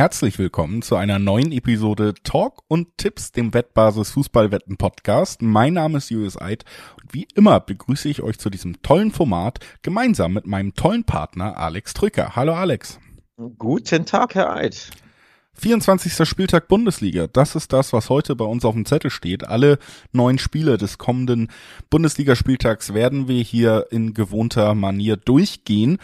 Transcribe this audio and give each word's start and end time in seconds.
herzlich 0.00 0.38
willkommen 0.38 0.80
zu 0.80 0.96
einer 0.96 1.18
neuen 1.18 1.52
Episode 1.52 2.14
Talk 2.24 2.62
und 2.68 2.96
Tipps, 2.96 3.32
dem 3.32 3.52
Wettbasis 3.52 4.12
Fußballwetten 4.12 4.78
Podcast. 4.78 5.42
Mein 5.42 5.74
Name 5.74 5.98
ist 5.98 6.08
Julius 6.08 6.40
Eid 6.40 6.64
und 7.02 7.12
wie 7.12 7.28
immer 7.34 7.60
begrüße 7.60 8.08
ich 8.08 8.22
euch 8.22 8.38
zu 8.38 8.48
diesem 8.48 8.80
tollen 8.80 9.10
Format 9.10 9.58
gemeinsam 9.82 10.32
mit 10.32 10.46
meinem 10.46 10.72
tollen 10.72 11.04
Partner 11.04 11.58
Alex 11.58 11.92
Trücker. 11.92 12.34
Hallo 12.34 12.54
Alex. 12.54 12.98
Guten 13.58 14.06
Tag, 14.06 14.36
Herr 14.36 14.56
Eid. 14.56 14.88
24. 15.58 16.26
Spieltag 16.26 16.68
Bundesliga. 16.68 17.26
Das 17.26 17.54
ist 17.54 17.70
das, 17.70 17.92
was 17.92 18.08
heute 18.08 18.36
bei 18.36 18.46
uns 18.46 18.64
auf 18.64 18.72
dem 18.72 18.86
Zettel 18.86 19.10
steht. 19.10 19.46
Alle 19.46 19.78
neun 20.12 20.38
Spiele 20.38 20.78
des 20.78 20.96
kommenden 20.96 21.48
Bundesligaspieltags 21.90 22.94
werden 22.94 23.28
wir 23.28 23.42
hier 23.42 23.88
in 23.90 24.14
gewohnter 24.14 24.74
Manier 24.74 25.18
durchgehen 25.18 25.98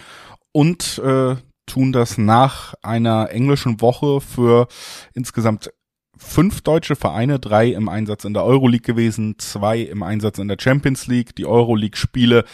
und 0.52 0.98
äh, 0.98 1.36
tun 1.66 1.92
das 1.92 2.18
nach 2.18 2.74
einer 2.82 3.30
englischen 3.30 3.80
Woche 3.80 4.20
für 4.20 4.68
insgesamt 5.14 5.72
fünf 6.16 6.62
deutsche 6.62 6.96
Vereine, 6.96 7.38
drei 7.38 7.68
im 7.68 7.88
Einsatz 7.88 8.24
in 8.24 8.34
der 8.34 8.44
Euroleague 8.44 8.94
gewesen, 8.94 9.38
zwei 9.38 9.80
im 9.80 10.02
Einsatz 10.02 10.38
in 10.38 10.48
der 10.48 10.56
Champions 10.58 11.06
League, 11.06 11.36
die 11.36 11.46
Euroleague-Spiele 11.46 12.44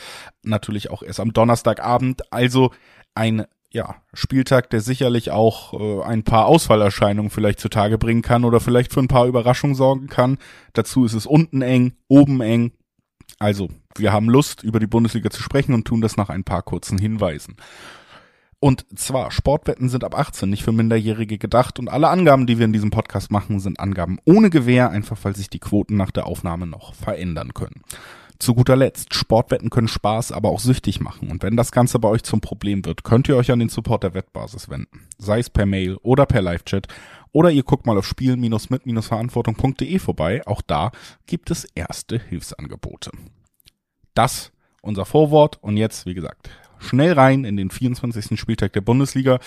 natürlich 0.43 0.91
auch 0.91 1.03
erst 1.03 1.21
am 1.21 1.33
Donnerstagabend. 1.33 2.33
Also 2.33 2.73
ein 3.15 3.45
ja, 3.71 3.97
Spieltag, 4.13 4.69
der 4.71 4.81
sicherlich 4.81 5.31
auch 5.31 5.73
äh, 5.73 6.03
ein 6.03 6.25
paar 6.25 6.47
Ausfallerscheinungen 6.47 7.31
vielleicht 7.31 7.59
zutage 7.59 7.97
bringen 7.99 8.23
kann 8.23 8.45
oder 8.45 8.61
vielleicht 8.61 8.93
für 8.93 9.01
ein 9.01 9.09
paar 9.09 9.27
Überraschungen 9.27 9.75
sorgen 9.75 10.09
kann. 10.09 10.39
Dazu 10.75 11.05
ist 11.05 11.15
es 11.15 11.27
unten 11.27 11.63
eng, 11.63 11.95
oben 12.09 12.41
eng. 12.43 12.73
Also, 13.39 13.69
wir 13.97 14.13
haben 14.13 14.29
Lust, 14.29 14.63
über 14.63 14.79
die 14.79 14.87
Bundesliga 14.87 15.31
zu 15.31 15.43
sprechen 15.43 15.75
und 15.75 15.87
tun 15.87 16.03
das 16.03 16.17
nach 16.17 16.29
ein 16.29 16.45
paar 16.45 16.63
kurzen 16.63 16.99
Hinweisen. 16.99 17.57
Und 18.65 18.87
zwar, 18.97 19.33
Sportwetten 19.33 19.89
sind 19.89 20.05
ab 20.05 20.17
18 20.17 20.49
nicht 20.49 20.63
für 20.63 20.71
Minderjährige 20.71 21.37
gedacht 21.37 21.81
und 21.81 21.89
alle 21.89 22.07
Angaben, 22.11 22.47
die 22.47 22.59
wir 22.59 22.65
in 22.65 22.73
diesem 22.73 22.91
Podcast 22.91 23.33
machen, 23.33 23.59
sind 23.59 23.81
Angaben 23.81 24.21
ohne 24.25 24.51
Gewähr, 24.51 24.91
einfach 24.91 25.19
weil 25.23 25.35
sich 25.35 25.51
die 25.51 25.59
Quoten 25.59 25.97
nach 25.97 26.13
der 26.13 26.27
Aufnahme 26.27 26.69
noch 26.69 26.95
verändern 26.95 27.55
können. 27.55 27.83
Zu 28.39 28.55
guter 28.55 28.77
Letzt, 28.77 29.15
Sportwetten 29.15 29.69
können 29.69 29.89
Spaß, 29.89 30.31
aber 30.31 30.51
auch 30.51 30.61
süchtig 30.61 31.01
machen. 31.01 31.29
Und 31.29 31.43
wenn 31.43 31.57
das 31.57 31.73
Ganze 31.73 31.99
bei 31.99 32.09
euch 32.09 32.23
zum 32.23 32.41
Problem 32.41 32.85
wird, 32.85 33.03
könnt 33.03 33.29
ihr 33.29 33.37
euch 33.37 33.51
an 33.51 33.59
den 33.59 33.69
Support 33.69 34.05
der 34.05 34.15
Wettbasis 34.15 34.69
wenden. 34.69 35.09
Sei 35.19 35.41
es 35.41 35.51
per 35.51 35.67
Mail 35.67 35.97
oder 35.97 36.25
per 36.25 36.41
Live-Chat. 36.41 36.87
Oder 37.33 37.51
ihr 37.51 37.65
guckt 37.65 37.85
mal 37.85 37.99
auf 37.99 38.07
spielen-mit-verantwortung.de 38.07 39.99
vorbei. 39.99 40.41
Auch 40.47 40.63
da 40.63 40.93
gibt 41.27 41.51
es 41.51 41.65
erste 41.75 42.21
Hilfsangebote. 42.21 43.11
Das 44.15 44.53
unser 44.83 45.07
Vorwort. 45.07 45.59
Und 45.63 45.79
jetzt, 45.79 46.05
wie 46.05 46.15
gesagt, 46.15 46.51
schnell 46.83 47.13
rein 47.13 47.45
in 47.45 47.57
den 47.57 47.71
24. 47.71 48.39
Spieltag 48.39 48.73
der 48.73 48.81
Bundesliga 48.81 49.39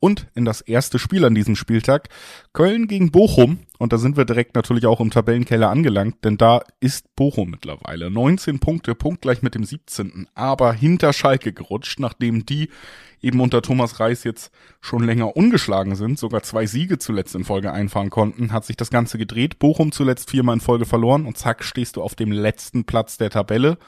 und 0.00 0.26
in 0.34 0.44
das 0.44 0.60
erste 0.60 0.98
Spiel 0.98 1.24
an 1.24 1.34
diesem 1.34 1.56
Spieltag. 1.56 2.08
Köln 2.52 2.88
gegen 2.88 3.10
Bochum. 3.10 3.58
Und 3.78 3.92
da 3.92 3.98
sind 3.98 4.16
wir 4.16 4.24
direkt 4.24 4.54
natürlich 4.54 4.86
auch 4.86 5.00
im 5.00 5.10
Tabellenkeller 5.10 5.68
angelangt, 5.68 6.24
denn 6.24 6.38
da 6.38 6.60
ist 6.80 7.14
Bochum 7.16 7.50
mittlerweile. 7.50 8.10
19 8.10 8.60
Punkte, 8.60 8.94
punktgleich 8.94 9.42
mit 9.42 9.54
dem 9.54 9.64
17. 9.64 10.28
Aber 10.34 10.72
hinter 10.72 11.12
Schalke 11.12 11.52
gerutscht, 11.52 11.98
nachdem 11.98 12.46
die 12.46 12.68
eben 13.20 13.40
unter 13.40 13.62
Thomas 13.62 13.98
Reis 14.00 14.22
jetzt 14.22 14.52
schon 14.80 15.02
länger 15.04 15.36
ungeschlagen 15.36 15.96
sind, 15.96 16.18
sogar 16.18 16.42
zwei 16.42 16.66
Siege 16.66 16.98
zuletzt 16.98 17.34
in 17.34 17.44
Folge 17.44 17.72
einfahren 17.72 18.10
konnten, 18.10 18.52
hat 18.52 18.64
sich 18.64 18.76
das 18.76 18.90
Ganze 18.90 19.18
gedreht. 19.18 19.58
Bochum 19.58 19.92
zuletzt 19.92 20.30
viermal 20.30 20.54
in 20.54 20.60
Folge 20.60 20.84
verloren 20.84 21.26
und 21.26 21.38
zack 21.38 21.64
stehst 21.64 21.96
du 21.96 22.02
auf 22.02 22.14
dem 22.14 22.30
letzten 22.30 22.84
Platz 22.84 23.16
der 23.16 23.30
Tabelle. 23.30 23.78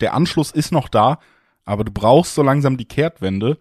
Der 0.00 0.14
Anschluss 0.14 0.50
ist 0.50 0.72
noch 0.72 0.88
da, 0.88 1.18
aber 1.64 1.84
du 1.84 1.92
brauchst 1.92 2.34
so 2.34 2.42
langsam 2.42 2.76
die 2.76 2.84
Kehrtwende. 2.84 3.58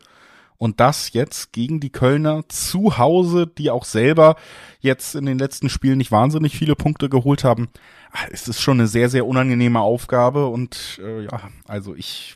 Und 0.58 0.80
das 0.80 1.14
jetzt 1.14 1.54
gegen 1.54 1.80
die 1.80 1.90
Kölner 1.90 2.48
zu 2.48 3.00
Hause, 3.00 3.48
die 3.48 3.72
auch 3.72 3.84
selber 3.84 4.36
jetzt 4.80 5.16
in 5.16 5.26
den 5.26 5.40
letzten 5.40 5.70
Spielen 5.70 5.98
nicht 5.98 6.12
wahnsinnig 6.12 6.56
viele 6.56 6.76
Punkte 6.76 7.10
geholt 7.10 7.44
haben, 7.44 7.70
ah, 8.12 8.28
es 8.32 8.48
ist 8.48 8.62
schon 8.62 8.80
eine 8.80 8.88
sehr, 8.88 9.10
sehr 9.10 9.26
unangenehme 9.26 9.80
Aufgabe. 9.80 10.46
Und 10.46 11.02
äh, 11.04 11.24
ja, 11.24 11.50
also 11.68 11.96
ich 11.96 12.36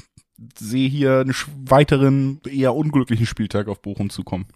sehe 0.57 0.89
hier 0.89 1.19
einen 1.19 1.35
weiteren, 1.65 2.41
eher 2.49 2.73
unglücklichen 2.73 3.27
Spieltag 3.27 3.67
auf 3.67 3.83
Bochum 3.83 4.09
zukommen. 4.09 4.47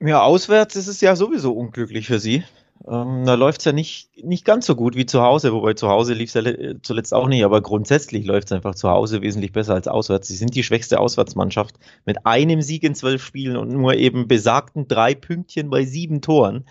Ja, 0.00 0.22
auswärts 0.22 0.76
ist 0.76 0.86
es 0.86 1.00
ja 1.00 1.16
sowieso 1.16 1.52
unglücklich 1.54 2.06
für 2.06 2.20
sie. 2.20 2.44
Ähm, 2.86 3.24
da 3.24 3.34
läuft 3.34 3.60
es 3.60 3.64
ja 3.64 3.72
nicht, 3.72 4.10
nicht 4.24 4.44
ganz 4.44 4.66
so 4.66 4.74
gut 4.74 4.94
wie 4.94 5.06
zu 5.06 5.22
Hause, 5.22 5.52
wobei 5.52 5.74
zu 5.74 5.88
Hause 5.88 6.12
lief 6.12 6.34
es 6.34 6.44
ja 6.44 6.74
zuletzt 6.82 7.14
auch 7.14 7.28
nicht, 7.28 7.44
aber 7.44 7.62
grundsätzlich 7.62 8.26
läuft 8.26 8.48
es 8.48 8.52
einfach 8.52 8.74
zu 8.74 8.90
Hause 8.90 9.22
wesentlich 9.22 9.52
besser 9.52 9.74
als 9.74 9.88
auswärts. 9.88 10.28
Sie 10.28 10.36
sind 10.36 10.54
die 10.54 10.64
schwächste 10.64 11.00
Auswärtsmannschaft 11.00 11.76
mit 12.04 12.26
einem 12.26 12.60
Sieg 12.60 12.82
in 12.82 12.94
zwölf 12.94 13.24
Spielen 13.24 13.56
und 13.56 13.68
nur 13.68 13.94
eben 13.94 14.28
besagten 14.28 14.86
drei 14.88 15.14
Pünktchen 15.14 15.70
bei 15.70 15.84
sieben 15.84 16.20
Toren. 16.20 16.66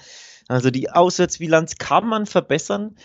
Also 0.48 0.70
die 0.70 0.90
Auswärtsbilanz 0.92 1.78
kann 1.78 2.06
man 2.06 2.26
verbessern. 2.26 2.96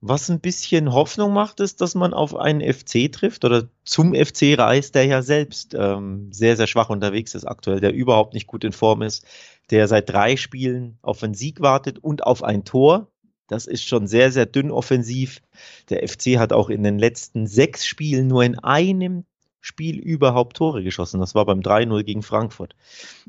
Was 0.00 0.30
ein 0.30 0.40
bisschen 0.40 0.92
Hoffnung 0.92 1.32
macht, 1.32 1.58
ist, 1.58 1.80
dass 1.80 1.96
man 1.96 2.14
auf 2.14 2.36
einen 2.36 2.60
FC 2.60 3.10
trifft 3.10 3.44
oder 3.44 3.68
zum 3.84 4.14
FC 4.14 4.56
reist, 4.56 4.94
der 4.94 5.06
ja 5.06 5.22
selbst 5.22 5.74
ähm, 5.74 6.32
sehr, 6.32 6.56
sehr 6.56 6.68
schwach 6.68 6.88
unterwegs 6.88 7.34
ist 7.34 7.44
aktuell, 7.44 7.80
der 7.80 7.92
überhaupt 7.92 8.34
nicht 8.34 8.46
gut 8.46 8.62
in 8.62 8.72
Form 8.72 9.02
ist, 9.02 9.26
der 9.70 9.88
seit 9.88 10.08
drei 10.08 10.36
Spielen 10.36 10.98
auf 11.02 11.22
einen 11.22 11.34
Sieg 11.34 11.60
wartet 11.60 11.98
und 11.98 12.24
auf 12.24 12.44
ein 12.44 12.64
Tor. 12.64 13.10
Das 13.48 13.66
ist 13.66 13.84
schon 13.84 14.06
sehr, 14.06 14.30
sehr 14.30 14.46
dünn 14.46 14.70
offensiv. 14.70 15.40
Der 15.88 16.06
FC 16.06 16.38
hat 16.38 16.52
auch 16.52 16.68
in 16.68 16.84
den 16.84 16.98
letzten 16.98 17.46
sechs 17.48 17.84
Spielen 17.84 18.28
nur 18.28 18.44
in 18.44 18.58
einem 18.58 19.24
Spiel 19.60 19.98
überhaupt 19.98 20.56
Tore 20.56 20.84
geschossen. 20.84 21.18
Das 21.18 21.34
war 21.34 21.44
beim 21.44 21.60
3-0 21.60 22.04
gegen 22.04 22.22
Frankfurt. 22.22 22.76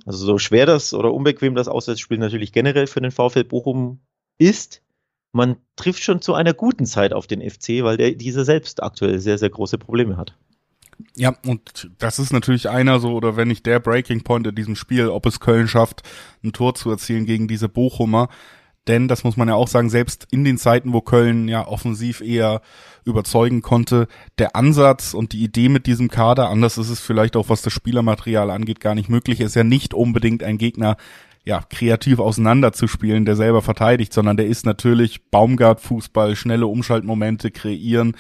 Also 0.05 0.23
so 0.23 0.37
schwer 0.37 0.67
das 0.67 0.93
oder 0.93 1.13
unbequem 1.13 1.55
das 1.55 1.67
Auswärtsspiel 1.67 2.19
natürlich 2.19 2.51
generell 2.51 2.85
für 2.85 3.01
den 3.01 3.11
VfL 3.11 3.43
Bochum 3.43 4.01
ist, 4.37 4.83
man 5.31 5.57
trifft 5.75 6.03
schon 6.03 6.21
zu 6.21 6.33
einer 6.33 6.53
guten 6.53 6.85
Zeit 6.85 7.13
auf 7.13 7.27
den 7.27 7.47
FC, 7.47 7.83
weil 7.83 7.97
der 7.97 8.11
dieser 8.11 8.45
selbst 8.45 8.81
aktuell 8.81 9.19
sehr, 9.19 9.37
sehr 9.37 9.49
große 9.49 9.77
Probleme 9.77 10.17
hat. 10.17 10.35
Ja, 11.15 11.35
und 11.45 11.89
das 11.97 12.19
ist 12.19 12.33
natürlich 12.33 12.69
einer 12.69 12.99
so, 12.99 13.13
oder 13.13 13.37
wenn 13.37 13.47
nicht 13.47 13.65
der 13.65 13.79
Breaking 13.79 14.23
Point 14.23 14.47
in 14.47 14.55
diesem 14.55 14.75
Spiel, 14.75 15.07
ob 15.07 15.25
es 15.25 15.39
Köln 15.39 15.67
schafft, 15.67 16.01
ein 16.43 16.51
Tor 16.51 16.75
zu 16.75 16.89
erzielen 16.89 17.25
gegen 17.25 17.47
diese 17.47 17.69
Bochumer. 17.69 18.27
Denn, 18.87 19.07
das 19.07 19.23
muss 19.23 19.37
man 19.37 19.47
ja 19.47 19.55
auch 19.55 19.67
sagen, 19.67 19.89
selbst 19.89 20.27
in 20.31 20.43
den 20.43 20.57
Zeiten, 20.57 20.93
wo 20.93 21.01
Köln 21.01 21.47
ja 21.47 21.67
offensiv 21.67 22.21
eher 22.21 22.61
überzeugen 23.05 23.61
konnte, 23.61 24.07
der 24.39 24.55
Ansatz 24.55 25.13
und 25.13 25.31
die 25.31 25.43
Idee 25.43 25.69
mit 25.69 25.85
diesem 25.85 26.09
Kader, 26.09 26.49
anders 26.49 26.77
ist 26.77 26.89
es 26.89 26.99
vielleicht 26.99 27.35
auch, 27.35 27.49
was 27.49 27.61
das 27.61 27.71
Spielermaterial 27.71 28.49
angeht, 28.49 28.79
gar 28.79 28.95
nicht 28.95 29.09
möglich, 29.09 29.41
ist 29.41 29.55
ja 29.55 29.63
nicht 29.63 29.93
unbedingt 29.93 30.43
ein 30.43 30.57
Gegner, 30.57 30.97
ja, 31.45 31.61
kreativ 31.69 32.19
auseinanderzuspielen, 32.19 33.25
der 33.25 33.35
selber 33.35 33.61
verteidigt, 33.61 34.13
sondern 34.13 34.37
der 34.37 34.47
ist 34.47 34.65
natürlich 34.65 35.29
Baumgart-Fußball, 35.31 36.35
schnelle 36.35 36.67
Umschaltmomente 36.67 37.51
kreieren, 37.51 38.15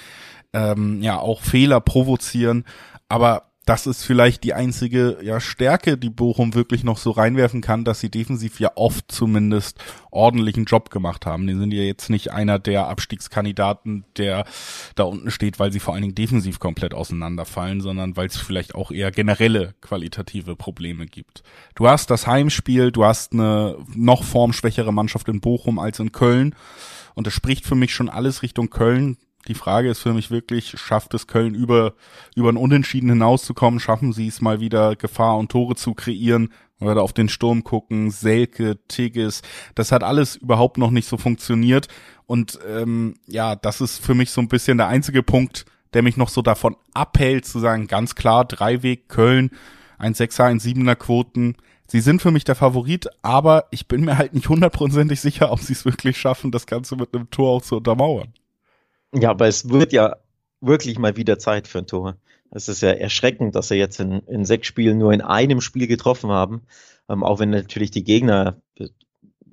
ähm, 0.53 1.01
ja 1.01 1.19
auch 1.19 1.41
Fehler 1.41 1.79
provozieren. 1.81 2.65
Aber 3.07 3.48
das 3.69 3.85
ist 3.85 4.03
vielleicht 4.03 4.43
die 4.43 4.55
einzige 4.55 5.19
ja, 5.21 5.39
Stärke, 5.39 5.95
die 5.95 6.09
Bochum 6.09 6.55
wirklich 6.55 6.83
noch 6.83 6.97
so 6.97 7.11
reinwerfen 7.11 7.61
kann, 7.61 7.83
dass 7.83 7.99
sie 7.99 8.09
defensiv 8.09 8.59
ja 8.59 8.71
oft 8.73 9.11
zumindest 9.11 9.77
ordentlichen 10.09 10.65
Job 10.65 10.89
gemacht 10.89 11.27
haben. 11.27 11.45
Die 11.45 11.53
sind 11.53 11.71
ja 11.71 11.83
jetzt 11.83 12.09
nicht 12.09 12.31
einer 12.31 12.57
der 12.57 12.87
Abstiegskandidaten, 12.87 14.05
der 14.17 14.45
da 14.95 15.03
unten 15.03 15.29
steht, 15.29 15.59
weil 15.59 15.71
sie 15.71 15.79
vor 15.79 15.93
allen 15.93 16.01
Dingen 16.01 16.15
defensiv 16.15 16.57
komplett 16.57 16.95
auseinanderfallen, 16.95 17.79
sondern 17.79 18.17
weil 18.17 18.25
es 18.25 18.37
vielleicht 18.37 18.73
auch 18.73 18.89
eher 18.89 19.11
generelle 19.11 19.75
qualitative 19.81 20.55
Probleme 20.55 21.05
gibt. 21.05 21.43
Du 21.75 21.87
hast 21.87 22.09
das 22.09 22.25
Heimspiel, 22.25 22.91
du 22.91 23.05
hast 23.05 23.33
eine 23.33 23.77
noch 23.93 24.23
formschwächere 24.23 24.91
Mannschaft 24.91 25.27
in 25.27 25.41
Bochum 25.41 25.77
als 25.77 25.99
in 25.99 26.11
Köln. 26.11 26.55
Und 27.13 27.27
es 27.27 27.33
spricht 27.33 27.67
für 27.67 27.75
mich 27.75 27.93
schon 27.93 28.09
alles 28.09 28.41
Richtung 28.41 28.71
Köln. 28.71 29.17
Die 29.47 29.53
Frage 29.55 29.89
ist 29.89 29.99
für 29.99 30.13
mich 30.13 30.31
wirklich, 30.31 30.75
schafft 30.77 31.13
es 31.13 31.27
Köln 31.27 31.55
über, 31.55 31.93
über 32.35 32.49
ein 32.49 32.57
Unentschieden 32.57 33.09
hinauszukommen? 33.09 33.79
Schaffen 33.79 34.13
sie 34.13 34.27
es 34.27 34.41
mal 34.41 34.59
wieder, 34.59 34.95
Gefahr 34.95 35.37
und 35.37 35.51
Tore 35.51 35.75
zu 35.75 35.93
kreieren? 35.93 36.53
Oder 36.81 37.01
auf 37.01 37.13
den 37.13 37.27
Sturm 37.27 37.63
gucken, 37.63 38.09
Selke, 38.09 38.77
Tigges, 38.87 39.41
das 39.75 39.91
hat 39.91 40.01
alles 40.01 40.37
überhaupt 40.37 40.77
noch 40.77 40.91
nicht 40.91 41.09
so 41.09 41.17
funktioniert. 41.17 41.89
Und 42.25 42.57
ähm, 42.69 43.15
ja, 43.25 43.55
das 43.55 43.81
ist 43.81 44.05
für 44.05 44.15
mich 44.15 44.31
so 44.31 44.39
ein 44.39 44.47
bisschen 44.47 44.77
der 44.77 44.87
einzige 44.87 45.23
Punkt, 45.23 45.65
der 45.93 46.03
mich 46.03 46.15
noch 46.15 46.29
so 46.29 46.41
davon 46.41 46.77
abhält, 46.93 47.45
zu 47.45 47.59
sagen, 47.59 47.87
ganz 47.87 48.15
klar, 48.15 48.45
Dreiweg, 48.45 49.09
Köln, 49.09 49.51
ein 49.97 50.13
Sechser, 50.13 50.45
ein 50.45 50.59
Siebener 50.59 50.95
Quoten. 50.95 51.57
Sie 51.87 51.99
sind 51.99 52.21
für 52.21 52.31
mich 52.31 52.43
der 52.43 52.55
Favorit, 52.55 53.07
aber 53.23 53.65
ich 53.71 53.87
bin 53.87 54.05
mir 54.05 54.17
halt 54.17 54.33
nicht 54.33 54.47
hundertprozentig 54.47 55.19
sicher, 55.19 55.51
ob 55.51 55.59
sie 55.59 55.73
es 55.73 55.85
wirklich 55.85 56.17
schaffen, 56.17 56.51
das 56.51 56.67
Ganze 56.67 56.95
mit 56.95 57.13
einem 57.13 57.29
Tor 57.29 57.57
auch 57.57 57.61
zu 57.61 57.77
untermauern. 57.77 58.33
Ja, 59.13 59.31
aber 59.31 59.47
es 59.47 59.69
wird 59.69 59.93
ja 59.93 60.17
wirklich 60.61 60.99
mal 60.99 61.15
wieder 61.15 61.39
Zeit 61.39 61.67
für 61.67 61.79
ein 61.79 61.87
Tor. 61.87 62.17
Es 62.51 62.67
ist 62.67 62.81
ja 62.81 62.89
erschreckend, 62.89 63.55
dass 63.55 63.67
sie 63.69 63.75
jetzt 63.75 63.99
in, 63.99 64.19
in 64.27 64.45
sechs 64.45 64.67
Spielen 64.67 64.97
nur 64.97 65.13
in 65.13 65.21
einem 65.21 65.61
Spiel 65.61 65.87
getroffen 65.87 66.31
haben. 66.31 66.63
Ähm, 67.07 67.23
auch 67.23 67.39
wenn 67.39 67.49
natürlich 67.49 67.91
die 67.91 68.03
Gegner 68.03 68.61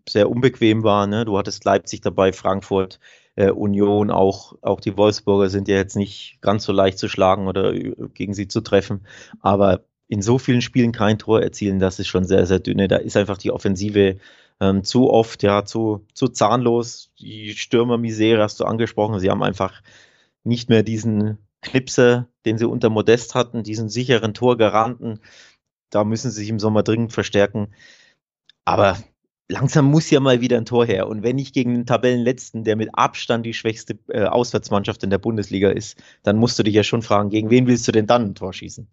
sehr 0.08 0.30
unbequem 0.30 0.82
waren. 0.82 1.10
Ne? 1.10 1.24
Du 1.24 1.36
hattest 1.38 1.64
Leipzig 1.64 2.00
dabei, 2.00 2.32
Frankfurt, 2.32 3.00
äh, 3.34 3.50
Union, 3.50 4.10
auch, 4.10 4.54
auch 4.62 4.80
die 4.80 4.96
Wolfsburger 4.96 5.48
sind 5.48 5.68
ja 5.68 5.76
jetzt 5.76 5.96
nicht 5.96 6.38
ganz 6.40 6.64
so 6.64 6.72
leicht 6.72 6.98
zu 6.98 7.08
schlagen 7.08 7.48
oder 7.48 7.72
gegen 7.74 8.34
sie 8.34 8.48
zu 8.48 8.60
treffen. 8.60 9.06
Aber 9.40 9.84
in 10.08 10.22
so 10.22 10.38
vielen 10.38 10.62
Spielen 10.62 10.92
kein 10.92 11.18
Tor 11.18 11.42
erzielen, 11.42 11.80
das 11.80 11.98
ist 11.98 12.08
schon 12.08 12.24
sehr, 12.24 12.46
sehr 12.46 12.60
dünne. 12.60 12.88
Da 12.88 12.96
ist 12.96 13.16
einfach 13.16 13.38
die 13.38 13.50
Offensive 13.50 14.18
ähm, 14.60 14.84
zu 14.84 15.10
oft, 15.10 15.42
ja, 15.42 15.64
zu, 15.64 16.06
zu 16.14 16.28
zahnlos. 16.28 17.10
Die 17.18 17.54
Stürmermisere 17.54 18.42
hast 18.42 18.60
du 18.60 18.64
angesprochen. 18.64 19.20
Sie 19.20 19.30
haben 19.30 19.42
einfach 19.42 19.82
nicht 20.44 20.68
mehr 20.68 20.82
diesen 20.82 21.38
Knipse, 21.62 22.28
den 22.44 22.58
sie 22.58 22.66
unter 22.66 22.90
Modest 22.90 23.34
hatten, 23.34 23.62
diesen 23.62 23.88
sicheren 23.88 24.34
Torgaranten. 24.34 25.20
Da 25.90 26.04
müssen 26.04 26.30
sie 26.30 26.40
sich 26.40 26.48
im 26.48 26.58
Sommer 26.58 26.82
dringend 26.82 27.12
verstärken. 27.12 27.74
Aber 28.64 28.96
langsam 29.48 29.86
muss 29.86 30.10
ja 30.10 30.20
mal 30.20 30.40
wieder 30.40 30.56
ein 30.56 30.64
Tor 30.64 30.86
her. 30.86 31.08
Und 31.08 31.22
wenn 31.22 31.36
nicht 31.36 31.54
gegen 31.54 31.74
den 31.74 31.86
Tabellenletzten, 31.86 32.64
der 32.64 32.76
mit 32.76 32.90
Abstand 32.92 33.46
die 33.46 33.54
schwächste 33.54 33.98
äh, 34.08 34.24
Auswärtsmannschaft 34.24 35.02
in 35.02 35.10
der 35.10 35.18
Bundesliga 35.18 35.70
ist, 35.70 36.02
dann 36.22 36.36
musst 36.36 36.58
du 36.58 36.62
dich 36.62 36.74
ja 36.74 36.82
schon 36.82 37.02
fragen, 37.02 37.30
gegen 37.30 37.50
wen 37.50 37.66
willst 37.66 37.86
du 37.86 37.92
denn 37.92 38.06
dann 38.06 38.22
ein 38.22 38.34
Tor 38.34 38.52
schießen? 38.52 38.88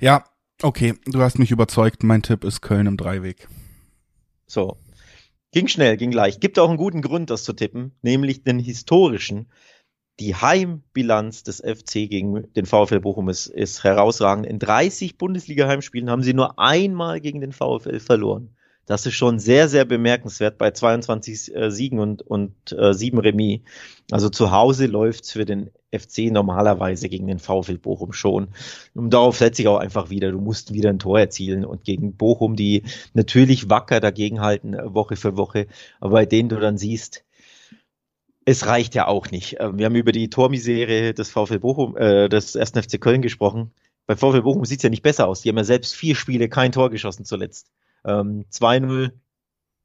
Ja, 0.00 0.24
okay, 0.62 0.94
du 1.06 1.20
hast 1.20 1.38
mich 1.38 1.50
überzeugt. 1.50 2.02
Mein 2.02 2.22
Tipp 2.22 2.44
ist 2.44 2.60
Köln 2.60 2.86
im 2.86 2.96
Dreiweg. 2.96 3.48
So. 4.46 4.78
Ging 5.52 5.68
schnell, 5.68 5.96
ging 5.96 6.12
leicht. 6.12 6.40
Gibt 6.40 6.58
auch 6.58 6.68
einen 6.68 6.78
guten 6.78 7.00
Grund, 7.00 7.30
das 7.30 7.44
zu 7.44 7.52
tippen, 7.52 7.96
nämlich 8.02 8.42
den 8.42 8.58
historischen. 8.58 9.48
Die 10.20 10.34
Heimbilanz 10.34 11.42
des 11.42 11.60
FC 11.60 12.08
gegen 12.08 12.52
den 12.54 12.66
VfL 12.66 13.00
Bochum 13.00 13.28
ist, 13.28 13.46
ist 13.46 13.82
herausragend. 13.84 14.46
In 14.46 14.58
30 14.58 15.18
Bundesliga-Heimspielen 15.18 16.10
haben 16.10 16.22
sie 16.22 16.34
nur 16.34 16.58
einmal 16.58 17.20
gegen 17.20 17.40
den 17.40 17.52
VfL 17.52 18.00
verloren. 18.00 18.53
Das 18.86 19.06
ist 19.06 19.14
schon 19.14 19.38
sehr, 19.38 19.68
sehr 19.68 19.84
bemerkenswert 19.84 20.58
bei 20.58 20.70
22 20.70 21.54
äh, 21.54 21.70
Siegen 21.70 21.98
und, 21.98 22.22
und 22.22 22.52
äh, 22.72 22.92
7 22.92 23.18
Remis. 23.18 23.60
Also 24.10 24.28
zu 24.28 24.50
Hause 24.50 24.86
läuft's 24.86 25.32
für 25.32 25.44
den 25.44 25.70
FC 25.90 26.30
normalerweise 26.30 27.08
gegen 27.08 27.26
den 27.26 27.38
VfL 27.38 27.78
Bochum 27.78 28.12
schon. 28.12 28.48
Und 28.94 29.10
darauf 29.10 29.38
setze 29.38 29.62
ich 29.62 29.68
auch 29.68 29.78
einfach 29.78 30.10
wieder. 30.10 30.30
Du 30.30 30.40
musst 30.40 30.74
wieder 30.74 30.90
ein 30.90 30.98
Tor 30.98 31.18
erzielen 31.18 31.64
und 31.64 31.84
gegen 31.84 32.16
Bochum, 32.16 32.56
die 32.56 32.82
natürlich 33.14 33.70
wacker 33.70 34.00
dagegenhalten, 34.00 34.74
äh, 34.74 34.94
Woche 34.94 35.16
für 35.16 35.36
Woche, 35.36 35.66
aber 36.00 36.12
bei 36.12 36.26
denen 36.26 36.48
du 36.48 36.56
dann 36.56 36.78
siehst, 36.78 37.24
es 38.44 38.66
reicht 38.66 38.94
ja 38.94 39.06
auch 39.06 39.30
nicht. 39.30 39.56
Ähm, 39.60 39.78
wir 39.78 39.86
haben 39.86 39.94
über 39.94 40.12
die 40.12 40.28
Tormisere 40.30 41.14
des 41.14 41.30
VfL 41.30 41.60
Bochum, 41.60 41.96
äh, 41.96 42.28
des 42.28 42.56
1. 42.56 42.72
FC 42.72 43.00
Köln 43.00 43.22
gesprochen. 43.22 43.72
Bei 44.06 44.16
VfL 44.16 44.42
Bochum 44.42 44.64
sieht's 44.64 44.82
ja 44.82 44.90
nicht 44.90 45.02
besser 45.02 45.26
aus. 45.26 45.40
Die 45.40 45.48
haben 45.48 45.56
ja 45.56 45.64
selbst 45.64 45.94
vier 45.94 46.14
Spiele 46.14 46.48
kein 46.48 46.72
Tor 46.72 46.90
geschossen 46.90 47.24
zuletzt. 47.24 47.70
Ähm, 48.04 48.44
2-0 48.50 49.12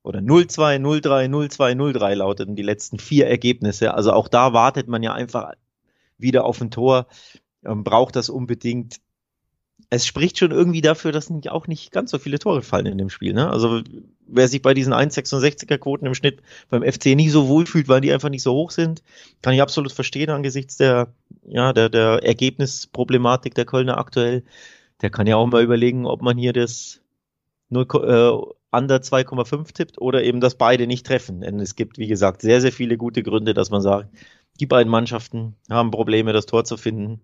oder 0.03 0.19
0-2, 0.19 0.79
0-3, 0.79 1.27
0-2, 1.29 1.75
0-3 1.75 2.15
lauteten 2.15 2.55
die 2.55 2.63
letzten 2.63 2.99
vier 2.99 3.27
Ergebnisse. 3.27 3.93
Also 3.93 4.13
auch 4.13 4.27
da 4.27 4.53
wartet 4.53 4.87
man 4.87 5.03
ja 5.03 5.13
einfach 5.13 5.53
wieder 6.17 6.45
auf 6.45 6.61
ein 6.61 6.71
Tor, 6.71 7.07
ähm, 7.65 7.83
braucht 7.83 8.15
das 8.15 8.29
unbedingt. 8.29 8.97
Es 9.89 10.05
spricht 10.05 10.37
schon 10.37 10.51
irgendwie 10.51 10.81
dafür, 10.81 11.11
dass 11.11 11.29
nicht, 11.29 11.49
auch 11.49 11.67
nicht 11.67 11.91
ganz 11.91 12.11
so 12.11 12.19
viele 12.19 12.37
Tore 12.37 12.61
fallen 12.61 12.85
in 12.85 12.97
dem 12.97 13.09
Spiel. 13.09 13.33
Ne? 13.33 13.49
Also 13.49 13.81
wer 14.27 14.47
sich 14.47 14.61
bei 14.61 14.73
diesen 14.73 14.93
1,66er 14.93 15.77
Quoten 15.77 16.05
im 16.05 16.13
Schnitt 16.13 16.41
beim 16.69 16.83
FC 16.83 17.15
nicht 17.15 17.31
so 17.31 17.47
wohl 17.47 17.65
fühlt, 17.65 17.87
weil 17.87 18.01
die 18.01 18.11
einfach 18.11 18.29
nicht 18.29 18.43
so 18.43 18.53
hoch 18.53 18.71
sind, 18.71 19.03
kann 19.41 19.53
ich 19.53 19.61
absolut 19.61 19.91
verstehen 19.91 20.29
angesichts 20.29 20.77
der, 20.77 21.13
ja, 21.47 21.73
der, 21.73 21.89
der 21.89 22.23
Ergebnisproblematik 22.23 23.55
der 23.55 23.65
Kölner 23.65 23.97
aktuell. 23.97 24.43
Der 25.01 25.09
kann 25.09 25.27
ja 25.27 25.37
auch 25.37 25.47
mal 25.47 25.63
überlegen, 25.63 26.05
ob 26.05 26.21
man 26.21 26.37
hier 26.37 26.53
das 26.53 27.01
0, 27.69 27.85
äh, 27.85 28.75
under 28.75 29.01
2,5 29.01 29.73
tippt 29.73 29.99
oder 29.99 30.23
eben, 30.23 30.41
dass 30.41 30.55
beide 30.55 30.87
nicht 30.87 31.05
treffen. 31.05 31.41
Denn 31.41 31.59
es 31.59 31.75
gibt, 31.75 31.97
wie 31.97 32.07
gesagt, 32.07 32.41
sehr, 32.41 32.61
sehr 32.61 32.71
viele 32.71 32.97
gute 32.97 33.23
Gründe, 33.23 33.53
dass 33.53 33.69
man 33.69 33.81
sagt, 33.81 34.09
die 34.59 34.65
beiden 34.65 34.91
Mannschaften 34.91 35.55
haben 35.69 35.91
Probleme, 35.91 36.33
das 36.33 36.45
Tor 36.45 36.65
zu 36.65 36.77
finden. 36.77 37.21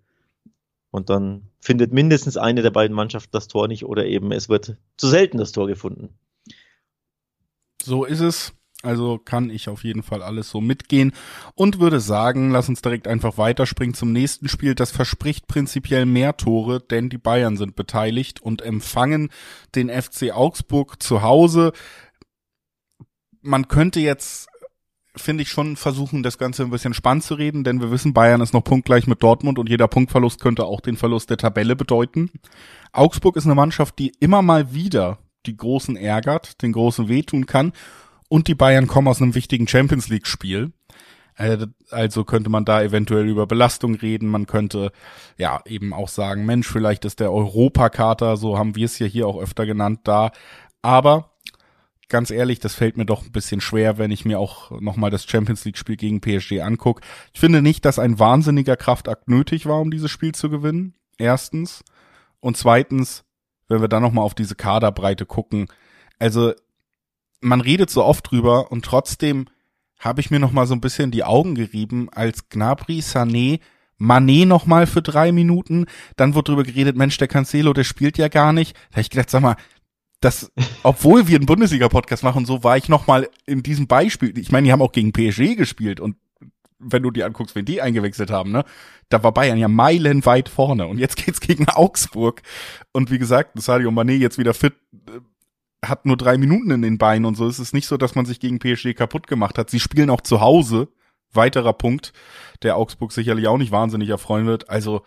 Und 0.91 1.09
dann 1.09 1.49
findet 1.59 1.91
mindestens 1.91 2.37
eine 2.37 2.61
der 2.61 2.71
beiden 2.71 2.95
Mannschaften 2.95 3.31
das 3.33 3.47
Tor 3.47 3.67
nicht 3.67 3.85
oder 3.85 4.05
eben 4.05 4.31
es 4.31 4.47
wird 4.47 4.77
zu 4.97 5.07
selten 5.07 5.37
das 5.37 5.51
Tor 5.51 5.67
gefunden. 5.67 6.17
So 7.83 8.05
ist 8.05 8.21
es. 8.21 8.53
Also 8.85 9.17
kann 9.17 9.49
ich 9.49 9.67
auf 9.67 9.83
jeden 9.83 10.03
Fall 10.03 10.21
alles 10.21 10.49
so 10.49 10.61
mitgehen 10.61 11.11
und 11.55 11.79
würde 11.79 11.99
sagen, 11.99 12.51
lass 12.51 12.69
uns 12.69 12.81
direkt 12.81 13.07
einfach 13.07 13.37
weiterspringen 13.37 13.95
zum 13.95 14.11
nächsten 14.11 14.47
Spiel. 14.47 14.75
Das 14.75 14.91
verspricht 14.91 15.47
prinzipiell 15.47 16.05
mehr 16.05 16.37
Tore, 16.37 16.79
denn 16.79 17.09
die 17.09 17.17
Bayern 17.17 17.57
sind 17.57 17.75
beteiligt 17.75 18.41
und 18.41 18.61
empfangen 18.61 19.29
den 19.73 19.89
FC 19.89 20.31
Augsburg 20.33 21.01
zu 21.01 21.23
Hause. 21.23 21.73
Man 23.41 23.67
könnte 23.67 23.99
jetzt 23.99 24.47
finde 25.17 25.43
ich 25.43 25.49
schon 25.49 25.77
versuchen, 25.77 26.23
das 26.23 26.37
Ganze 26.37 26.63
ein 26.63 26.71
bisschen 26.71 26.93
spannend 26.93 27.23
zu 27.23 27.35
reden, 27.35 27.63
denn 27.63 27.79
wir 27.79 27.89
wissen, 27.89 28.13
Bayern 28.13 28.41
ist 28.41 28.53
noch 28.53 28.65
punktgleich 28.65 29.07
mit 29.07 29.23
Dortmund 29.23 29.57
und 29.57 29.69
jeder 29.69 29.87
Punktverlust 29.87 30.41
könnte 30.41 30.65
auch 30.65 30.81
den 30.81 30.97
Verlust 30.97 31.29
der 31.29 31.37
Tabelle 31.37 31.77
bedeuten. 31.77 32.31
Augsburg 32.91 33.37
ist 33.37 33.45
eine 33.45 33.55
Mannschaft, 33.55 33.97
die 33.97 34.11
immer 34.19 34.41
mal 34.41 34.73
wieder 34.73 35.19
die 35.45 35.55
Großen 35.55 35.95
ärgert, 35.95 36.61
den 36.61 36.73
Großen 36.73 37.07
wehtun 37.07 37.45
kann 37.45 37.71
und 38.29 38.47
die 38.47 38.55
Bayern 38.55 38.87
kommen 38.87 39.07
aus 39.07 39.21
einem 39.21 39.35
wichtigen 39.35 39.67
Champions 39.67 40.07
League 40.07 40.27
Spiel. 40.27 40.71
Äh, 41.35 41.67
also 41.91 42.23
könnte 42.23 42.49
man 42.49 42.65
da 42.65 42.81
eventuell 42.81 43.27
über 43.27 43.47
Belastung 43.47 43.95
reden. 43.95 44.29
Man 44.29 44.47
könnte 44.47 44.91
ja 45.37 45.61
eben 45.65 45.93
auch 45.93 46.09
sagen, 46.09 46.45
Mensch, 46.45 46.67
vielleicht 46.67 47.05
ist 47.05 47.19
der 47.19 47.31
Europakater, 47.31 48.37
so 48.37 48.57
haben 48.57 48.75
wir 48.75 48.85
es 48.85 48.99
ja 48.99 49.07
hier 49.07 49.27
auch 49.27 49.39
öfter 49.39 49.65
genannt, 49.65 50.01
da. 50.03 50.31
Aber 50.81 51.31
ganz 52.09 52.31
ehrlich, 52.31 52.59
das 52.59 52.75
fällt 52.75 52.97
mir 52.97 53.05
doch 53.05 53.23
ein 53.23 53.31
bisschen 53.31 53.61
schwer, 53.61 53.97
wenn 53.97 54.11
ich 54.11 54.25
mir 54.25 54.39
auch 54.39 54.71
nochmal 54.79 55.11
das 55.11 55.25
Champions 55.25 55.65
League 55.65 55.77
Spiel 55.77 55.97
gegen 55.97 56.21
PSG 56.21 56.61
angucke. 56.61 57.01
Ich 57.33 57.39
finde 57.39 57.61
nicht, 57.61 57.85
dass 57.85 57.99
ein 57.99 58.19
wahnsinniger 58.19 58.77
Kraftakt 58.77 59.27
nötig 59.27 59.65
war, 59.65 59.81
um 59.81 59.91
dieses 59.91 60.11
Spiel 60.11 60.33
zu 60.33 60.49
gewinnen. 60.49 60.93
Erstens. 61.17 61.83
Und 62.39 62.57
zweitens, 62.57 63.23
wenn 63.67 63.81
wir 63.81 63.87
dann 63.87 64.03
nochmal 64.03 64.23
auf 64.23 64.35
diese 64.35 64.55
Kaderbreite 64.55 65.25
gucken. 65.25 65.67
Also 66.19 66.53
man 67.45 67.61
redet 67.61 67.89
so 67.89 68.03
oft 68.03 68.29
drüber 68.31 68.71
und 68.71 68.83
trotzdem 68.83 69.45
habe 69.99 70.19
ich 70.21 70.31
mir 70.31 70.39
noch 70.39 70.51
mal 70.51 70.67
so 70.67 70.73
ein 70.73 70.81
bisschen 70.81 71.11
die 71.11 71.23
Augen 71.23 71.55
gerieben, 71.55 72.09
als 72.11 72.49
Gnabry, 72.49 72.99
Sané, 72.99 73.59
Mané 73.97 74.45
noch 74.45 74.65
mal 74.65 74.87
für 74.87 75.01
drei 75.01 75.31
Minuten, 75.31 75.85
dann 76.17 76.35
wurde 76.35 76.51
drüber 76.51 76.63
geredet, 76.63 76.97
Mensch, 76.97 77.17
der 77.17 77.29
Cancelo, 77.29 77.71
der 77.73 77.85
spielt 77.85 78.17
ja 78.17 78.27
gar 78.27 78.51
nicht. 78.51 78.75
Da 78.89 78.95
habe 78.95 79.01
ich 79.01 79.09
gedacht, 79.09 79.29
sag 79.29 79.41
mal, 79.41 79.55
das, 80.19 80.51
obwohl 80.83 81.27
wir 81.27 81.37
einen 81.37 81.45
Bundesliga-Podcast 81.45 82.23
machen, 82.23 82.45
so 82.45 82.63
war 82.63 82.77
ich 82.77 82.89
noch 82.89 83.07
mal 83.07 83.29
in 83.45 83.63
diesem 83.63 83.87
Beispiel. 83.87 84.37
Ich 84.37 84.51
meine, 84.51 84.65
die 84.65 84.71
haben 84.71 84.81
auch 84.81 84.91
gegen 84.91 85.13
PSG 85.13 85.55
gespielt 85.55 85.99
und 85.99 86.17
wenn 86.77 87.03
du 87.03 87.11
dir 87.11 87.25
anguckst, 87.25 87.55
wenn 87.55 87.65
die 87.65 87.81
eingewechselt 87.81 88.31
haben, 88.31 88.51
ne, 88.51 88.65
da 89.09 89.23
war 89.23 89.33
Bayern 89.33 89.57
ja 89.57 89.67
meilenweit 89.67 90.49
vorne 90.49 90.87
und 90.87 90.97
jetzt 90.97 91.15
geht's 91.23 91.39
gegen 91.39 91.69
Augsburg 91.69 92.41
und 92.91 93.11
wie 93.11 93.19
gesagt, 93.19 93.61
Sadio 93.61 93.91
Mané 93.91 94.13
jetzt 94.13 94.37
wieder 94.37 94.53
fit, 94.53 94.73
hat 95.89 96.05
nur 96.05 96.17
drei 96.17 96.37
Minuten 96.37 96.71
in 96.71 96.81
den 96.81 96.97
Beinen 96.97 97.25
und 97.25 97.35
so. 97.35 97.47
Es 97.47 97.59
ist 97.59 97.73
nicht 97.73 97.87
so, 97.87 97.97
dass 97.97 98.15
man 98.15 98.25
sich 98.25 98.39
gegen 98.39 98.59
PSG 98.59 98.93
kaputt 98.95 99.27
gemacht 99.27 99.57
hat. 99.57 99.69
Sie 99.69 99.79
spielen 99.79 100.09
auch 100.09 100.21
zu 100.21 100.41
Hause. 100.41 100.89
Weiterer 101.31 101.73
Punkt, 101.73 102.13
der 102.63 102.77
Augsburg 102.77 103.11
sicherlich 103.11 103.47
auch 103.47 103.57
nicht 103.57 103.71
wahnsinnig 103.71 104.09
erfreuen 104.09 104.45
wird. 104.45 104.69
Also, 104.69 105.01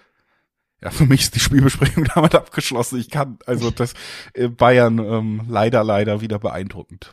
ja, 0.82 0.90
für 0.90 1.06
mich 1.06 1.22
ist 1.22 1.34
die 1.34 1.40
Spielbesprechung 1.40 2.04
damit 2.14 2.34
abgeschlossen. 2.34 2.98
Ich 2.98 3.08
kann, 3.10 3.38
also 3.46 3.70
das 3.70 3.94
äh, 4.34 4.48
Bayern 4.48 4.98
ähm, 4.98 5.42
leider, 5.48 5.82
leider 5.84 6.20
wieder 6.20 6.38
beeindruckend. 6.38 7.12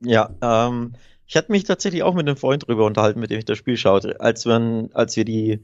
Ja, 0.00 0.30
ähm, 0.40 0.94
ich 1.26 1.36
hatte 1.36 1.52
mich 1.52 1.64
tatsächlich 1.64 2.02
auch 2.02 2.14
mit 2.14 2.26
einem 2.26 2.38
Freund 2.38 2.66
drüber 2.66 2.86
unterhalten, 2.86 3.20
mit 3.20 3.30
dem 3.30 3.38
ich 3.38 3.44
das 3.44 3.58
Spiel 3.58 3.76
schaute, 3.76 4.20
als 4.20 4.46
wir, 4.46 4.88
als 4.94 5.14
wir 5.16 5.26
die, 5.26 5.62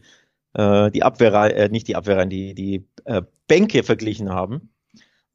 äh, 0.52 0.90
die 0.90 1.02
Abwehr, 1.02 1.32
äh, 1.56 1.68
nicht 1.70 1.88
die 1.88 1.96
Abwehr, 1.96 2.26
die, 2.26 2.54
die 2.54 2.86
äh, 3.06 3.22
Bänke 3.48 3.82
verglichen 3.82 4.30
haben. 4.30 4.73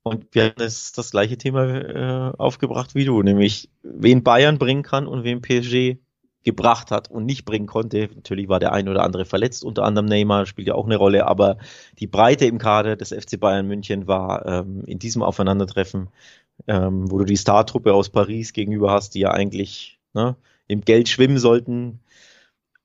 Und 0.03 0.33
wir 0.33 0.45
haben 0.45 0.53
das, 0.57 0.91
das 0.91 1.11
gleiche 1.11 1.37
Thema 1.37 1.65
äh, 1.65 2.33
aufgebracht 2.37 2.95
wie 2.95 3.05
du, 3.05 3.21
nämlich 3.21 3.69
wen 3.83 4.23
Bayern 4.23 4.57
bringen 4.57 4.83
kann 4.83 5.07
und 5.07 5.23
wen 5.23 5.41
PSG 5.41 5.97
gebracht 6.43 6.89
hat 6.89 7.11
und 7.11 7.25
nicht 7.25 7.45
bringen 7.45 7.67
konnte. 7.67 8.09
Natürlich 8.15 8.47
war 8.47 8.59
der 8.59 8.71
ein 8.71 8.87
oder 8.87 9.03
andere 9.03 9.25
verletzt, 9.25 9.63
unter 9.63 9.83
anderem 9.83 10.05
Neymar 10.05 10.45
spielt 10.45 10.67
ja 10.67 10.75
auch 10.75 10.85
eine 10.85 10.95
Rolle, 10.95 11.27
aber 11.27 11.57
die 11.99 12.07
Breite 12.07 12.45
im 12.45 12.57
Kader 12.57 12.95
des 12.95 13.09
FC 13.09 13.39
Bayern 13.39 13.67
München 13.67 14.07
war 14.07 14.45
ähm, 14.45 14.83
in 14.85 14.99
diesem 14.99 15.21
Aufeinandertreffen, 15.21 16.09
ähm, 16.67 17.11
wo 17.11 17.19
du 17.19 17.25
die 17.25 17.37
Startruppe 17.37 17.93
aus 17.93 18.09
Paris 18.09 18.53
gegenüber 18.53 18.91
hast, 18.91 19.15
die 19.15 19.19
ja 19.19 19.31
eigentlich 19.31 19.99
ne, 20.13 20.37
im 20.67 20.81
Geld 20.81 21.09
schwimmen 21.09 21.39
sollten. 21.39 21.99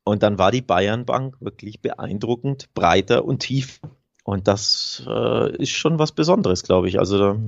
Und 0.02 0.22
dann 0.22 0.38
war 0.38 0.50
die 0.50 0.60
Bayern 0.60 1.06
Bank 1.06 1.36
wirklich 1.40 1.80
beeindruckend 1.80 2.74
breiter 2.74 3.24
und 3.24 3.38
tief 3.38 3.80
und 4.24 4.48
das 4.48 5.04
äh, 5.06 5.56
ist 5.56 5.70
schon 5.70 5.98
was 5.98 6.12
Besonderes, 6.12 6.62
glaube 6.62 6.88
ich. 6.88 6.98
Also 6.98 7.18
da, 7.18 7.38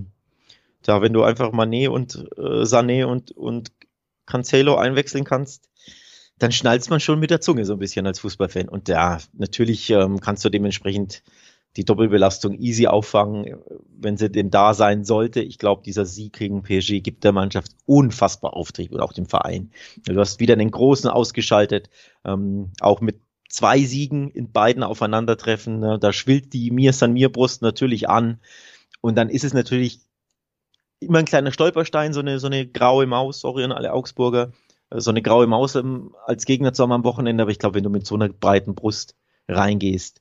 da, 0.83 1.03
wenn 1.03 1.15
du 1.15 1.23
einfach 1.23 1.51
Manet 1.53 1.89
und 1.89 2.15
äh, 2.37 2.63
Sané 2.63 3.07
und, 3.07 3.33
und 3.33 3.73
Cancelo 4.27 4.77
einwechseln 4.77 5.25
kannst, 5.25 5.71
dann 6.39 6.53
schnallst 6.53 6.91
man 6.91 7.01
schon 7.01 7.19
mit 7.19 7.31
der 7.31 7.41
Zunge 7.41 7.65
so 7.65 7.73
ein 7.73 7.79
bisschen 7.79 8.07
als 8.07 8.21
Fußballfan. 8.21 8.69
Und 8.69 8.89
ja, 8.89 9.19
natürlich 9.33 9.89
ähm, 9.89 10.21
kannst 10.21 10.45
du 10.45 10.51
dementsprechend 10.51 11.23
die 11.77 11.85
Doppelbelastung 11.85 12.55
easy 12.59 12.87
auffangen, 12.87 13.57
wenn 13.99 14.19
sie 14.19 14.31
denn 14.31 14.51
da 14.51 14.75
sein 14.75 15.05
sollte. 15.05 15.41
Ich 15.41 15.59
glaube, 15.59 15.83
dieser 15.83 16.05
Sieg 16.05 16.35
gegen 16.35 16.63
PSG 16.63 17.01
gibt 17.01 17.25
der 17.25 17.33
Mannschaft 17.33 17.73
unfassbar 17.87 18.55
Auftrieb 18.55 18.93
und 18.93 19.01
auch 19.01 19.13
dem 19.13 19.27
Verein. 19.27 19.71
Du 20.05 20.19
hast 20.19 20.41
wieder 20.41 20.55
einen 20.55 20.71
großen 20.71 21.09
ausgeschaltet, 21.09 21.89
ähm, 22.25 22.73
auch 22.81 23.01
mit 23.01 23.21
zwei 23.49 23.81
Siegen 23.83 24.31
in 24.31 24.53
beiden 24.53 24.83
Aufeinandertreffen. 24.83 25.81
Ne? 25.81 25.99
Da 25.99 26.13
schwillt 26.13 26.53
die 26.53 26.71
Mir 26.71 26.93
San 26.93 27.13
Mir 27.13 27.31
Brust 27.31 27.63
natürlich 27.63 28.09
an. 28.09 28.41
Und 29.01 29.17
dann 29.17 29.29
ist 29.29 29.45
es 29.45 29.55
natürlich 29.55 30.01
immer 31.01 31.19
ein 31.19 31.25
kleiner 31.25 31.53
Stolperstein, 31.53 32.13
so 32.13 32.21
eine, 32.21 32.39
so 32.39 32.47
eine 32.47 32.67
graue 32.67 33.07
Maus, 33.07 33.41
sorry 33.41 33.65
an 33.65 33.73
alle 33.73 33.93
Augsburger, 33.93 34.53
äh, 34.91 35.01
so 35.01 35.11
eine 35.11 35.23
graue 35.23 35.47
Maus 35.47 35.75
ähm, 35.75 36.15
als 36.25 36.45
Gegner 36.45 36.73
zu 36.73 36.83
haben 36.83 36.93
am 36.93 37.05
Wochenende. 37.05 37.43
Aber 37.43 37.51
ich 37.51 37.59
glaube, 37.59 37.77
wenn 37.77 37.85
du 37.85 37.91
mit 37.91 38.07
so 38.07 38.15
einer 38.15 38.29
breiten 38.29 38.75
Brust 38.75 39.15
reingehst, 39.49 40.21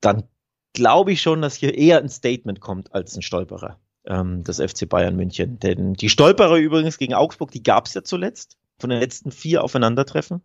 dann 0.00 0.24
glaube 0.72 1.12
ich 1.12 1.22
schon, 1.22 1.42
dass 1.42 1.54
hier 1.54 1.76
eher 1.76 1.98
ein 1.98 2.08
Statement 2.08 2.60
kommt 2.60 2.94
als 2.94 3.16
ein 3.16 3.22
Stolperer 3.22 3.80
ähm, 4.06 4.44
des 4.44 4.58
FC 4.58 4.88
Bayern 4.88 5.16
München. 5.16 5.58
Denn 5.58 5.94
die 5.94 6.10
Stolperer 6.10 6.56
übrigens 6.56 6.98
gegen 6.98 7.14
Augsburg, 7.14 7.50
die 7.50 7.62
gab 7.62 7.86
es 7.86 7.94
ja 7.94 8.02
zuletzt. 8.02 8.58
Von 8.78 8.90
den 8.90 8.98
letzten 8.98 9.30
vier 9.30 9.62
Aufeinandertreffen 9.62 10.42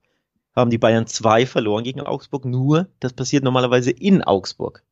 haben 0.60 0.72
die 0.72 0.78
Bayern 0.78 1.08
zwei 1.08 1.46
verloren 1.46 1.84
gegen 1.84 2.01
Augsburg. 2.01 2.46
Nur, 2.46 2.88
das 3.00 3.13
passiert 3.13 3.44
normalerweise 3.44 3.92
in 3.92 4.24
Augsburg. 4.24 4.84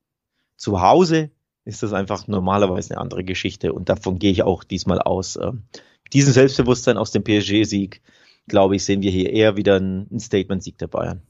Zu 0.56 0.82
Hause 0.82 1.32
ist 1.66 1.84
das 1.84 1.94
einfach 1.94 2.28
normalerweise 2.28 2.94
eine 2.94 3.02
andere 3.02 3.24
Geschichte 3.24 3.74
und 3.74 3.90
davon 3.90 4.20
gehe 4.20 4.32
ich 4.32 4.44
auch 4.44 4.64
diesmal 4.64 5.00
aus. 5.00 5.36
Ähm, 5.36 5.64
diesen 6.14 6.34
Selbstbewusstsein 6.34 6.98
aus 6.98 7.12
dem 7.12 7.24
PSG-Sieg, 7.24 8.02
glaube 8.48 8.78
ich, 8.78 8.86
sehen 8.86 9.02
wir 9.02 9.12
hier 9.12 9.32
eher 9.32 9.58
wieder 9.58 9.76
einen 9.76 10.20
Statement-Sieg 10.20 10.78
der 10.78 10.88
Bayern. 10.88 11.22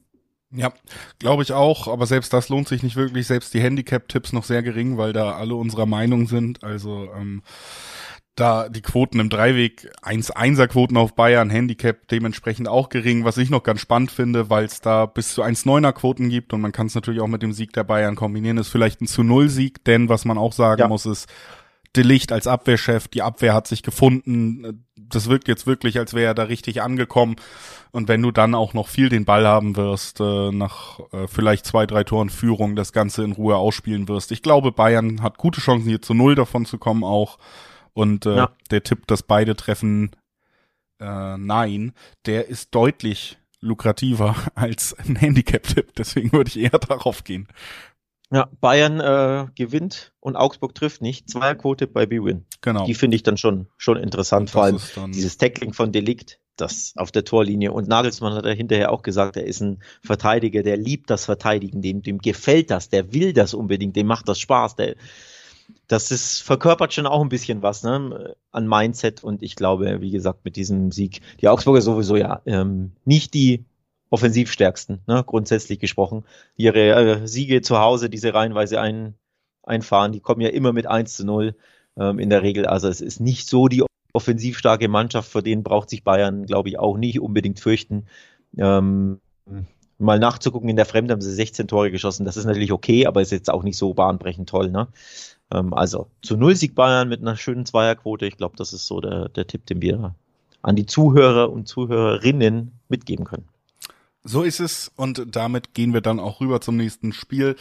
Ja, 0.50 0.72
glaube 1.18 1.42
ich 1.42 1.52
auch, 1.52 1.88
aber 1.88 2.06
selbst 2.06 2.32
das 2.32 2.48
lohnt 2.48 2.68
sich 2.68 2.82
nicht 2.82 2.96
wirklich, 2.96 3.26
selbst 3.26 3.52
die 3.52 3.60
Handicap-Tipps 3.60 4.32
noch 4.32 4.44
sehr 4.44 4.62
gering, 4.62 4.96
weil 4.96 5.12
da 5.12 5.32
alle 5.32 5.54
unserer 5.56 5.84
Meinung 5.84 6.26
sind. 6.26 6.64
Also 6.64 7.08
ähm, 7.14 7.42
da 8.38 8.68
die 8.68 8.82
Quoten 8.82 9.18
im 9.18 9.30
Dreiweg, 9.30 9.90
1-1er-Quoten 10.02 10.96
auf 10.96 11.14
Bayern, 11.14 11.50
Handicap 11.50 12.06
dementsprechend 12.08 12.68
auch 12.68 12.88
gering, 12.88 13.24
was 13.24 13.36
ich 13.36 13.50
noch 13.50 13.64
ganz 13.64 13.80
spannend 13.80 14.12
finde, 14.12 14.48
weil 14.48 14.64
es 14.64 14.80
da 14.80 15.06
bis 15.06 15.34
zu 15.34 15.42
1-9er-Quoten 15.42 16.28
gibt 16.28 16.52
und 16.52 16.60
man 16.60 16.72
kann 16.72 16.86
es 16.86 16.94
natürlich 16.94 17.20
auch 17.20 17.26
mit 17.26 17.42
dem 17.42 17.52
Sieg 17.52 17.72
der 17.72 17.84
Bayern 17.84 18.14
kombinieren, 18.14 18.58
ist 18.58 18.68
vielleicht 18.68 19.00
ein 19.00 19.06
zu 19.06 19.24
Null-Sieg, 19.24 19.84
denn 19.84 20.08
was 20.08 20.24
man 20.24 20.38
auch 20.38 20.52
sagen 20.52 20.80
ja. 20.80 20.88
muss, 20.88 21.04
ist, 21.04 21.28
Delicht 21.96 22.32
als 22.32 22.46
Abwehrchef, 22.46 23.08
die 23.08 23.22
Abwehr 23.22 23.54
hat 23.54 23.66
sich 23.66 23.82
gefunden, 23.82 24.84
das 24.94 25.28
wirkt 25.28 25.48
jetzt 25.48 25.66
wirklich, 25.66 25.98
als 25.98 26.14
wäre 26.14 26.26
er 26.26 26.34
da 26.34 26.44
richtig 26.44 26.82
angekommen 26.82 27.36
und 27.90 28.08
wenn 28.08 28.22
du 28.22 28.30
dann 28.30 28.54
auch 28.54 28.74
noch 28.74 28.88
viel 28.88 29.08
den 29.08 29.24
Ball 29.24 29.46
haben 29.46 29.74
wirst, 29.76 30.20
äh, 30.20 30.52
nach 30.52 31.00
äh, 31.12 31.26
vielleicht 31.26 31.66
zwei, 31.66 31.86
drei 31.86 32.04
Toren 32.04 32.28
Führung 32.28 32.76
das 32.76 32.92
Ganze 32.92 33.24
in 33.24 33.32
Ruhe 33.32 33.56
ausspielen 33.56 34.06
wirst. 34.06 34.30
Ich 34.32 34.42
glaube, 34.42 34.70
Bayern 34.70 35.22
hat 35.22 35.38
gute 35.38 35.60
Chancen 35.60 35.88
hier 35.88 36.02
zu 36.02 36.14
Null 36.14 36.34
davon 36.34 36.66
zu 36.66 36.78
kommen 36.78 37.04
auch 37.04 37.38
und 37.98 38.26
äh, 38.26 38.36
ja. 38.36 38.52
der 38.70 38.84
Tipp, 38.84 39.08
dass 39.08 39.24
beide 39.24 39.56
treffen, 39.56 40.12
äh, 41.00 41.36
nein, 41.36 41.92
der 42.26 42.46
ist 42.46 42.72
deutlich 42.72 43.38
lukrativer 43.60 44.36
als 44.54 44.96
ein 45.00 45.16
Handicap-Tipp. 45.16 45.94
Deswegen 45.96 46.32
würde 46.32 46.48
ich 46.48 46.60
eher 46.60 46.78
darauf 46.78 47.24
gehen. 47.24 47.48
Ja, 48.30 48.48
Bayern 48.60 49.00
äh, 49.00 49.46
gewinnt 49.56 50.12
und 50.20 50.36
Augsburg 50.36 50.76
trifft 50.76 51.02
nicht. 51.02 51.28
Zweierquote 51.28 51.88
bei 51.88 52.06
B-Win. 52.06 52.44
Genau. 52.60 52.86
Die 52.86 52.94
finde 52.94 53.16
ich 53.16 53.24
dann 53.24 53.36
schon, 53.36 53.66
schon 53.78 53.96
interessant. 53.96 54.50
Vor 54.50 54.62
allem 54.62 54.78
dieses 55.10 55.36
Tackling 55.36 55.72
von 55.72 55.90
Delikt, 55.90 56.38
das 56.56 56.92
auf 56.94 57.10
der 57.10 57.24
Torlinie. 57.24 57.72
Und 57.72 57.88
Nagelsmann 57.88 58.34
hat 58.34 58.46
ja 58.46 58.52
hinterher 58.52 58.92
auch 58.92 59.02
gesagt, 59.02 59.36
er 59.36 59.44
ist 59.44 59.60
ein 59.60 59.82
Verteidiger, 60.04 60.62
der 60.62 60.76
liebt 60.76 61.10
das 61.10 61.24
Verteidigen, 61.24 61.82
dem, 61.82 62.02
dem 62.02 62.18
gefällt 62.18 62.70
das, 62.70 62.90
der 62.90 63.12
will 63.12 63.32
das 63.32 63.54
unbedingt, 63.54 63.96
dem 63.96 64.06
macht 64.06 64.28
das 64.28 64.38
Spaß, 64.38 64.76
der, 64.76 64.94
das 65.86 66.10
ist, 66.10 66.40
verkörpert 66.40 66.92
schon 66.92 67.06
auch 67.06 67.22
ein 67.22 67.28
bisschen 67.28 67.62
was 67.62 67.82
ne, 67.82 68.36
an 68.52 68.68
Mindset 68.68 69.24
und 69.24 69.42
ich 69.42 69.56
glaube, 69.56 70.00
wie 70.00 70.10
gesagt, 70.10 70.44
mit 70.44 70.56
diesem 70.56 70.92
Sieg, 70.92 71.20
die 71.40 71.48
Augsburger 71.48 71.80
sowieso 71.80 72.16
ja 72.16 72.42
ähm, 72.46 72.92
nicht 73.04 73.34
die 73.34 73.64
offensivstärksten, 74.10 75.00
ne, 75.06 75.24
grundsätzlich 75.26 75.78
gesprochen. 75.78 76.24
Ihre 76.56 77.22
äh, 77.22 77.26
Siege 77.26 77.62
zu 77.62 77.78
Hause, 77.78 78.10
diese 78.10 78.34
reihenweise 78.34 78.80
ein, 78.80 79.14
einfahren, 79.62 80.12
die 80.12 80.20
kommen 80.20 80.40
ja 80.40 80.48
immer 80.48 80.72
mit 80.72 80.86
1 80.86 81.14
zu 81.14 81.26
0 81.26 81.54
ähm, 81.98 82.18
in 82.18 82.30
der 82.30 82.42
Regel. 82.42 82.66
Also 82.66 82.88
es 82.88 83.00
ist 83.00 83.20
nicht 83.20 83.48
so 83.48 83.68
die 83.68 83.84
offensivstarke 84.12 84.88
Mannschaft, 84.88 85.30
vor 85.30 85.42
denen 85.42 85.62
braucht 85.62 85.90
sich 85.90 86.04
Bayern, 86.04 86.46
glaube 86.46 86.70
ich, 86.70 86.78
auch 86.78 86.96
nicht 86.96 87.20
unbedingt 87.20 87.60
fürchten. 87.60 88.06
Ähm, 88.56 89.20
mal 89.98 90.18
nachzugucken, 90.18 90.68
in 90.68 90.76
der 90.76 90.86
Fremde 90.86 91.12
haben 91.12 91.20
sie 91.20 91.32
16 91.32 91.68
Tore 91.68 91.90
geschossen. 91.90 92.24
Das 92.24 92.36
ist 92.36 92.44
natürlich 92.44 92.72
okay, 92.72 93.06
aber 93.06 93.20
ist 93.20 93.32
jetzt 93.32 93.50
auch 93.50 93.62
nicht 93.62 93.76
so 93.76 93.94
bahnbrechend 93.94 94.48
toll. 94.48 94.70
Ne? 94.70 94.88
Ähm, 95.50 95.74
also 95.74 96.08
zu 96.22 96.36
Null 96.36 96.56
Sieg 96.56 96.74
Bayern 96.74 97.08
mit 97.08 97.20
einer 97.20 97.36
schönen 97.36 97.66
Zweierquote. 97.66 98.26
Ich 98.26 98.36
glaube, 98.36 98.56
das 98.56 98.72
ist 98.72 98.86
so 98.86 99.00
der, 99.00 99.28
der 99.28 99.46
Tipp, 99.46 99.66
den 99.66 99.82
wir 99.82 100.14
an 100.62 100.76
die 100.76 100.86
Zuhörer 100.86 101.50
und 101.50 101.68
Zuhörerinnen 101.68 102.72
mitgeben 102.88 103.24
können. 103.24 103.48
So 104.24 104.42
ist 104.42 104.60
es 104.60 104.90
und 104.96 105.24
damit 105.34 105.74
gehen 105.74 105.94
wir 105.94 106.00
dann 106.00 106.20
auch 106.20 106.40
rüber 106.40 106.60
zum 106.60 106.76
nächsten 106.76 107.12
Spiel. 107.12 107.56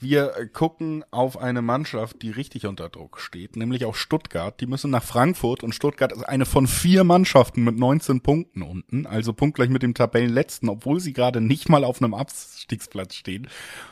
Wir 0.00 0.48
gucken 0.52 1.04
auf 1.10 1.38
eine 1.38 1.60
Mannschaft, 1.60 2.22
die 2.22 2.30
richtig 2.30 2.66
unter 2.66 2.88
Druck 2.88 3.18
steht, 3.18 3.56
nämlich 3.56 3.84
auf 3.84 3.98
Stuttgart. 3.98 4.60
Die 4.60 4.66
müssen 4.66 4.92
nach 4.92 5.02
Frankfurt 5.02 5.64
und 5.64 5.74
Stuttgart 5.74 6.12
ist 6.12 6.22
eine 6.22 6.46
von 6.46 6.68
vier 6.68 7.02
Mannschaften 7.02 7.64
mit 7.64 7.76
19 7.76 8.20
Punkten 8.20 8.62
unten, 8.62 9.06
also 9.06 9.32
punktgleich 9.32 9.70
mit 9.70 9.82
dem 9.82 9.94
Tabellenletzten, 9.94 10.68
obwohl 10.68 11.00
sie 11.00 11.12
gerade 11.12 11.40
nicht 11.40 11.68
mal 11.68 11.82
auf 11.82 12.00
einem 12.00 12.14
Abstiegsplatz 12.14 13.16
stehen. 13.16 13.48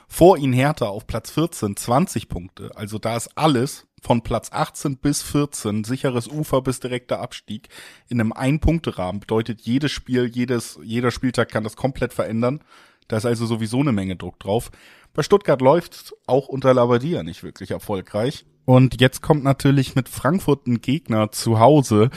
Vor 0.06 0.38
ihnen 0.38 0.52
Hertha 0.52 0.86
auf 0.86 1.08
Platz 1.08 1.30
14, 1.32 1.76
20 1.76 2.28
Punkte. 2.28 2.70
Also 2.76 2.98
da 2.98 3.16
ist 3.16 3.36
alles 3.36 3.88
von 4.00 4.22
Platz 4.22 4.52
18 4.52 4.98
bis 4.98 5.22
14, 5.22 5.82
sicheres 5.82 6.28
Ufer 6.28 6.62
bis 6.62 6.78
direkter 6.78 7.18
Abstieg 7.18 7.68
in 8.08 8.20
einem 8.20 8.32
Ein-Punkte-Rahmen. 8.32 9.18
Bedeutet, 9.18 9.62
jedes 9.62 9.90
Spiel, 9.90 10.26
jedes, 10.26 10.78
jeder 10.84 11.10
Spieltag 11.10 11.48
kann 11.48 11.64
das 11.64 11.74
komplett 11.74 12.14
verändern. 12.14 12.60
Da 13.08 13.16
ist 13.16 13.26
also 13.26 13.46
sowieso 13.46 13.80
eine 13.80 13.92
Menge 13.92 14.16
Druck 14.16 14.38
drauf. 14.40 14.70
Bei 15.16 15.22
Stuttgart 15.22 15.62
läuft 15.62 16.14
auch 16.26 16.46
unter 16.46 16.74
Labadia 16.74 17.22
nicht 17.22 17.42
wirklich 17.42 17.70
erfolgreich. 17.70 18.44
Und 18.66 19.00
jetzt 19.00 19.22
kommt 19.22 19.44
natürlich 19.44 19.94
mit 19.94 20.10
Frankfurt 20.10 20.66
ein 20.66 20.82
Gegner 20.82 21.32
zu 21.32 21.58
Hause, 21.58 22.10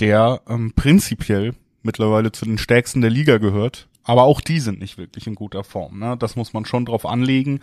der 0.00 0.40
ähm, 0.48 0.72
prinzipiell 0.74 1.54
mittlerweile 1.82 2.32
zu 2.32 2.46
den 2.46 2.56
stärksten 2.56 3.02
der 3.02 3.10
Liga 3.10 3.36
gehört. 3.36 3.87
Aber 4.08 4.22
auch 4.22 4.40
die 4.40 4.58
sind 4.58 4.80
nicht 4.80 4.96
wirklich 4.96 5.26
in 5.26 5.34
guter 5.34 5.62
Form. 5.62 5.98
Ne? 5.98 6.16
Das 6.18 6.34
muss 6.34 6.54
man 6.54 6.64
schon 6.64 6.86
drauf 6.86 7.04
anlegen. 7.04 7.60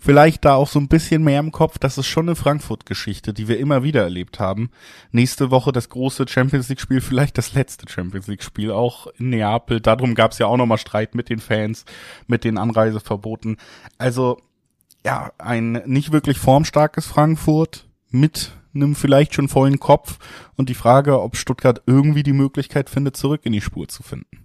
Vielleicht 0.00 0.44
da 0.44 0.56
auch 0.56 0.66
so 0.66 0.80
ein 0.80 0.88
bisschen 0.88 1.22
mehr 1.22 1.38
im 1.38 1.52
Kopf. 1.52 1.78
Das 1.78 1.98
ist 1.98 2.08
schon 2.08 2.28
eine 2.28 2.34
Frankfurt-Geschichte, 2.34 3.32
die 3.32 3.46
wir 3.46 3.60
immer 3.60 3.84
wieder 3.84 4.02
erlebt 4.02 4.40
haben. 4.40 4.70
Nächste 5.12 5.52
Woche 5.52 5.70
das 5.70 5.90
große 5.90 6.26
Champions 6.26 6.68
League-Spiel, 6.68 7.00
vielleicht 7.00 7.38
das 7.38 7.54
letzte 7.54 7.88
Champions 7.88 8.26
League-Spiel 8.26 8.72
auch 8.72 9.06
in 9.18 9.30
Neapel. 9.30 9.80
Darum 9.80 10.16
gab 10.16 10.32
es 10.32 10.38
ja 10.38 10.46
auch 10.46 10.56
nochmal 10.56 10.78
Streit 10.78 11.14
mit 11.14 11.28
den 11.28 11.38
Fans, 11.38 11.84
mit 12.26 12.42
den 12.42 12.58
Anreiseverboten. 12.58 13.58
Also 13.96 14.38
ja, 15.06 15.30
ein 15.38 15.80
nicht 15.86 16.10
wirklich 16.10 16.38
formstarkes 16.38 17.06
Frankfurt 17.06 17.86
mit 18.10 18.50
einem 18.74 18.96
vielleicht 18.96 19.32
schon 19.32 19.46
vollen 19.46 19.78
Kopf 19.78 20.18
und 20.56 20.68
die 20.68 20.74
Frage, 20.74 21.20
ob 21.20 21.36
Stuttgart 21.36 21.82
irgendwie 21.86 22.24
die 22.24 22.32
Möglichkeit 22.32 22.90
findet, 22.90 23.16
zurück 23.16 23.42
in 23.44 23.52
die 23.52 23.60
Spur 23.60 23.86
zu 23.86 24.02
finden. 24.02 24.43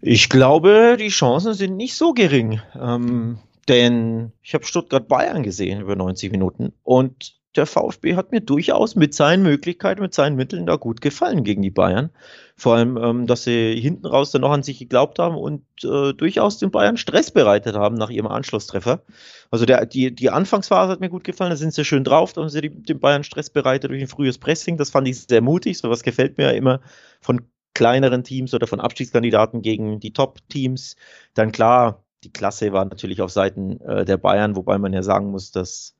Ich 0.00 0.28
glaube, 0.28 0.96
die 0.98 1.08
Chancen 1.08 1.54
sind 1.54 1.76
nicht 1.76 1.94
so 1.94 2.12
gering. 2.12 2.60
Ähm, 2.78 3.38
denn 3.68 4.32
ich 4.42 4.54
habe 4.54 4.64
Stuttgart-Bayern 4.64 5.42
gesehen 5.42 5.80
über 5.80 5.94
90 5.94 6.32
Minuten 6.32 6.72
und 6.82 7.38
der 7.56 7.66
VfB 7.66 8.14
hat 8.14 8.30
mir 8.30 8.40
durchaus 8.40 8.94
mit 8.94 9.14
seinen 9.14 9.42
Möglichkeiten, 9.42 10.00
mit 10.00 10.14
seinen 10.14 10.36
Mitteln 10.36 10.66
da 10.66 10.76
gut 10.76 11.00
gefallen 11.00 11.44
gegen 11.44 11.62
die 11.62 11.70
Bayern. 11.70 12.10
Vor 12.56 12.76
allem, 12.76 12.96
ähm, 12.96 13.26
dass 13.26 13.44
sie 13.44 13.78
hinten 13.80 14.06
raus 14.06 14.30
dann 14.30 14.42
noch 14.42 14.52
an 14.52 14.62
sich 14.62 14.78
geglaubt 14.78 15.18
haben 15.18 15.34
und 15.34 15.62
äh, 15.82 16.12
durchaus 16.12 16.58
den 16.58 16.70
Bayern 16.70 16.96
Stress 16.96 17.30
bereitet 17.30 17.74
haben 17.74 17.96
nach 17.96 18.10
ihrem 18.10 18.26
Anschlusstreffer. 18.26 19.02
Also 19.50 19.64
der, 19.64 19.86
die, 19.86 20.14
die 20.14 20.30
Anfangsphase 20.30 20.92
hat 20.92 21.00
mir 21.00 21.08
gut 21.08 21.24
gefallen, 21.24 21.50
da 21.50 21.56
sind 21.56 21.74
sie 21.74 21.84
schön 21.84 22.04
drauf, 22.04 22.32
da 22.32 22.42
haben 22.42 22.48
sie 22.48 22.60
den 22.60 23.00
Bayern 23.00 23.24
Stress 23.24 23.50
bereitet 23.50 23.90
durch 23.90 24.02
ein 24.02 24.08
frühes 24.08 24.38
Pressing. 24.38 24.76
Das 24.76 24.90
fand 24.90 25.08
ich 25.08 25.22
sehr 25.22 25.40
mutig, 25.40 25.78
sowas 25.78 26.02
gefällt 26.02 26.38
mir 26.38 26.44
ja 26.44 26.52
immer 26.52 26.80
von 27.20 27.42
kleineren 27.74 28.24
Teams 28.24 28.54
oder 28.54 28.66
von 28.66 28.80
Abstiegskandidaten 28.80 29.62
gegen 29.62 30.00
die 30.00 30.12
Top-Teams. 30.12 30.96
Dann 31.34 31.52
klar, 31.52 32.04
die 32.24 32.32
Klasse 32.32 32.72
war 32.72 32.84
natürlich 32.84 33.22
auf 33.22 33.30
Seiten 33.30 33.80
äh, 33.80 34.04
der 34.04 34.16
Bayern, 34.16 34.56
wobei 34.56 34.78
man 34.78 34.92
ja 34.92 35.02
sagen 35.02 35.30
muss, 35.30 35.52
dass 35.52 35.96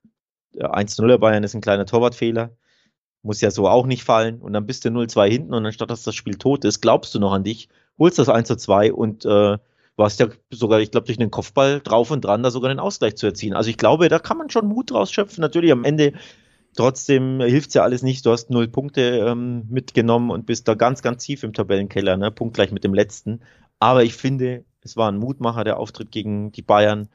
äh, 0.54 0.64
1-0er 0.64 1.18
Bayern 1.18 1.44
ist 1.44 1.54
ein 1.54 1.60
kleiner 1.60 1.87
Torwartfehler. 1.87 2.56
Muss 3.22 3.40
ja 3.40 3.50
so 3.50 3.68
auch 3.68 3.87
nicht 3.87 4.04
fallen. 4.04 4.40
Und 4.40 4.52
dann 4.52 4.66
bist 4.66 4.84
du 4.84 4.88
0-2 4.88 5.28
hinten 5.28 5.54
und 5.54 5.66
anstatt 5.66 5.90
dass 5.90 6.02
das 6.02 6.14
Spiel 6.14 6.37
tot 6.37 6.64
ist, 6.64 6.80
glaubst 6.80 7.14
du 7.14 7.20
noch 7.20 7.32
an 7.32 7.44
dich, 7.44 7.68
holst 7.98 8.18
das 8.18 8.28
1-2 8.28 8.90
und 8.90 9.25
äh, 9.25 9.58
warst 9.98 10.20
ja 10.20 10.28
sogar, 10.50 10.80
ich 10.80 10.92
glaube, 10.92 11.06
durch 11.06 11.18
den 11.18 11.30
Kopfball 11.30 11.80
drauf 11.80 12.10
und 12.10 12.25
dran, 12.25 12.42
da 12.42 12.50
sogar 12.50 12.68
den 12.68 12.78
Ausgleich 12.78 13.16
zu 13.16 13.26
erzielen. 13.26 13.54
Also 13.54 13.68
ich 13.68 13.76
glaube, 13.76 14.08
da 14.08 14.18
kann 14.20 14.38
man 14.38 14.48
schon 14.48 14.68
Mut 14.68 14.92
rausschöpfen. 14.92 15.42
Natürlich 15.42 15.72
am 15.72 15.84
Ende 15.84 16.12
Trotzdem 16.78 17.40
hilft's 17.40 17.75
ja 17.75 17.82
alles 17.82 18.04
nicht. 18.04 18.25
Du 18.25 18.30
hast 18.30 18.50
null 18.50 18.68
Punkte 18.68 19.00
ähm, 19.00 19.66
mitgenommen 19.68 20.30
und 20.30 20.47
bist 20.47 20.68
da 20.68 20.75
ganz, 20.75 21.02
ganz 21.02 21.25
tief 21.25 21.42
im 21.42 21.52
Tabellenkeller, 21.52 22.16
ne? 22.16 22.30
punktgleich 22.30 22.70
mit 22.70 22.85
dem 22.85 22.94
letzten. 22.94 23.40
Aber 23.80 24.04
ich 24.04 24.14
finde, 24.14 24.64
es 24.82 24.97
war 24.97 25.11
ein 25.11 25.18
Mutmacher, 25.18 25.64
der 25.64 25.80
Auftritt 25.80 26.12
gegen 26.12 26.52
die 26.52 26.62
Bayern. 26.62 27.08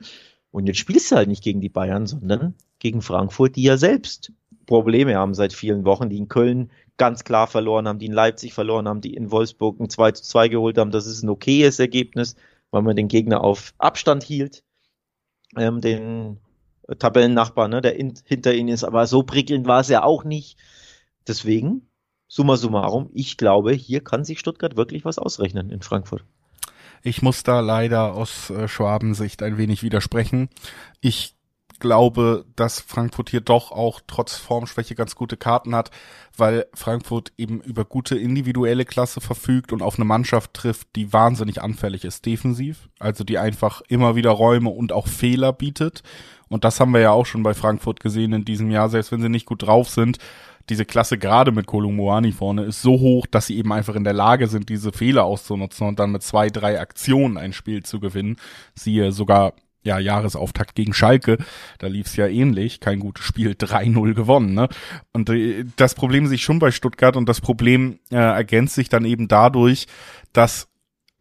Und 0.51 0.67
jetzt 0.67 0.79
spielst 0.79 1.10
du 1.10 1.15
halt 1.15 1.29
nicht 1.29 1.46
gegen 1.46 1.62
die 1.62 1.70
Bayern, 1.70 2.08
sondern 2.08 2.55
gegen 2.79 3.01
Frankfurt, 3.01 3.55
die 3.55 3.63
ja 3.63 3.77
selbst 3.77 4.34
Probleme 4.65 5.15
haben 5.15 5.34
seit 5.34 5.53
vielen 5.53 5.86
Wochen, 5.86 6.10
die 6.10 6.17
in 6.17 6.27
Köln 6.27 6.70
ganz 6.98 7.24
klar 7.24 7.48
verloren 7.48 7.88
haben, 7.88 8.00
die 8.00 8.08
in 8.08 8.12
Leipzig 8.12 8.53
verloren 8.53 8.89
haben, 8.89 9.00
die 9.00 9.13
in 9.13 9.32
Wolfsburg 9.32 9.79
ein 9.79 9.89
2 9.89 10.12
zu 10.12 10.24
2 10.24 10.50
geholt 10.50 10.77
haben. 10.77 10.91
Das 10.91 11.08
ist 11.08 11.24
ein 11.24 11.29
okayes 11.29 11.79
Ergebnis. 11.79 12.36
weil 12.70 12.82
man 12.82 12.98
den 12.98 13.08
Gegner 13.08 13.46
auf 13.46 13.74
Abstand 13.77 14.24
hielt, 14.24 14.65
ähm, 15.55 15.79
den 15.79 16.39
Tabellennachbar, 16.99 17.67
ne, 17.67 17.81
der 17.81 17.95
in, 17.95 18.13
hinter 18.25 18.53
ihnen 18.53 18.69
ist, 18.69 18.83
aber 18.83 19.07
so 19.07 19.23
prickelnd 19.23 19.67
war 19.67 19.81
es 19.81 19.89
ja 19.89 20.03
auch 20.03 20.23
nicht. 20.23 20.57
Deswegen, 21.27 21.87
summa 22.27 22.57
summarum, 22.57 23.09
ich 23.13 23.37
glaube, 23.37 23.71
hier 23.73 24.03
kann 24.03 24.25
sich 24.25 24.39
Stuttgart 24.39 24.75
wirklich 24.75 25.05
was 25.05 25.19
ausrechnen 25.19 25.69
in 25.69 25.81
Frankfurt. 25.81 26.23
Ich 27.01 27.21
muss 27.21 27.43
da 27.43 27.59
leider 27.59 28.13
aus 28.13 28.49
äh, 28.49 28.67
Schwabensicht 28.67 29.43
ein 29.43 29.57
wenig 29.57 29.83
widersprechen. 29.83 30.49
Ich 31.01 31.35
glaube, 31.79 32.45
dass 32.55 32.79
Frankfurt 32.79 33.29
hier 33.29 33.41
doch 33.41 33.71
auch 33.71 33.99
trotz 34.07 34.35
Formschwäche 34.35 34.95
ganz 34.95 35.15
gute 35.15 35.35
Karten 35.35 35.75
hat, 35.75 35.91
weil 36.37 36.65
Frankfurt 36.73 37.33
eben 37.37 37.59
über 37.61 37.83
gute 37.83 38.17
individuelle 38.17 38.85
Klasse 38.85 39.19
verfügt 39.19 39.73
und 39.73 39.81
auf 39.81 39.95
eine 39.97 40.05
Mannschaft 40.05 40.53
trifft, 40.53 40.95
die 40.95 41.11
wahnsinnig 41.11 41.61
anfällig 41.61 42.05
ist 42.05 42.25
defensiv, 42.25 42.89
also 42.99 43.25
die 43.25 43.37
einfach 43.37 43.81
immer 43.89 44.15
wieder 44.15 44.31
Räume 44.31 44.69
und 44.69 44.93
auch 44.93 45.07
Fehler 45.07 45.51
bietet. 45.51 46.03
Und 46.53 46.63
das 46.65 46.79
haben 46.79 46.93
wir 46.93 47.01
ja 47.01 47.10
auch 47.10 47.25
schon 47.25 47.41
bei 47.41 47.55
Frankfurt 47.55 48.00
gesehen 48.00 48.31
in 48.31 48.45
diesem 48.45 48.69
Jahr, 48.69 48.88
selbst 48.88 49.12
wenn 49.12 49.24
sie 49.24 49.27
nicht 49.27 49.48
gut 49.48 49.63
drauf 49.63 49.89
sind, 49.89 50.19
diese 50.69 50.86
Klasse 50.86 51.17
gerade 51.17 51.51
mit 51.51 51.65
Kolumuani 51.65 52.31
vorne 52.31 52.62
ist 52.65 52.83
so 52.83 53.00
hoch, 53.00 53.25
dass 53.25 53.48
sie 53.48 53.57
eben 53.57 53.74
einfach 53.74 53.95
in 53.95 54.03
der 54.03 54.13
Lage 54.13 54.45
sind, 54.48 54.69
diese 54.69 54.91
Fehler 54.91 55.24
auszunutzen 55.24 55.88
und 55.88 55.98
dann 55.98 56.12
mit 56.12 56.22
zwei, 56.22 56.50
drei 56.51 56.79
Aktionen 56.79 57.39
ein 57.39 57.53
Spiel 57.53 57.81
zu 57.81 58.00
gewinnen. 58.00 58.38
Siehe 58.75 59.12
sogar 59.12 59.53
ja, 59.81 59.98
Jahresauftakt 59.98 60.75
gegen 60.75 60.93
Schalke, 60.93 61.39
da 61.79 61.88
lief's 61.88 62.15
ja 62.17 62.27
ähnlich, 62.27 62.79
kein 62.79 63.00
gutes 63.00 63.25
Spiel, 63.25 63.51
3-0 63.60 64.13
gewonnen, 64.13 64.53
ne? 64.53 64.69
Und 65.12 65.31
äh, 65.31 65.65
das 65.75 65.95
Problem 65.95 66.27
sich 66.27 66.43
schon 66.43 66.60
bei 66.60 66.69
Stuttgart 66.69 67.17
und 67.17 67.27
das 67.27 67.41
Problem 67.41 67.98
äh, 68.12 68.15
ergänzt 68.15 68.75
sich 68.75 68.89
dann 68.89 69.05
eben 69.05 69.27
dadurch, 69.27 69.88
dass 70.33 70.69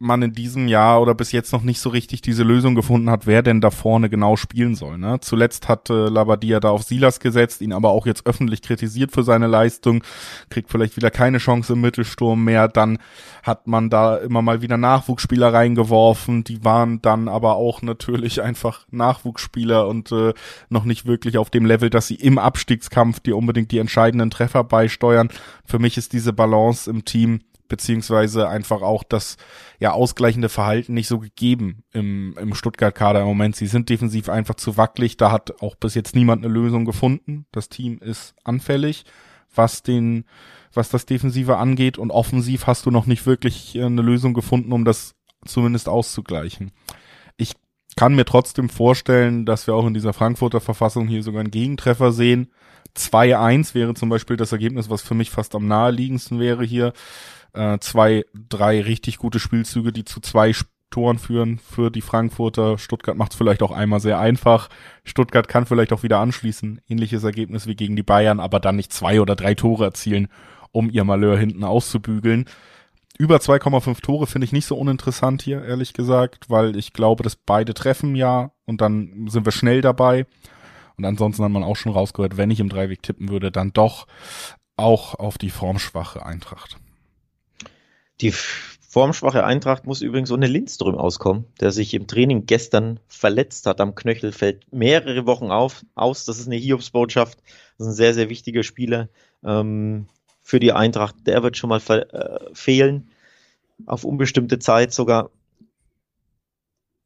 man 0.03 0.21
in 0.21 0.33
diesem 0.33 0.67
Jahr 0.67 1.01
oder 1.01 1.15
bis 1.15 1.31
jetzt 1.31 1.53
noch 1.53 1.63
nicht 1.63 1.79
so 1.79 1.89
richtig 1.89 2.21
diese 2.21 2.43
Lösung 2.43 2.75
gefunden 2.75 3.09
hat, 3.09 3.25
wer 3.25 3.41
denn 3.41 3.61
da 3.61 3.71
vorne 3.71 4.09
genau 4.09 4.35
spielen 4.35 4.75
soll. 4.75 4.97
Ne? 4.97 5.19
Zuletzt 5.21 5.69
hat 5.69 5.89
äh, 5.89 6.09
Labadia 6.09 6.59
da 6.59 6.69
auf 6.69 6.83
Silas 6.83 7.19
gesetzt, 7.19 7.61
ihn 7.61 7.73
aber 7.73 7.89
auch 7.89 8.05
jetzt 8.05 8.27
öffentlich 8.27 8.61
kritisiert 8.61 9.11
für 9.11 9.23
seine 9.23 9.47
Leistung, 9.47 10.03
kriegt 10.49 10.69
vielleicht 10.69 10.97
wieder 10.97 11.09
keine 11.09 11.37
Chance 11.37 11.73
im 11.73 11.81
Mittelsturm 11.81 12.43
mehr. 12.43 12.67
Dann 12.67 12.99
hat 13.43 13.67
man 13.67 13.89
da 13.89 14.17
immer 14.17 14.41
mal 14.41 14.61
wieder 14.61 14.77
Nachwuchsspieler 14.77 15.53
reingeworfen, 15.53 16.43
die 16.43 16.63
waren 16.63 17.01
dann 17.01 17.27
aber 17.27 17.55
auch 17.55 17.81
natürlich 17.81 18.41
einfach 18.41 18.85
Nachwuchsspieler 18.91 19.87
und 19.87 20.11
äh, 20.11 20.33
noch 20.69 20.83
nicht 20.83 21.05
wirklich 21.05 21.37
auf 21.37 21.49
dem 21.49 21.65
Level, 21.65 21.89
dass 21.89 22.07
sie 22.07 22.15
im 22.15 22.37
Abstiegskampf 22.37 23.21
dir 23.21 23.37
unbedingt 23.37 23.71
die 23.71 23.79
entscheidenden 23.79 24.29
Treffer 24.29 24.63
beisteuern. 24.63 25.29
Für 25.65 25.79
mich 25.79 25.97
ist 25.97 26.13
diese 26.13 26.33
Balance 26.33 26.89
im 26.89 27.05
Team 27.05 27.39
beziehungsweise 27.67 28.47
einfach 28.47 28.81
auch 28.81 29.03
das 29.03 29.37
ja 29.79 29.91
ausgleichende 29.91 30.49
Verhalten 30.49 30.93
nicht 30.93 31.07
so 31.07 31.19
gegeben 31.19 31.83
im, 31.91 32.35
im 32.39 32.53
Stuttgart-Kader 32.53 33.21
im 33.21 33.27
Moment. 33.27 33.55
Sie 33.55 33.67
sind 33.67 33.89
defensiv 33.89 34.29
einfach 34.29 34.55
zu 34.55 34.77
wackelig. 34.77 35.17
Da 35.17 35.31
hat 35.31 35.61
auch 35.61 35.75
bis 35.75 35.95
jetzt 35.95 36.15
niemand 36.15 36.43
eine 36.43 36.53
Lösung 36.53 36.85
gefunden. 36.85 37.45
Das 37.51 37.69
Team 37.69 37.99
ist 37.99 38.35
anfällig, 38.43 39.05
was 39.53 39.83
den, 39.83 40.25
was 40.73 40.89
das 40.89 41.05
Defensive 41.05 41.57
angeht. 41.57 41.97
Und 41.97 42.11
offensiv 42.11 42.67
hast 42.67 42.85
du 42.85 42.91
noch 42.91 43.05
nicht 43.05 43.25
wirklich 43.25 43.79
eine 43.79 44.01
Lösung 44.01 44.33
gefunden, 44.33 44.71
um 44.71 44.85
das 44.85 45.15
zumindest 45.45 45.89
auszugleichen. 45.89 46.71
Ich 47.37 47.53
kann 47.95 48.15
mir 48.15 48.25
trotzdem 48.25 48.69
vorstellen, 48.69 49.45
dass 49.45 49.67
wir 49.67 49.75
auch 49.75 49.85
in 49.85 49.93
dieser 49.93 50.13
Frankfurter 50.13 50.61
Verfassung 50.61 51.07
hier 51.07 51.23
sogar 51.23 51.41
einen 51.41 51.51
Gegentreffer 51.51 52.11
sehen. 52.11 52.51
2-1 52.95 53.73
wäre 53.73 53.93
zum 53.93 54.09
Beispiel 54.09 54.37
das 54.37 54.51
Ergebnis, 54.51 54.89
was 54.89 55.01
für 55.01 55.15
mich 55.15 55.31
fast 55.31 55.55
am 55.55 55.67
naheliegendsten 55.67 56.39
wäre 56.39 56.63
hier 56.63 56.93
äh, 57.53 57.79
zwei, 57.79 58.25
drei 58.33 58.81
richtig 58.81 59.17
gute 59.17 59.39
Spielzüge, 59.39 59.91
die 59.91 60.05
zu 60.05 60.19
zwei 60.19 60.53
Toren 60.93 61.17
führen 61.17 61.57
für 61.57 61.89
die 61.89 62.01
Frankfurter. 62.01 62.77
Stuttgart 62.77 63.17
macht 63.17 63.31
es 63.31 63.37
vielleicht 63.37 63.63
auch 63.63 63.71
einmal 63.71 63.99
sehr 63.99 64.19
einfach. 64.19 64.69
Stuttgart 65.03 65.47
kann 65.47 65.65
vielleicht 65.65 65.91
auch 65.91 66.03
wieder 66.03 66.19
anschließen. 66.19 66.81
Ähnliches 66.87 67.23
Ergebnis 67.23 67.65
wie 67.65 67.75
gegen 67.75 67.95
die 67.95 68.03
Bayern, 68.03 68.39
aber 68.39 68.59
dann 68.59 68.75
nicht 68.75 68.93
zwei 68.93 69.19
oder 69.19 69.35
drei 69.35 69.55
Tore 69.55 69.85
erzielen, 69.85 70.27
um 70.71 70.91
ihr 70.91 71.03
Malheur 71.03 71.37
hinten 71.37 71.63
auszubügeln. 71.63 72.45
Über 73.17 73.37
2,5 73.37 74.01
Tore 74.01 74.27
finde 74.27 74.45
ich 74.45 74.51
nicht 74.51 74.65
so 74.65 74.75
uninteressant 74.75 75.41
hier, 75.41 75.63
ehrlich 75.63 75.93
gesagt, 75.93 76.49
weil 76.49 76.75
ich 76.75 76.93
glaube, 76.93 77.23
dass 77.23 77.35
beide 77.35 77.73
treffen 77.73 78.15
ja 78.15 78.51
und 78.65 78.81
dann 78.81 79.27
sind 79.29 79.45
wir 79.45 79.51
schnell 79.51 79.81
dabei. 79.81 80.25
Und 80.97 81.05
ansonsten 81.05 81.43
hat 81.43 81.51
man 81.51 81.63
auch 81.63 81.75
schon 81.75 81.91
rausgehört, 81.91 82.37
wenn 82.37 82.51
ich 82.51 82.59
im 82.59 82.69
Dreiweg 82.69 83.01
tippen 83.01 83.29
würde, 83.29 83.51
dann 83.51 83.73
doch 83.73 84.07
auch 84.77 85.15
auf 85.15 85.37
die 85.37 85.49
formschwache 85.49 86.25
Eintracht. 86.25 86.77
Die 88.23 88.31
formschwache 88.31 89.43
Eintracht 89.43 89.85
muss 89.85 90.01
übrigens 90.01 90.31
ohne 90.31 90.47
Lindström 90.47 90.95
auskommen, 90.95 91.43
der 91.59 91.73
sich 91.73 91.93
im 91.93 92.07
Training 92.07 92.45
gestern 92.45 93.01
verletzt 93.09 93.65
hat 93.65 93.81
am 93.81 93.95
Knöchel, 93.95 94.31
fällt 94.31 94.71
mehrere 94.71 95.25
Wochen 95.25 95.51
auf, 95.51 95.83
aus. 95.93 96.23
Das 96.23 96.39
ist 96.39 96.47
eine 96.47 96.55
Hiobsbotschaft. 96.55 97.39
Das 97.77 97.87
ist 97.87 97.93
ein 97.93 97.97
sehr, 97.97 98.13
sehr 98.13 98.29
wichtiger 98.29 98.63
Spieler 98.63 99.09
ähm, 99.43 100.07
für 100.41 100.61
die 100.61 100.71
Eintracht. 100.71 101.15
Der 101.27 101.43
wird 101.43 101.57
schon 101.57 101.69
mal 101.69 101.81
äh, 101.89 102.53
fehlen. 102.53 103.09
Auf 103.85 104.05
unbestimmte 104.05 104.57
Zeit 104.57 104.93
sogar. 104.93 105.29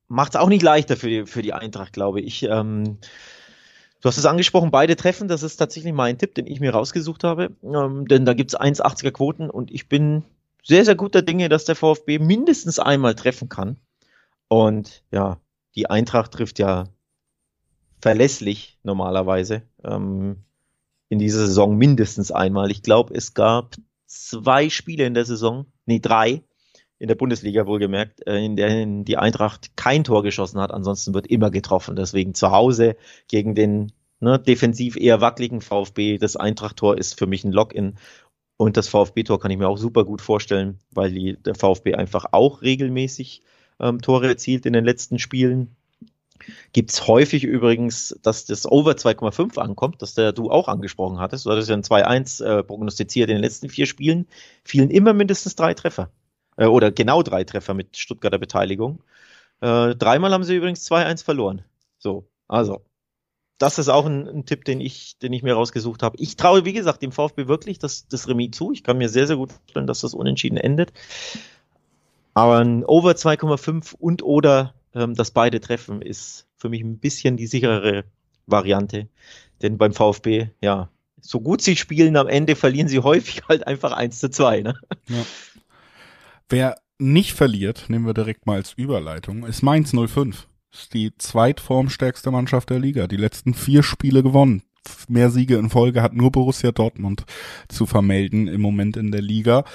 Macht 0.07 0.35
es 0.35 0.39
auch 0.39 0.49
nicht 0.49 0.61
leichter 0.61 0.97
für 0.97 1.09
die, 1.09 1.25
für 1.25 1.41
die 1.41 1.53
Eintracht, 1.53 1.93
glaube 1.93 2.21
ich. 2.21 2.43
Ähm, 2.43 2.99
Du 3.99 4.09
hast 4.09 4.17
es 4.19 4.27
angesprochen, 4.27 4.69
beide 4.69 4.95
treffen. 4.95 5.27
Das 5.27 5.41
ist 5.41 5.57
tatsächlich 5.57 5.91
mein 5.91 6.19
Tipp, 6.19 6.35
den 6.35 6.45
ich 6.45 6.59
mir 6.59 6.71
rausgesucht 6.71 7.23
habe. 7.23 7.55
Ähm, 7.63 8.07
denn 8.07 8.25
da 8.25 8.35
gibt 8.35 8.51
es 8.53 8.59
1,80er 8.59 9.09
Quoten 9.09 9.49
und 9.49 9.71
ich 9.71 9.89
bin 9.89 10.23
sehr, 10.67 10.83
sehr 10.83 10.95
guter 10.95 11.21
Dinge, 11.21 11.49
dass 11.49 11.65
der 11.65 11.75
VfB 11.75 12.19
mindestens 12.19 12.77
einmal 12.79 13.15
treffen 13.15 13.47
kann. 13.49 13.77
Und 14.49 15.03
ja, 15.11 15.39
die 15.75 15.89
Eintracht 15.89 16.33
trifft 16.33 16.59
ja 16.59 16.85
verlässlich 18.01 18.77
normalerweise 18.83 19.63
ähm, 19.83 20.43
in 21.09 21.19
dieser 21.19 21.39
Saison 21.39 21.77
mindestens 21.77 22.31
einmal. 22.31 22.69
Ich 22.69 22.83
glaube, 22.83 23.13
es 23.13 23.33
gab 23.33 23.75
zwei 24.05 24.69
Spiele 24.69 25.05
in 25.05 25.13
der 25.13 25.25
Saison, 25.25 25.65
nee, 25.85 25.99
drei 25.99 26.43
in 26.99 27.07
der 27.07 27.15
Bundesliga 27.15 27.65
wohlgemerkt, 27.65 28.25
äh, 28.27 28.43
in 28.43 28.55
denen 28.55 29.05
die 29.05 29.17
Eintracht 29.17 29.77
kein 29.77 30.03
Tor 30.03 30.23
geschossen 30.23 30.59
hat. 30.59 30.71
Ansonsten 30.71 31.13
wird 31.13 31.27
immer 31.27 31.51
getroffen. 31.51 31.95
Deswegen 31.95 32.33
zu 32.33 32.51
Hause 32.51 32.97
gegen 33.27 33.55
den 33.55 33.91
ne, 34.19 34.39
defensiv 34.39 34.95
eher 34.97 35.21
wackeligen 35.21 35.61
VfB. 35.61 36.17
Das 36.17 36.35
Eintracht-Tor 36.35 36.97
ist 36.97 37.17
für 37.17 37.27
mich 37.27 37.43
ein 37.43 37.51
Lock-in. 37.51 37.97
Und 38.57 38.75
das 38.75 38.87
VfB-Tor 38.87 39.39
kann 39.39 39.51
ich 39.51 39.57
mir 39.57 39.67
auch 39.67 39.77
super 39.77 40.03
gut 40.03 40.21
vorstellen, 40.21 40.79
weil 40.91 41.11
die, 41.11 41.37
der 41.37 41.55
VfB 41.55 41.93
einfach 41.93 42.25
auch 42.31 42.63
regelmäßig 42.63 43.43
ähm, 43.79 44.01
Tore 44.01 44.27
erzielt 44.27 44.65
in 44.65 44.73
den 44.73 44.83
letzten 44.83 45.19
Spielen. 45.19 45.75
Gibt 46.73 46.91
es 46.91 47.07
häufig 47.07 47.43
übrigens, 47.43 48.17
dass 48.23 48.45
das 48.45 48.69
Over 48.69 48.93
2,5 48.93 49.59
ankommt, 49.59 50.01
das 50.01 50.15
der 50.15 50.31
du 50.33 50.49
auch 50.49 50.67
angesprochen 50.67 51.19
hattest. 51.19 51.45
Du 51.45 51.51
hattest 51.51 51.69
ja 51.69 51.75
ein 51.75 51.83
2-1 51.83 52.43
äh, 52.43 52.63
prognostiziert 52.63 53.29
in 53.29 53.35
den 53.35 53.43
letzten 53.43 53.69
vier 53.69 53.85
Spielen. 53.85 54.27
Fielen 54.63 54.89
immer 54.89 55.13
mindestens 55.13 55.55
drei 55.55 55.73
Treffer. 55.73 56.09
Äh, 56.57 56.65
oder 56.65 56.91
genau 56.91 57.23
drei 57.23 57.43
Treffer 57.43 57.73
mit 57.73 57.97
Stuttgarter 57.97 58.39
Beteiligung. 58.39 59.03
Äh, 59.61 59.95
dreimal 59.95 60.31
haben 60.31 60.43
sie 60.43 60.55
übrigens 60.55 60.89
2-1 60.89 61.23
verloren. 61.23 61.63
So, 61.99 62.27
also 62.47 62.81
das 63.57 63.79
ist 63.79 63.89
auch 63.89 64.05
ein, 64.05 64.27
ein, 64.27 64.45
Tipp, 64.45 64.65
den 64.65 64.79
ich, 64.79 65.17
den 65.19 65.33
ich 65.33 65.43
mir 65.43 65.53
rausgesucht 65.53 66.03
habe. 66.03 66.17
Ich 66.19 66.35
traue, 66.35 66.65
wie 66.65 66.73
gesagt, 66.73 67.01
dem 67.01 67.11
VfB 67.11 67.47
wirklich 67.47 67.79
das, 67.79 68.07
das 68.07 68.27
Remis 68.27 68.51
zu. 68.51 68.71
Ich 68.71 68.83
kann 68.83 68.97
mir 68.97 69.09
sehr, 69.09 69.27
sehr 69.27 69.37
gut 69.37 69.51
vorstellen, 69.51 69.87
dass 69.87 70.01
das 70.01 70.13
unentschieden 70.13 70.57
endet. 70.57 70.93
Aber 72.33 72.59
ein 72.59 72.85
Over 72.85 73.11
2,5 73.13 73.95
und 73.97 74.21
oder 74.21 74.75
ähm, 74.93 75.15
das 75.15 75.31
beide 75.31 75.59
treffen 75.59 76.01
ist 76.01 76.45
für 76.57 76.69
mich 76.69 76.81
ein 76.81 76.99
bisschen 76.99 77.35
die 77.35 77.47
sicherere 77.47 78.03
Variante. 78.45 79.07
Denn 79.61 79.79
beim 79.79 79.93
VfB, 79.93 80.49
ja, 80.61 80.89
so 81.19 81.41
gut 81.41 81.61
sie 81.61 81.75
spielen, 81.75 82.15
am 82.15 82.27
Ende 82.27 82.55
verlieren 82.55 82.87
sie 82.87 82.99
häufig 82.99 83.41
halt 83.47 83.65
einfach 83.65 83.91
1 83.91 84.19
zu 84.19 84.29
2. 84.29 84.61
Ne? 84.61 84.79
Ja. 85.09 85.25
Wer 86.47 86.75
nicht 86.99 87.33
verliert, 87.33 87.85
nehmen 87.89 88.05
wir 88.05 88.13
direkt 88.13 88.45
mal 88.45 88.57
als 88.57 88.73
Überleitung, 88.73 89.45
ist 89.45 89.63
Mainz 89.63 89.93
05 89.93 90.47
ist 90.77 90.93
die 90.93 91.15
zweitformstärkste 91.17 92.31
Mannschaft 92.31 92.69
der 92.69 92.79
Liga. 92.79 93.07
Die 93.07 93.17
letzten 93.17 93.53
vier 93.53 93.83
Spiele 93.83 94.23
gewonnen. 94.23 94.63
Mehr 95.09 95.29
Siege 95.29 95.57
in 95.57 95.69
Folge 95.69 96.01
hat 96.01 96.13
nur 96.13 96.31
Borussia 96.31 96.71
Dortmund 96.71 97.25
zu 97.67 97.85
vermelden 97.85 98.47
im 98.47 98.61
Moment 98.61 98.95
in 98.95 99.11
der 99.11 99.21
Liga. 99.21 99.65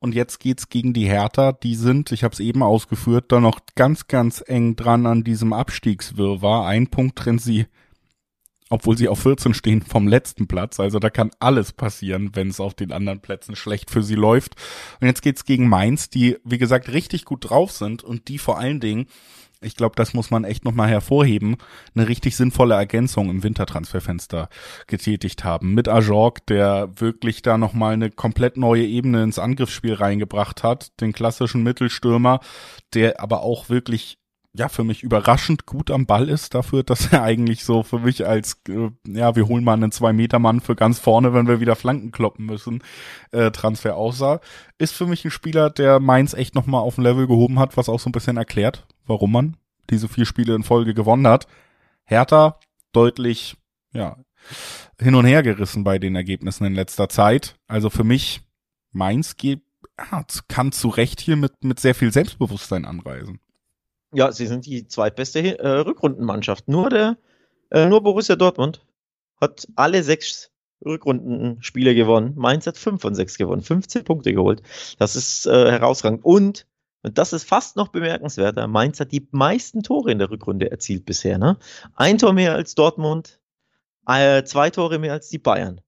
Und 0.00 0.14
jetzt 0.14 0.38
geht's 0.38 0.68
gegen 0.68 0.92
die 0.92 1.06
Hertha. 1.06 1.52
Die 1.52 1.74
sind, 1.74 2.12
ich 2.12 2.22
habe 2.22 2.32
es 2.32 2.40
eben 2.40 2.62
ausgeführt, 2.62 3.32
da 3.32 3.40
noch 3.40 3.60
ganz, 3.74 4.06
ganz 4.06 4.44
eng 4.46 4.76
dran 4.76 5.06
an 5.06 5.24
diesem 5.24 5.52
Abstiegswirrwarr. 5.52 6.66
Ein 6.66 6.88
Punkt 6.88 7.16
trennt 7.16 7.42
sie, 7.42 7.66
obwohl 8.68 8.96
sie 8.96 9.08
auf 9.08 9.20
14 9.20 9.54
stehen, 9.54 9.82
vom 9.82 10.06
letzten 10.06 10.46
Platz. 10.46 10.78
Also 10.78 10.98
da 10.98 11.10
kann 11.10 11.30
alles 11.40 11.72
passieren, 11.72 12.30
wenn 12.34 12.48
es 12.48 12.60
auf 12.60 12.74
den 12.74 12.92
anderen 12.92 13.20
Plätzen 13.20 13.56
schlecht 13.56 13.90
für 13.90 14.02
sie 14.02 14.14
läuft. 14.14 14.54
Und 15.00 15.08
jetzt 15.08 15.22
geht's 15.22 15.44
gegen 15.44 15.68
Mainz, 15.68 16.10
die, 16.10 16.36
wie 16.44 16.58
gesagt, 16.58 16.88
richtig 16.88 17.24
gut 17.24 17.50
drauf 17.50 17.72
sind 17.72 18.04
und 18.04 18.28
die 18.28 18.38
vor 18.38 18.58
allen 18.58 18.80
Dingen 18.80 19.06
ich 19.60 19.76
glaube, 19.76 19.96
das 19.96 20.14
muss 20.14 20.30
man 20.30 20.44
echt 20.44 20.64
nochmal 20.64 20.88
hervorheben, 20.88 21.56
eine 21.94 22.08
richtig 22.08 22.36
sinnvolle 22.36 22.74
Ergänzung 22.74 23.28
im 23.30 23.42
Wintertransferfenster 23.42 24.48
getätigt 24.86 25.44
haben. 25.44 25.74
Mit 25.74 25.88
Ajorg, 25.88 26.46
der 26.46 26.90
wirklich 27.00 27.42
da 27.42 27.58
nochmal 27.58 27.94
eine 27.94 28.10
komplett 28.10 28.56
neue 28.56 28.84
Ebene 28.84 29.22
ins 29.22 29.38
Angriffsspiel 29.38 29.94
reingebracht 29.94 30.62
hat, 30.62 31.00
den 31.00 31.12
klassischen 31.12 31.62
Mittelstürmer, 31.62 32.40
der 32.94 33.20
aber 33.20 33.42
auch 33.42 33.68
wirklich 33.68 34.18
ja 34.58 34.68
für 34.68 34.84
mich 34.84 35.02
überraschend 35.02 35.66
gut 35.66 35.90
am 35.90 36.04
Ball 36.04 36.28
ist 36.28 36.54
dafür, 36.54 36.82
dass 36.82 37.12
er 37.12 37.22
eigentlich 37.22 37.64
so 37.64 37.82
für 37.82 38.00
mich 38.00 38.26
als 38.26 38.60
äh, 38.68 38.90
ja 39.06 39.34
wir 39.36 39.46
holen 39.46 39.64
mal 39.64 39.74
einen 39.74 39.92
zwei 39.92 40.12
Meter 40.12 40.38
Mann 40.38 40.60
für 40.60 40.74
ganz 40.74 40.98
vorne, 40.98 41.32
wenn 41.32 41.46
wir 41.46 41.60
wieder 41.60 41.76
Flanken 41.76 42.10
kloppen 42.10 42.44
müssen, 42.44 42.82
äh, 43.30 43.50
Transfer 43.50 43.96
aussah, 43.96 44.40
ist 44.76 44.94
für 44.94 45.06
mich 45.06 45.24
ein 45.24 45.30
Spieler, 45.30 45.70
der 45.70 46.00
Mainz 46.00 46.34
echt 46.34 46.54
noch 46.54 46.66
mal 46.66 46.80
auf 46.80 46.98
ein 46.98 47.04
Level 47.04 47.26
gehoben 47.26 47.58
hat, 47.58 47.76
was 47.76 47.88
auch 47.88 48.00
so 48.00 48.10
ein 48.10 48.12
bisschen 48.12 48.36
erklärt, 48.36 48.86
warum 49.06 49.32
man 49.32 49.56
diese 49.90 50.08
vier 50.08 50.26
Spiele 50.26 50.54
in 50.54 50.64
Folge 50.64 50.92
gewonnen 50.92 51.26
hat. 51.26 51.46
Hertha 52.04 52.58
deutlich 52.92 53.56
ja 53.92 54.16
hin 55.00 55.14
und 55.14 55.24
her 55.24 55.42
gerissen 55.42 55.84
bei 55.84 55.98
den 55.98 56.16
Ergebnissen 56.16 56.66
in 56.66 56.74
letzter 56.74 57.08
Zeit. 57.08 57.56
Also 57.68 57.90
für 57.90 58.04
mich 58.04 58.42
Mainz 58.90 59.36
geht 59.36 59.62
ja, 60.10 60.24
kann 60.48 60.72
zu 60.72 60.88
Recht 60.88 61.20
hier 61.20 61.36
mit 61.36 61.64
mit 61.64 61.80
sehr 61.80 61.94
viel 61.94 62.12
Selbstbewusstsein 62.12 62.84
anreisen. 62.84 63.40
Ja, 64.12 64.32
sie 64.32 64.46
sind 64.46 64.66
die 64.66 64.86
zweitbeste 64.86 65.58
äh, 65.58 65.68
Rückrundenmannschaft. 65.68 66.68
Nur 66.68 66.90
der, 66.90 67.18
äh, 67.70 67.86
nur 67.86 68.02
Borussia 68.02 68.36
Dortmund 68.36 68.86
hat 69.40 69.68
alle 69.76 70.02
sechs 70.02 70.50
Rückrundenspiele 70.84 71.94
gewonnen. 71.94 72.32
Mainz 72.36 72.66
hat 72.66 72.78
fünf 72.78 73.02
von 73.02 73.14
sechs 73.14 73.36
gewonnen, 73.36 73.62
15 73.62 74.04
Punkte 74.04 74.32
geholt. 74.32 74.62
Das 74.98 75.16
ist 75.16 75.46
äh, 75.46 75.70
herausragend. 75.70 76.24
Und, 76.24 76.66
und 77.02 77.18
das 77.18 77.32
ist 77.32 77.44
fast 77.44 77.76
noch 77.76 77.88
bemerkenswerter, 77.88 78.66
Mainz 78.66 79.00
hat 79.00 79.12
die 79.12 79.28
meisten 79.30 79.82
Tore 79.82 80.10
in 80.12 80.18
der 80.18 80.30
Rückrunde 80.30 80.70
erzielt 80.70 81.04
bisher. 81.04 81.38
Ne? 81.38 81.58
Ein 81.94 82.18
Tor 82.18 82.32
mehr 82.32 82.54
als 82.54 82.74
Dortmund, 82.74 83.40
äh, 84.06 84.44
zwei 84.44 84.70
Tore 84.70 84.98
mehr 84.98 85.12
als 85.12 85.28
die 85.28 85.38
Bayern 85.38 85.80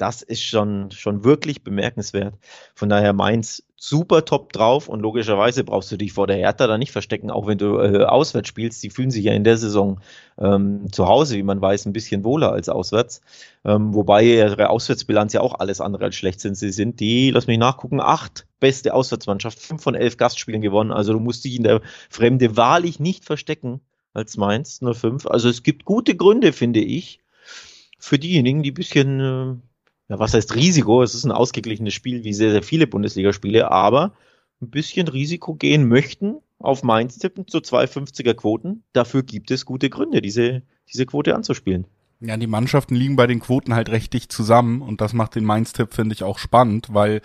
das 0.00 0.22
ist 0.22 0.42
schon, 0.42 0.90
schon 0.92 1.24
wirklich 1.24 1.62
bemerkenswert. 1.62 2.34
Von 2.74 2.88
daher 2.88 3.12
Mainz 3.12 3.62
super 3.76 4.24
top 4.24 4.52
drauf 4.52 4.88
und 4.88 5.00
logischerweise 5.00 5.62
brauchst 5.62 5.92
du 5.92 5.98
dich 5.98 6.12
vor 6.12 6.26
der 6.26 6.36
Hertha 6.36 6.66
da 6.66 6.78
nicht 6.78 6.92
verstecken, 6.92 7.30
auch 7.30 7.46
wenn 7.46 7.58
du 7.58 7.78
äh, 7.78 8.04
auswärts 8.04 8.48
spielst. 8.48 8.82
Die 8.82 8.90
fühlen 8.90 9.10
sich 9.10 9.24
ja 9.24 9.32
in 9.32 9.44
der 9.44 9.58
Saison 9.58 10.00
ähm, 10.38 10.90
zu 10.90 11.06
Hause, 11.06 11.36
wie 11.36 11.42
man 11.42 11.60
weiß, 11.60 11.84
ein 11.84 11.92
bisschen 11.92 12.24
wohler 12.24 12.52
als 12.52 12.68
auswärts. 12.68 13.20
Ähm, 13.64 13.94
wobei 13.94 14.24
ihre 14.24 14.70
Auswärtsbilanz 14.70 15.34
ja 15.34 15.42
auch 15.42 15.58
alles 15.58 15.82
andere 15.82 16.06
als 16.06 16.16
schlecht 16.16 16.40
sind. 16.40 16.56
Sie 16.56 16.72
sind 16.72 17.00
die, 17.00 17.30
lass 17.30 17.46
mich 17.46 17.58
nachgucken, 17.58 18.00
acht 18.00 18.46
beste 18.58 18.94
Auswärtsmannschaft, 18.94 19.58
fünf 19.58 19.82
von 19.82 19.94
elf 19.94 20.16
Gastspielen 20.16 20.62
gewonnen. 20.62 20.92
Also 20.92 21.12
du 21.12 21.20
musst 21.20 21.44
dich 21.44 21.56
in 21.56 21.64
der 21.64 21.82
Fremde 22.08 22.56
wahrlich 22.56 23.00
nicht 23.00 23.26
verstecken 23.26 23.80
als 24.14 24.38
Mainz 24.38 24.80
05. 24.80 25.26
Also 25.26 25.48
es 25.48 25.62
gibt 25.62 25.84
gute 25.84 26.16
Gründe, 26.16 26.52
finde 26.52 26.80
ich, 26.80 27.20
für 27.98 28.18
diejenigen, 28.18 28.62
die 28.62 28.70
ein 28.70 28.74
bisschen 28.74 29.20
äh, 29.20 29.69
ja, 30.10 30.18
was 30.18 30.34
heißt 30.34 30.56
Risiko? 30.56 31.02
Es 31.02 31.14
ist 31.14 31.24
ein 31.24 31.30
ausgeglichenes 31.30 31.94
Spiel, 31.94 32.24
wie 32.24 32.34
sehr, 32.34 32.50
sehr 32.50 32.64
viele 32.64 32.88
Bundesligaspiele, 32.88 33.70
aber 33.70 34.12
ein 34.60 34.68
bisschen 34.68 35.06
Risiko 35.06 35.54
gehen 35.54 35.86
möchten, 35.86 36.38
auf 36.58 36.82
Mainz 36.82 37.18
tippen 37.18 37.46
zu 37.46 37.58
250er 37.58 38.34
Quoten. 38.34 38.82
Dafür 38.92 39.22
gibt 39.22 39.52
es 39.52 39.64
gute 39.64 39.88
Gründe, 39.88 40.20
diese, 40.20 40.62
diese 40.92 41.06
Quote 41.06 41.36
anzuspielen. 41.36 41.86
Ja, 42.18 42.36
die 42.36 42.48
Mannschaften 42.48 42.96
liegen 42.96 43.14
bei 43.14 43.28
den 43.28 43.38
Quoten 43.38 43.72
halt 43.72 43.88
recht 43.88 44.12
dicht 44.12 44.32
zusammen 44.32 44.82
und 44.82 45.00
das 45.00 45.12
macht 45.12 45.36
den 45.36 45.44
Mainz-Tipp, 45.44 45.94
finde 45.94 46.12
ich, 46.14 46.24
auch 46.24 46.38
spannend, 46.38 46.88
weil 46.90 47.22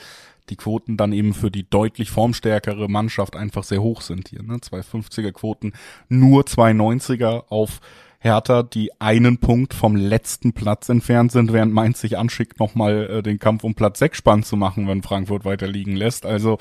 die 0.50 0.56
Quoten 0.56 0.96
dann 0.96 1.12
eben 1.12 1.34
für 1.34 1.50
die 1.50 1.68
deutlich 1.68 2.12
formstärkere 2.12 2.88
Mannschaft 2.88 3.36
einfach 3.36 3.64
sehr 3.64 3.82
hoch 3.82 4.02
sind 4.02 4.28
hier. 4.30 4.44
Ne? 4.44 4.58
250er 4.58 5.32
Quoten, 5.32 5.74
nur 6.08 6.44
290er 6.44 7.46
auf 7.50 7.82
Hertha, 8.20 8.64
die 8.64 9.00
einen 9.00 9.38
Punkt 9.38 9.74
vom 9.74 9.96
letzten 9.96 10.54
Platz 10.54 10.90
entfernt 10.90 11.32
sind, 11.32 11.54
während 11.54 11.74
Mainz 11.74 12.02
sich 12.02 12.18
anschickt, 12.18 12.60
nochmal 12.60 13.10
äh, 13.10 13.24
den 13.24 13.40
Kampf 13.40 13.64
um 13.64 13.76
Platz 13.76 14.00
6 14.00 14.18
spannend 14.18 14.46
zu 14.46 14.56
machen, 14.58 14.88
wenn 14.88 15.04
Frankfurt 15.04 15.46
weiter 15.46 15.68
liegen 15.68 15.96
lässt. 15.96 16.26
Also 16.26 16.58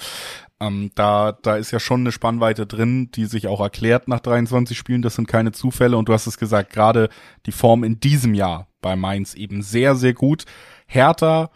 ähm, 0.61 0.91
da, 0.95 1.33
da 1.33 1.57
ist 1.57 1.71
ja 1.71 1.81
schon 1.81 2.01
eine 2.01 2.13
Spannweite 2.13 2.67
drin, 2.67 3.11
die 3.13 3.27
sich 3.27 3.49
auch 3.49 3.61
erklärt 3.61 4.09
nach 4.09 4.21
23 4.21 4.77
Spielen. 4.77 5.03
Das 5.03 5.17
sind 5.17 5.29
keine 5.29 5.53
Zufälle. 5.53 5.97
Und 5.97 6.09
du 6.09 6.13
hast 6.13 6.27
es 6.27 6.39
gesagt, 6.39 6.73
gerade 6.73 7.09
die 7.47 7.53
Form 7.53 7.85
in 7.85 8.01
diesem 8.01 8.35
Jahr 8.35 8.69
bei 8.81 8.97
Mainz 8.97 9.35
eben 9.35 9.63
sehr, 9.63 9.97
sehr 9.97 10.15
gut. 10.15 10.45
Hertha, 10.87 11.51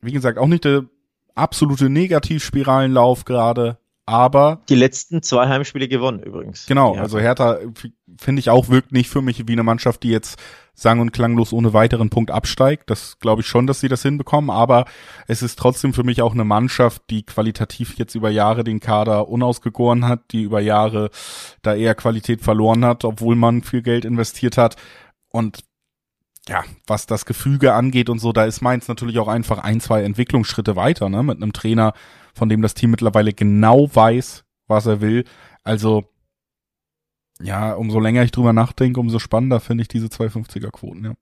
wie 0.00 0.12
gesagt, 0.12 0.38
auch 0.38 0.46
nicht 0.46 0.64
der 0.64 0.84
absolute 1.34 1.88
Negativspiralenlauf 1.88 3.24
gerade, 3.24 3.78
aber 4.08 4.62
die 4.70 4.74
letzten 4.74 5.22
zwei 5.22 5.48
Heimspiele 5.48 5.86
gewonnen 5.86 6.22
übrigens. 6.22 6.64
Genau, 6.64 6.94
also 6.94 7.18
Hertha 7.18 7.58
finde 8.18 8.40
ich 8.40 8.48
auch 8.48 8.70
wirkt 8.70 8.90
nicht 8.90 9.10
für 9.10 9.20
mich 9.20 9.46
wie 9.46 9.52
eine 9.52 9.62
Mannschaft, 9.62 10.02
die 10.02 10.08
jetzt 10.08 10.40
sang- 10.72 11.00
und 11.00 11.12
klanglos 11.12 11.52
ohne 11.52 11.74
weiteren 11.74 12.08
Punkt 12.08 12.30
absteigt. 12.30 12.88
Das 12.88 13.18
glaube 13.18 13.42
ich 13.42 13.46
schon, 13.46 13.66
dass 13.66 13.80
sie 13.80 13.88
das 13.88 14.00
hinbekommen, 14.02 14.48
aber 14.48 14.86
es 15.26 15.42
ist 15.42 15.58
trotzdem 15.58 15.92
für 15.92 16.04
mich 16.04 16.22
auch 16.22 16.32
eine 16.32 16.44
Mannschaft, 16.44 17.02
die 17.10 17.22
qualitativ 17.22 17.98
jetzt 17.98 18.14
über 18.14 18.30
Jahre 18.30 18.64
den 18.64 18.80
Kader 18.80 19.28
unausgegoren 19.28 20.08
hat, 20.08 20.32
die 20.32 20.42
über 20.42 20.60
Jahre 20.60 21.10
da 21.60 21.74
eher 21.74 21.94
Qualität 21.94 22.40
verloren 22.40 22.86
hat, 22.86 23.04
obwohl 23.04 23.36
man 23.36 23.62
viel 23.62 23.82
Geld 23.82 24.06
investiert 24.06 24.56
hat 24.56 24.76
und 25.30 25.64
ja, 26.48 26.64
was 26.86 27.06
das 27.06 27.26
Gefüge 27.26 27.74
angeht 27.74 28.08
und 28.08 28.18
so, 28.18 28.32
da 28.32 28.44
ist 28.44 28.62
Mainz 28.62 28.88
natürlich 28.88 29.18
auch 29.18 29.28
einfach 29.28 29.58
ein, 29.58 29.80
zwei 29.80 30.02
Entwicklungsschritte 30.02 30.76
weiter, 30.76 31.08
ne, 31.08 31.22
mit 31.22 31.42
einem 31.42 31.52
Trainer, 31.52 31.92
von 32.34 32.48
dem 32.48 32.62
das 32.62 32.74
Team 32.74 32.90
mittlerweile 32.90 33.32
genau 33.32 33.94
weiß, 33.94 34.44
was 34.66 34.86
er 34.86 35.00
will. 35.00 35.24
Also, 35.62 36.04
ja, 37.40 37.74
umso 37.74 38.00
länger 38.00 38.22
ich 38.22 38.30
drüber 38.30 38.52
nachdenke, 38.52 38.98
umso 38.98 39.18
spannender 39.18 39.60
finde 39.60 39.82
ich 39.82 39.88
diese 39.88 40.06
250er 40.06 40.70
Quoten, 40.70 41.04
ja. 41.04 41.14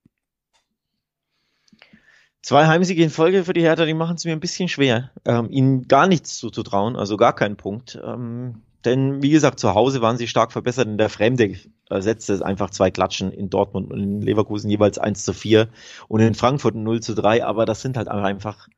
Zwei 2.43 2.69
Heimsiege 2.69 3.03
in 3.03 3.11
Folge 3.11 3.43
für 3.43 3.55
die 3.55 3.63
Hertha, 3.63 3.85
die 3.87 3.95
machen 3.95 4.15
es 4.15 4.25
mir 4.25 4.31
ein 4.31 4.39
bisschen 4.39 4.69
schwer, 4.69 5.11
ähm, 5.25 5.51
ihnen 5.51 5.89
gar 5.89 6.07
nichts 6.07 6.39
zuzutrauen, 6.39 6.95
also 6.95 7.17
gar 7.17 7.35
keinen 7.35 7.57
Punkt. 7.57 7.99
Ähm, 8.01 8.63
denn 8.85 9.23
wie 9.23 9.31
gesagt, 9.31 9.59
zu 9.59 9.75
Hause 9.75 10.01
waren 10.01 10.17
sie 10.17 10.29
stark 10.29 10.53
verbessert. 10.53 10.87
In 10.87 10.99
der 10.99 11.09
Fremde 11.09 11.57
äh, 11.91 12.01
setzte 12.01 12.45
einfach 12.45 12.71
zwei 12.71 12.91
Klatschen 12.91 13.33
in 13.33 13.51
Dortmund 13.51 13.91
und 13.91 14.03
in 14.03 14.23
Leverkusen 14.23 14.71
jeweils 14.71 14.99
1 14.99 15.25
zu 15.25 15.33
4 15.33 15.69
und 16.09 16.21
in 16.21 16.35
Frankfurt 16.35 16.75
0 16.75 17.01
zu 17.01 17.15
3. 17.15 17.45
Aber 17.45 17.67
das 17.67 17.83
sind 17.83 17.97
halt 17.97 18.09
einfach 18.09 18.69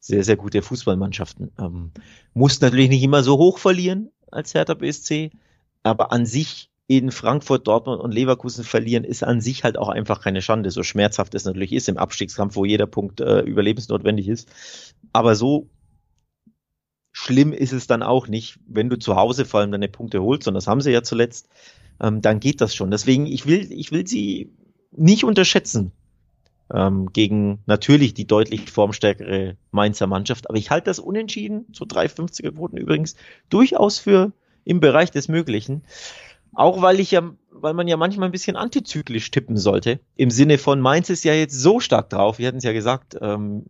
sehr, 0.00 0.24
sehr 0.24 0.36
gute 0.36 0.62
Fußballmannschaften. 0.62 1.52
Ähm, 1.60 1.92
muss 2.34 2.60
natürlich 2.60 2.88
nicht 2.88 3.02
immer 3.02 3.22
so 3.22 3.38
hoch 3.38 3.58
verlieren 3.58 4.10
als 4.30 4.54
Hertha 4.54 4.74
BSC, 4.74 5.30
aber 5.82 6.12
an 6.12 6.26
sich 6.26 6.70
in 6.88 7.10
Frankfurt, 7.10 7.66
Dortmund 7.66 8.00
und 8.00 8.12
Leverkusen 8.12 8.64
verlieren, 8.64 9.04
ist 9.04 9.22
an 9.22 9.40
sich 9.40 9.64
halt 9.64 9.78
auch 9.78 9.88
einfach 9.88 10.20
keine 10.20 10.42
Schande, 10.42 10.70
so 10.70 10.82
schmerzhaft 10.82 11.34
es 11.34 11.44
natürlich 11.44 11.72
ist 11.72 11.88
im 11.88 11.96
Abstiegskampf, 11.96 12.56
wo 12.56 12.64
jeder 12.64 12.86
Punkt 12.86 13.20
äh, 13.20 13.40
überlebensnotwendig 13.40 14.28
ist. 14.28 14.48
Aber 15.12 15.34
so 15.34 15.68
schlimm 17.22 17.52
ist 17.52 17.72
es 17.72 17.86
dann 17.86 18.02
auch 18.02 18.26
nicht, 18.26 18.58
wenn 18.66 18.90
du 18.90 18.98
zu 18.98 19.16
Hause 19.16 19.44
vor 19.44 19.60
allem 19.60 19.72
deine 19.72 19.88
Punkte 19.88 20.22
holst, 20.22 20.48
und 20.48 20.54
das 20.54 20.66
haben 20.66 20.80
sie 20.80 20.90
ja 20.90 21.02
zuletzt, 21.02 21.48
ähm, 22.00 22.20
dann 22.20 22.40
geht 22.40 22.60
das 22.60 22.74
schon. 22.74 22.90
Deswegen, 22.90 23.26
ich 23.26 23.46
will, 23.46 23.70
ich 23.70 23.92
will 23.92 24.06
sie 24.06 24.50
nicht 24.90 25.24
unterschätzen 25.24 25.92
ähm, 26.72 27.12
gegen 27.12 27.60
natürlich 27.66 28.14
die 28.14 28.26
deutlich 28.26 28.70
formstärkere 28.70 29.56
Mainzer 29.70 30.08
Mannschaft, 30.08 30.48
aber 30.48 30.58
ich 30.58 30.70
halte 30.70 30.86
das 30.86 30.98
unentschieden, 30.98 31.66
so 31.72 31.84
350er 31.84 32.52
Quoten 32.52 32.76
übrigens, 32.76 33.14
durchaus 33.48 33.98
für 33.98 34.32
im 34.64 34.80
Bereich 34.80 35.10
des 35.10 35.28
Möglichen. 35.28 35.82
Auch 36.54 36.82
weil 36.82 37.00
ich 37.00 37.12
ja, 37.12 37.32
weil 37.50 37.72
man 37.72 37.88
ja 37.88 37.96
manchmal 37.96 38.28
ein 38.28 38.32
bisschen 38.32 38.56
antizyklisch 38.56 39.30
tippen 39.30 39.56
sollte. 39.56 40.00
Im 40.16 40.30
Sinne 40.30 40.58
von 40.58 40.80
Mainz 40.80 41.08
ist 41.08 41.24
ja 41.24 41.34
jetzt 41.34 41.58
so 41.58 41.80
stark 41.80 42.10
drauf. 42.10 42.38
Wir 42.38 42.48
hatten 42.48 42.58
es 42.58 42.64
ja 42.64 42.72
gesagt, 42.72 43.16
ähm, 43.20 43.64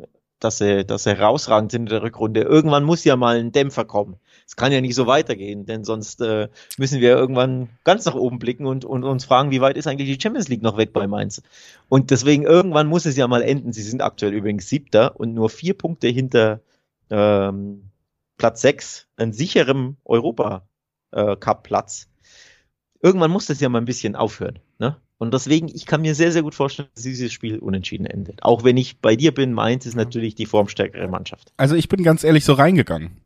dass 0.45 0.59
sie, 0.59 0.85
dass 0.85 1.05
sie 1.05 1.17
herausragend 1.17 1.71
sind 1.71 1.83
in 1.83 1.91
der 1.91 2.03
Rückrunde. 2.03 2.43
Irgendwann 2.43 2.85
muss 2.85 3.05
ja 3.05 3.17
mal 3.17 3.39
ein 3.39 3.53
Dämpfer 3.53 3.85
kommen. 3.85 4.17
Es 4.47 4.57
kann 4.57 4.73
ja 4.73 4.81
nicht 4.81 4.95
so 4.95 5.07
weitergehen, 5.07 5.67
denn 5.67 5.85
sonst 5.85 6.21
äh, 6.21 6.49
müssen 6.79 7.01
wir 7.01 7.11
irgendwann 7.11 7.69
ganz 7.85 8.05
nach 8.05 8.15
oben 8.15 8.39
blicken 8.39 8.67
und, 8.67 8.85
und 8.85 9.05
uns 9.05 9.25
fragen, 9.25 9.51
wie 9.51 9.61
weit 9.61 9.77
ist 9.77 9.87
eigentlich 9.87 10.15
die 10.15 10.21
Champions 10.21 10.49
League 10.49 10.63
noch 10.63 10.77
weg 10.77 10.93
bei 10.93 11.07
Mainz? 11.07 11.43
Und 11.89 12.11
deswegen 12.11 12.45
irgendwann 12.45 12.89
muss 12.89 13.07
es 13.07 13.17
ja 13.17 13.29
mal 13.29 13.43
enden. 13.43 13.73
Sie 13.73 13.83
sind 13.83 14.03
aktuell 14.03 14.35
übrigens 14.35 14.69
siebter 14.69 15.19
und 15.19 15.35
nur 15.35 15.49
vier 15.49 15.79
Punkte 15.79 16.09
hinter 16.09 16.61
ähm, 17.11 17.91
Platz 18.37 18.61
sechs, 18.61 19.07
ein 19.17 19.33
sicherem 19.33 19.97
Europa-Cup-Platz. 20.05 22.03
Äh, 22.03 23.07
irgendwann 23.07 23.31
muss 23.31 23.47
das 23.47 23.61
ja 23.61 23.69
mal 23.69 23.79
ein 23.79 23.85
bisschen 23.85 24.17
aufhören. 24.17 24.59
Ne? 24.79 24.97
Und 25.23 25.33
deswegen, 25.33 25.69
ich 25.69 25.87
kann 25.87 26.01
mir 26.01 26.17
sehr, 26.17 26.33
sehr 26.33 26.43
gut 26.43 26.57
vorstellen, 26.57 26.89
dass 26.97 27.05
dieses 27.05 27.33
Spiel 27.33 27.61
unentschieden 27.61 28.07
endet. 28.07 28.43
Auch 28.43 28.65
wenn 28.65 28.77
ich 28.77 28.99
bei 28.99 29.15
dir 29.15 29.33
bin, 29.33 29.53
Mainz 29.53 29.87
ist 29.87 29.95
natürlich 29.95 30.35
die 30.35 30.47
formstärkere 30.47 31.07
Mannschaft. 31.07 31.53
Also 31.57 31.77
ich 31.77 31.89
bin 31.89 32.03
ganz 32.03 32.25
ehrlich 32.25 32.45
so 32.45 32.55
reingegangen, 32.55 33.19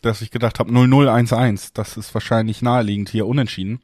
dass 0.00 0.22
ich 0.22 0.30
gedacht 0.30 0.58
habe, 0.58 0.72
0-0-1-1, 0.72 1.72
das 1.74 1.98
ist 1.98 2.14
wahrscheinlich 2.14 2.62
naheliegend 2.62 3.10
hier 3.10 3.26
unentschieden. 3.26 3.80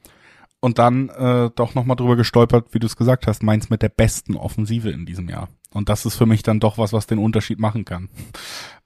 Und 0.59 0.79
dann 0.79 1.09
äh, 1.09 1.51
doch 1.55 1.75
nochmal 1.75 1.95
drüber 1.95 2.15
gestolpert, 2.15 2.73
wie 2.73 2.79
du 2.79 2.87
es 2.87 2.95
gesagt 2.95 3.27
hast, 3.27 3.43
Mainz 3.43 3.69
mit 3.69 3.83
der 3.83 3.89
besten 3.89 4.35
Offensive 4.35 4.89
in 4.89 5.05
diesem 5.05 5.29
Jahr. 5.29 5.47
Und 5.71 5.89
das 5.89 6.07
ist 6.07 6.15
für 6.15 6.25
mich 6.25 6.41
dann 6.41 6.59
doch 6.59 6.79
was, 6.79 6.91
was 6.91 7.05
den 7.05 7.19
Unterschied 7.19 7.59
machen 7.59 7.85
kann. 7.85 8.09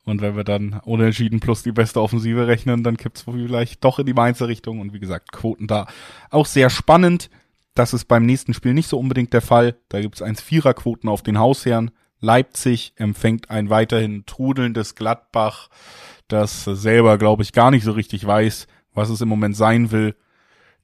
Und 0.04 0.22
wenn 0.22 0.36
wir 0.36 0.44
dann 0.44 0.82
unentschieden 0.84 1.40
plus 1.40 1.64
die 1.64 1.72
beste 1.72 2.02
Offensive 2.02 2.48
rechnen, 2.48 2.84
dann 2.84 2.98
kippt's 2.98 3.22
vielleicht 3.22 3.82
doch 3.86 4.00
in 4.00 4.06
die 4.06 4.14
Mainzer 4.14 4.50
Richtung. 4.50 4.82
Und 4.82 4.92
wie 4.92 5.00
gesagt, 5.00 5.32
Quoten 5.32 5.68
da 5.68 5.88
auch 6.32 6.48
sehr 6.48 6.70
spannend. 6.70 7.30
Das 7.74 7.94
ist 7.94 8.06
beim 8.06 8.26
nächsten 8.26 8.54
Spiel 8.54 8.74
nicht 8.74 8.88
so 8.88 9.00
unbedingt 9.00 9.34
der 9.34 9.42
Fall. 9.42 9.76
Da 9.90 10.00
gibt's 10.00 10.22
1-4er-Quoten 10.22 11.10
auf 11.10 11.24
den 11.24 11.40
Hausherren. 11.40 11.92
Leipzig 12.20 12.94
empfängt 12.96 13.50
ein 13.50 13.70
weiterhin 13.70 14.26
trudelndes 14.26 14.96
Gladbach, 14.96 15.70
das 16.30 16.64
selber, 16.64 17.18
glaube 17.18 17.44
ich, 17.44 17.52
gar 17.52 17.70
nicht 17.70 17.84
so 17.84 17.92
richtig 17.92 18.26
weiß, 18.26 18.68
was 18.94 19.10
es 19.10 19.20
im 19.20 19.28
Moment 19.28 19.58
sein 19.58 19.92
will. 19.92 20.16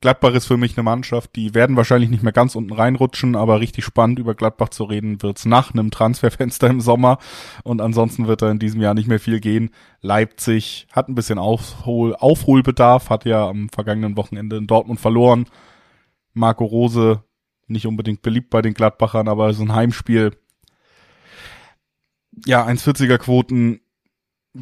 Gladbach 0.02 0.34
ist 0.34 0.47
für 0.47 0.58
mich 0.58 0.78
eine 0.78 0.84
Mannschaft, 0.84 1.36
die 1.36 1.54
werden 1.54 1.75
wahrscheinlich 1.75 2.10
nicht 2.10 2.23
mehr 2.23 2.34
ganz 2.34 2.56
unten 2.56 2.73
reinrutschen, 2.73 3.36
aber 3.36 3.60
richtig 3.60 3.84
spannend 3.84 4.19
über 4.19 4.34
Gladbach 4.34 4.69
zu 4.69 4.86
reden 4.86 5.21
wird's 5.21 5.45
nach 5.45 5.73
einem 5.73 5.91
Transferfenster 5.91 6.67
im 6.67 6.80
Sommer 6.80 7.19
und 7.63 7.82
ansonsten 7.82 8.28
wird 8.28 8.41
da 8.41 8.49
in 8.49 8.60
diesem 8.60 8.82
Jahr 8.82 8.93
nicht 8.93 9.08
mehr 9.08 9.19
viel 9.19 9.41
gehen. 9.41 9.71
Leipzig 10.02 10.88
hat 10.91 11.10
ein 11.10 11.15
bisschen 11.15 11.38
Aufhol 11.38 12.15
Aufholbedarf, 12.15 13.10
hat 13.10 13.25
ja 13.25 13.47
am 13.47 13.69
vergangenen 13.69 14.15
Wochenende 14.15 14.56
in 14.56 14.67
Dortmund 14.67 15.02
verloren. 15.02 15.45
Marco 16.34 16.65
Rose 16.65 17.24
nicht 17.68 17.86
unbedingt 17.86 18.22
beliebt 18.22 18.50
bei 18.50 18.62
den 18.62 18.74
Gladbachern, 18.74 19.28
aber 19.28 19.54
so 19.54 19.63
ein 19.63 19.74
Heimspiel. 19.74 20.36
Ja, 22.46 22.65
1,40er 22.65 23.18
Quoten 23.18 23.82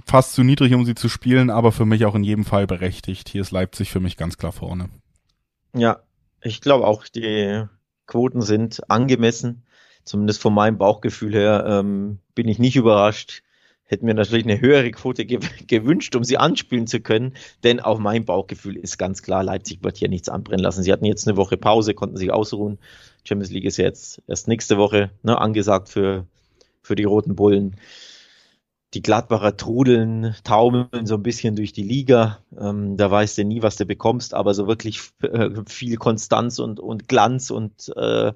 fast 0.06 0.34
zu 0.34 0.44
niedrig, 0.44 0.74
um 0.74 0.86
sie 0.86 0.96
zu 0.96 1.10
spielen, 1.10 1.50
aber 1.50 1.72
für 1.72 1.86
mich 1.86 2.06
auch 2.06 2.16
in 2.16 2.24
jedem 2.24 2.46
Fall 2.46 2.68
berechtigt. 2.68 3.30
Hier 3.30 3.42
ist 3.42 3.52
Leipzig 3.52 3.92
für 3.92 4.00
mich 4.00 4.18
ganz 4.18 4.38
klar 4.38 4.52
vorne. 4.52 4.90
Ja, 5.74 6.02
ich 6.42 6.62
glaube 6.62 6.86
auch, 6.86 7.06
die 7.08 7.66
Quoten 8.06 8.42
sind 8.42 8.90
angemessen. 8.90 9.64
Zumindest 10.04 10.42
von 10.42 10.54
meinem 10.54 10.78
Bauchgefühl 10.78 11.34
her 11.34 11.66
ähm, 11.68 12.20
bin 12.34 12.48
ich 12.48 12.60
nicht 12.60 12.78
überrascht. 12.78 13.44
Hätte 13.88 14.06
mir 14.06 14.14
natürlich 14.14 14.46
eine 14.46 14.62
höhere 14.62 14.92
Quote 14.92 15.26
ge 15.26 15.40
gewünscht, 15.68 16.16
um 16.16 16.24
sie 16.24 16.38
anspielen 16.38 16.88
zu 16.88 17.00
können. 17.00 17.34
Denn 17.64 17.80
auch 17.80 18.00
mein 18.00 18.26
Bauchgefühl 18.26 18.78
ist 18.78 18.98
ganz 18.98 19.24
klar, 19.24 19.44
Leipzig 19.44 19.84
wird 19.84 19.98
hier 19.98 20.10
nichts 20.10 20.30
anbrennen 20.30 20.64
lassen. 20.64 20.84
Sie 20.84 20.92
hatten 20.92 21.06
jetzt 21.06 21.28
eine 21.28 21.38
Woche 21.38 21.58
Pause, 21.58 21.94
konnten 21.94 22.18
sich 22.18 22.32
ausruhen. 22.32 22.78
Champions 23.24 23.52
League 23.52 23.66
ist 23.66 23.78
jetzt 23.78 24.22
erst 24.28 24.48
nächste 24.48 24.78
Woche 24.78 25.12
ne, 25.24 25.40
angesagt 25.40 25.90
für, 25.90 26.28
für 26.82 26.96
die 26.96 27.06
Roten 27.06 27.36
Bullen 27.36 27.76
die 28.94 29.02
Gladbacher 29.02 29.58
trudeln, 29.58 30.36
taumeln 30.44 31.06
so 31.06 31.16
ein 31.16 31.24
bisschen 31.24 31.56
durch 31.56 31.74
die 31.74 31.84
Liga. 31.84 32.40
Ähm, 32.58 32.96
da 32.98 33.12
weißt 33.12 33.38
du 33.38 33.44
nie, 33.44 33.62
was 33.62 33.76
du 33.76 33.86
bekommst, 33.86 34.34
aber 34.34 34.54
so 34.54 34.68
wirklich 34.68 35.02
äh, 35.22 35.50
viel 35.68 35.98
Konstanz 35.98 36.60
und, 36.60 36.80
und 36.80 37.08
Glanz 37.08 37.50
und 37.50 37.94
äh, 37.96 38.34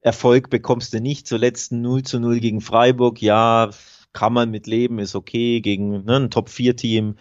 Erfolg 0.00 0.50
bekommst 0.50 0.94
du 0.94 1.00
nicht. 1.00 1.26
Zuletzt 1.26 1.72
0 1.72 2.02
zu 2.02 2.20
0 2.20 2.40
gegen 2.40 2.60
Freiburg, 2.60 3.20
ja, 3.20 3.70
kann 4.14 4.32
man 4.32 4.50
mit 4.50 4.66
leben, 4.66 4.98
ist 4.98 5.14
okay, 5.14 5.60
gegen 5.60 6.04
ne, 6.04 6.16
ein 6.16 6.30
Top-4-Team. 6.30 7.16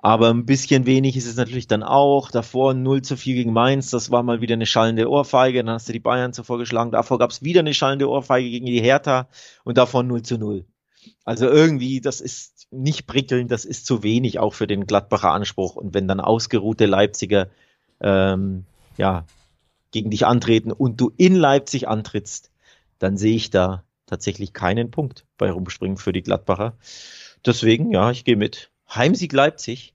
Aber 0.00 0.30
ein 0.30 0.46
bisschen 0.46 0.86
wenig 0.86 1.16
ist 1.16 1.26
es 1.26 1.36
natürlich 1.36 1.66
dann 1.66 1.82
auch. 1.82 2.30
Davor 2.30 2.72
0 2.72 3.02
zu 3.02 3.16
4 3.16 3.34
gegen 3.34 3.52
Mainz, 3.52 3.90
das 3.90 4.10
war 4.10 4.22
mal 4.22 4.40
wieder 4.40 4.54
eine 4.54 4.64
schallende 4.64 5.10
Ohrfeige. 5.10 5.62
Dann 5.62 5.74
hast 5.74 5.88
du 5.88 5.92
die 5.92 5.98
Bayern 5.98 6.32
zuvor 6.32 6.56
geschlagen. 6.58 6.92
Davor 6.92 7.18
gab 7.18 7.30
es 7.30 7.42
wieder 7.42 7.60
eine 7.60 7.74
schallende 7.74 8.08
Ohrfeige 8.08 8.48
gegen 8.48 8.66
die 8.66 8.80
Hertha 8.80 9.28
und 9.64 9.76
davor 9.76 10.04
0 10.04 10.22
zu 10.22 10.38
0. 10.38 10.64
Also 11.24 11.46
irgendwie, 11.46 12.00
das 12.00 12.20
ist 12.20 12.68
nicht 12.70 13.06
prickelnd, 13.06 13.50
das 13.50 13.64
ist 13.64 13.86
zu 13.86 14.02
wenig 14.02 14.38
auch 14.38 14.54
für 14.54 14.66
den 14.66 14.86
Gladbacher 14.86 15.32
Anspruch. 15.32 15.74
Und 15.74 15.94
wenn 15.94 16.06
dann 16.06 16.20
ausgeruhte 16.20 16.86
Leipziger 16.86 17.48
ähm, 18.00 18.64
ja, 18.96 19.24
gegen 19.90 20.10
dich 20.10 20.26
antreten 20.26 20.70
und 20.70 21.00
du 21.00 21.10
in 21.16 21.34
Leipzig 21.34 21.88
antrittst, 21.88 22.52
dann 23.00 23.16
sehe 23.16 23.34
ich 23.34 23.50
da 23.50 23.82
tatsächlich 24.08 24.52
keinen 24.52 24.90
Punkt 24.90 25.26
bei 25.36 25.50
Rumspringen 25.50 25.96
für 25.96 26.12
die 26.12 26.22
Gladbacher. 26.22 26.76
Deswegen, 27.46 27.92
ja, 27.92 28.10
ich 28.10 28.24
gehe 28.24 28.36
mit. 28.36 28.70
Heimsieg 28.88 29.32
Leipzig. 29.32 29.94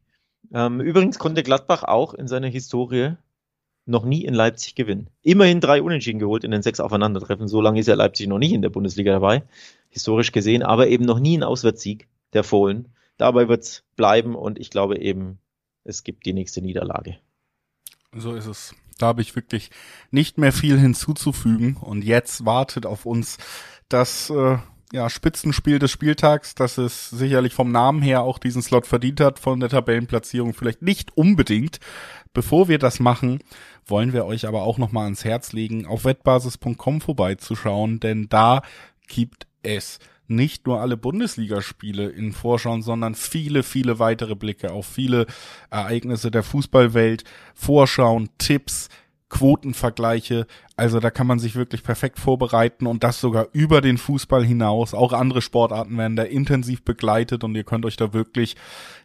Ähm, 0.53 0.79
übrigens 0.79 1.19
konnte 1.19 1.43
Gladbach 1.43 1.83
auch 1.83 2.13
in 2.13 2.27
seiner 2.27 2.47
Historie 2.47 3.15
noch 3.85 4.05
nie 4.05 4.23
in 4.23 4.33
Leipzig 4.33 4.75
gewinnen. 4.75 5.09
Immerhin 5.21 5.59
drei 5.59 5.81
Unentschieden 5.81 6.19
geholt 6.19 6.43
in 6.43 6.51
den 6.51 6.61
sechs 6.61 6.79
Aufeinandertreffen. 6.79 7.47
So 7.47 7.59
lange 7.59 7.79
ist 7.79 7.87
ja 7.87 7.95
Leipzig 7.95 8.27
noch 8.27 8.39
nicht 8.39 8.53
in 8.53 8.61
der 8.61 8.69
Bundesliga 8.69 9.11
dabei, 9.11 9.43
historisch 9.89 10.31
gesehen, 10.31 10.63
aber 10.63 10.87
eben 10.87 11.05
noch 11.05 11.19
nie 11.19 11.37
ein 11.37 11.43
Auswärtssieg 11.43 12.07
der 12.31 12.43
Fohlen. 12.43 12.89
Dabei 13.17 13.47
wird 13.49 13.63
es 13.63 13.83
bleiben 13.95 14.35
und 14.35 14.59
ich 14.59 14.69
glaube 14.69 14.99
eben, 14.99 15.39
es 15.83 16.03
gibt 16.03 16.25
die 16.25 16.33
nächste 16.33 16.61
Niederlage. 16.61 17.17
So 18.15 18.33
ist 18.35 18.45
es. 18.45 18.75
Da 18.97 19.07
habe 19.07 19.21
ich 19.21 19.35
wirklich 19.35 19.71
nicht 20.11 20.37
mehr 20.37 20.53
viel 20.53 20.79
hinzuzufügen 20.79 21.77
und 21.77 22.03
jetzt 22.03 22.45
wartet 22.45 22.85
auf 22.85 23.05
uns 23.05 23.37
das 23.93 24.29
äh, 24.29 24.57
ja, 24.91 25.09
Spitzenspiel 25.09 25.79
des 25.79 25.91
Spieltags, 25.91 26.55
das 26.55 26.77
es 26.77 27.09
sicherlich 27.09 27.53
vom 27.53 27.71
Namen 27.71 28.01
her 28.01 28.21
auch 28.21 28.37
diesen 28.37 28.61
Slot 28.61 28.85
verdient 28.85 29.19
hat, 29.21 29.39
von 29.39 29.59
der 29.59 29.69
Tabellenplatzierung 29.69 30.53
vielleicht 30.53 30.81
nicht 30.81 31.17
unbedingt. 31.17 31.79
Bevor 32.33 32.67
wir 32.67 32.79
das 32.79 32.99
machen, 32.99 33.39
wollen 33.85 34.13
wir 34.13 34.25
euch 34.25 34.47
aber 34.47 34.63
auch 34.63 34.77
nochmal 34.77 35.05
ans 35.05 35.23
Herz 35.23 35.51
legen, 35.51 35.85
auf 35.85 36.05
wettbasis.com 36.05 37.01
vorbeizuschauen, 37.01 37.99
denn 37.99 38.27
da 38.29 38.61
gibt 39.07 39.47
es 39.61 39.99
nicht 40.27 40.67
nur 40.67 40.79
alle 40.79 40.97
Bundesligaspiele 40.97 42.09
in 42.09 42.31
Vorschauen, 42.31 42.81
sondern 42.81 43.15
viele, 43.15 43.63
viele 43.63 43.99
weitere 43.99 44.35
Blicke 44.35 44.71
auf 44.71 44.85
viele 44.85 45.27
Ereignisse 45.69 46.31
der 46.31 46.43
Fußballwelt, 46.43 47.23
Vorschauen, 47.53 48.29
Tipps, 48.37 48.89
Quotenvergleiche. 49.33 50.45
Also 50.75 50.99
da 50.99 51.09
kann 51.09 51.25
man 51.25 51.39
sich 51.39 51.55
wirklich 51.55 51.81
perfekt 51.81 52.19
vorbereiten 52.19 52.85
und 52.85 53.03
das 53.03 53.19
sogar 53.19 53.47
über 53.51 53.81
den 53.81 53.97
Fußball 53.97 54.45
hinaus. 54.45 54.93
Auch 54.93 55.11
andere 55.11 55.41
Sportarten 55.41 55.97
werden 55.97 56.15
da 56.15 56.21
intensiv 56.21 56.83
begleitet 56.83 57.43
und 57.43 57.55
ihr 57.55 57.63
könnt 57.63 57.83
euch 57.85 57.97
da 57.97 58.13
wirklich, 58.13 58.55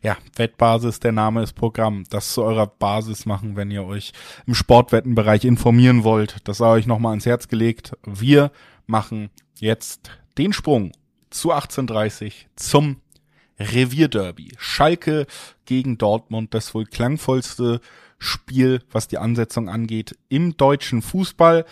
ja, 0.02 0.18
Wettbasis, 0.36 1.00
der 1.00 1.12
Name 1.12 1.42
ist 1.42 1.54
Programm, 1.54 2.04
das 2.10 2.34
zu 2.34 2.42
eurer 2.42 2.66
Basis 2.66 3.24
machen, 3.24 3.56
wenn 3.56 3.70
ihr 3.70 3.84
euch 3.84 4.12
im 4.46 4.54
Sportwettenbereich 4.54 5.46
informieren 5.46 6.04
wollt. 6.04 6.36
Das 6.44 6.58
sei 6.58 6.68
euch 6.68 6.86
nochmal 6.86 7.12
ans 7.12 7.24
Herz 7.24 7.48
gelegt. 7.48 7.96
Wir 8.04 8.52
machen 8.86 9.30
jetzt 9.58 10.10
den 10.36 10.52
Sprung 10.52 10.92
zu 11.30 11.52
1830 11.52 12.48
zum 12.54 12.96
Revierderby. 13.58 14.52
Schalke 14.58 15.26
gegen 15.64 15.96
Dortmund, 15.96 16.52
das 16.52 16.74
wohl 16.74 16.84
klangvollste 16.84 17.80
Spiel, 18.18 18.82
was 18.90 19.06
die 19.06 19.18
Ansetzung 19.18 19.68
angeht, 19.68 20.16
im 20.28 20.56
deutschen 20.56 21.02
Fußball. 21.02 21.64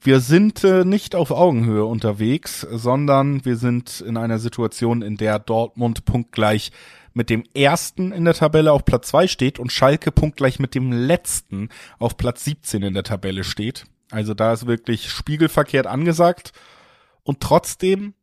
Wir 0.00 0.20
sind 0.20 0.64
äh, 0.64 0.84
nicht 0.84 1.14
auf 1.14 1.30
Augenhöhe 1.30 1.84
unterwegs, 1.84 2.66
sondern 2.70 3.44
wir 3.44 3.56
sind 3.56 4.00
in 4.00 4.16
einer 4.16 4.38
Situation, 4.38 5.02
in 5.02 5.16
der 5.16 5.38
Dortmund 5.38 6.04
punktgleich 6.04 6.72
mit 7.12 7.28
dem 7.28 7.44
ersten 7.54 8.12
in 8.12 8.24
der 8.24 8.34
Tabelle 8.34 8.72
auf 8.72 8.84
Platz 8.84 9.08
zwei 9.08 9.26
steht 9.26 9.58
und 9.58 9.72
Schalke 9.72 10.12
punktgleich 10.12 10.58
mit 10.58 10.74
dem 10.74 10.92
letzten 10.92 11.68
auf 11.98 12.16
Platz 12.16 12.44
17 12.44 12.82
in 12.82 12.94
der 12.94 13.02
Tabelle 13.02 13.44
steht. 13.44 13.84
Also 14.10 14.34
da 14.34 14.52
ist 14.52 14.66
wirklich 14.66 15.10
spiegelverkehrt 15.10 15.86
angesagt. 15.86 16.52
Und 17.22 17.40
trotzdem 17.40 18.14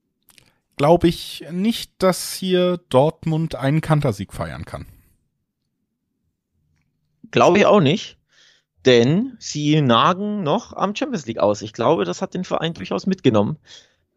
glaube 0.76 1.08
ich 1.08 1.46
nicht, 1.52 1.92
dass 2.00 2.34
hier 2.34 2.78
Dortmund 2.90 3.56
einen 3.56 3.82
Kantersieg 3.82 4.34
feiern 4.34 4.66
kann. 4.66 4.86
Glaube 7.32 7.60
ich 7.60 7.66
auch 7.66 7.82
nicht, 7.82 8.18
denn 8.86 9.36
sie 9.40 9.82
nagen 9.82 10.44
noch 10.44 10.74
am 10.74 10.96
Champions 10.96 11.26
League 11.26 11.40
aus. 11.40 11.62
Ich 11.62 11.74
glaube, 11.74 12.06
das 12.06 12.22
hat 12.22 12.34
den 12.34 12.44
Verein 12.44 12.74
durchaus 12.74 13.06
mitgenommen. 13.06 13.58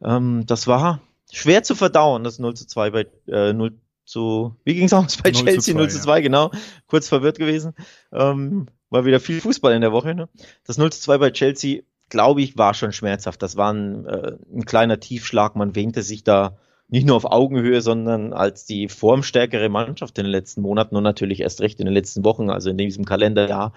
Ähm, 0.03 0.45
das 0.47 0.67
war 0.67 1.01
schwer 1.33 1.63
zu 1.63 1.75
verdauen, 1.75 2.25
das 2.25 2.39
0 2.39 2.55
zu 2.55 2.67
2 2.67 2.91
bei 2.91 3.07
äh, 3.27 3.53
0 3.53 3.79
zu, 4.05 4.57
wie 4.65 4.75
ging 4.75 4.87
es 4.87 4.93
aus 4.93 5.17
bei 5.19 5.31
0 5.31 5.45
Chelsea? 5.45 5.75
2, 5.75 5.81
0 5.81 5.91
zu 5.91 6.01
2, 6.01 6.17
ja. 6.17 6.21
genau. 6.21 6.51
Kurz 6.87 7.09
verwirrt 7.09 7.39
gewesen. 7.39 7.75
Ähm, 8.13 8.67
war 8.91 9.05
wieder 9.05 9.21
viel 9.21 9.41
Fußball 9.41 9.73
in 9.73 9.83
der 9.83 9.93
Woche. 9.93 10.15
Ne? 10.15 10.29
Das 10.65 10.79
0 10.79 10.93
zu 10.93 11.01
2 11.01 11.19
bei 11.19 11.31
Chelsea, 11.31 11.83
glaube 12.09 12.43
ich, 12.43 12.59
war 12.59 12.75
schon 12.75 12.93
schmerzhaft. 12.93 13.41
Das 13.43 13.57
war 13.57 13.73
ein, 13.73 14.07
äh, 14.07 14.37
ein 14.53 14.65
kleiner 14.65 14.99
Tiefschlag. 14.99 15.55
Man 15.55 15.77
wähnte 15.77 16.03
sich 16.03 16.25
da 16.25 16.59
nicht 16.91 17.07
nur 17.07 17.17
auf 17.17 17.25
Augenhöhe, 17.25 17.81
sondern 17.81 18.33
als 18.33 18.65
die 18.65 18.89
formstärkere 18.89 19.69
Mannschaft 19.69 20.19
in 20.19 20.25
den 20.25 20.33
letzten 20.33 20.61
Monaten 20.61 20.97
und 20.97 21.05
natürlich 21.05 21.41
erst 21.41 21.61
recht 21.61 21.79
in 21.81 21.87
den 21.87 21.95
letzten 21.95 22.25
Wochen, 22.25 22.51
also 22.51 22.71
in 22.71 22.79
diesem 22.79 23.05
Kalenderjahr. 23.05 23.73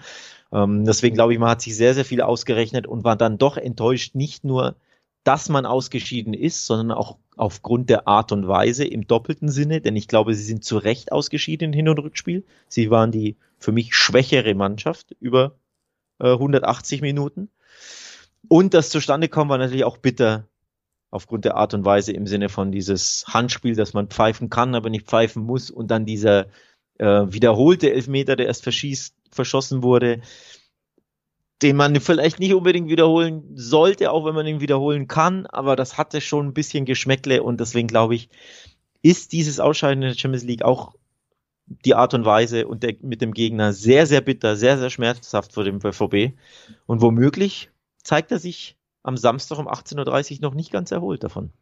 Ähm, 0.52 0.84
deswegen 0.84 1.14
glaube 1.14 1.32
ich, 1.32 1.38
man 1.38 1.50
hat 1.50 1.62
sich 1.62 1.76
sehr, 1.76 1.94
sehr 1.94 2.04
viel 2.04 2.20
ausgerechnet 2.20 2.86
und 2.86 3.04
war 3.04 3.16
dann 3.16 3.38
doch 3.38 3.56
enttäuscht, 3.56 4.14
nicht 4.14 4.44
nur, 4.44 4.76
dass 5.22 5.48
man 5.48 5.64
ausgeschieden 5.64 6.34
ist, 6.34 6.66
sondern 6.66 6.96
auch 6.96 7.16
aufgrund 7.36 7.88
der 7.88 8.06
Art 8.08 8.32
und 8.32 8.46
Weise 8.48 8.84
im 8.84 9.06
doppelten 9.06 9.48
Sinne, 9.48 9.80
denn 9.80 9.96
ich 9.96 10.08
glaube, 10.08 10.34
sie 10.34 10.44
sind 10.44 10.64
zu 10.64 10.76
Recht 10.76 11.12
ausgeschieden 11.12 11.68
in 11.68 11.72
Hin- 11.72 11.88
und 11.88 11.98
Rückspiel. 11.98 12.44
Sie 12.68 12.90
waren 12.90 13.10
die 13.10 13.36
für 13.58 13.72
mich 13.72 13.94
schwächere 13.94 14.54
Mannschaft 14.54 15.16
über 15.20 15.54
äh, 16.20 16.32
180 16.32 17.00
Minuten. 17.00 17.48
Und 18.48 18.74
das 18.74 18.90
zustande 18.90 19.28
kommen 19.28 19.50
war 19.50 19.58
natürlich 19.58 19.84
auch 19.84 19.96
bitter 19.96 20.46
aufgrund 21.14 21.44
der 21.44 21.56
Art 21.56 21.74
und 21.74 21.84
Weise 21.84 22.12
im 22.12 22.26
Sinne 22.26 22.48
von 22.48 22.72
dieses 22.72 23.24
Handspiel, 23.28 23.76
dass 23.76 23.94
man 23.94 24.08
pfeifen 24.08 24.50
kann, 24.50 24.74
aber 24.74 24.90
nicht 24.90 25.06
pfeifen 25.06 25.44
muss 25.44 25.70
und 25.70 25.90
dann 25.90 26.04
dieser 26.04 26.46
äh, 26.98 27.26
wiederholte 27.28 27.92
Elfmeter, 27.92 28.34
der 28.36 28.46
erst 28.46 28.64
verschießt, 28.64 29.14
verschossen 29.30 29.82
wurde, 29.82 30.20
den 31.62 31.76
man 31.76 32.00
vielleicht 32.00 32.40
nicht 32.40 32.52
unbedingt 32.52 32.88
wiederholen 32.88 33.44
sollte, 33.54 34.10
auch 34.10 34.24
wenn 34.24 34.34
man 34.34 34.46
ihn 34.46 34.60
wiederholen 34.60 35.06
kann, 35.06 35.46
aber 35.46 35.76
das 35.76 35.96
hatte 35.96 36.20
schon 36.20 36.48
ein 36.48 36.54
bisschen 36.54 36.84
Geschmäckle 36.84 37.42
und 37.42 37.60
deswegen 37.60 37.86
glaube 37.88 38.16
ich, 38.16 38.28
ist 39.02 39.32
dieses 39.32 39.60
Ausscheiden 39.60 40.02
in 40.02 40.08
der 40.08 40.18
Champions 40.18 40.44
League 40.44 40.62
auch 40.62 40.94
die 41.66 41.94
Art 41.94 42.12
und 42.12 42.24
Weise 42.24 42.66
und 42.66 42.82
der, 42.82 42.96
mit 43.02 43.20
dem 43.20 43.32
Gegner 43.32 43.72
sehr, 43.72 44.06
sehr 44.06 44.20
bitter, 44.20 44.56
sehr, 44.56 44.78
sehr 44.78 44.90
schmerzhaft 44.90 45.52
vor 45.52 45.64
dem 45.64 45.78
BVB. 45.78 46.36
Und 46.86 47.00
womöglich 47.00 47.70
zeigt 48.02 48.32
er 48.32 48.38
sich 48.38 48.76
am 49.04 49.16
Samstag 49.16 49.58
um 49.58 49.68
18.30 49.68 50.36
Uhr 50.36 50.38
noch 50.42 50.54
nicht 50.54 50.72
ganz 50.72 50.90
erholt 50.90 51.22
davon. 51.22 51.52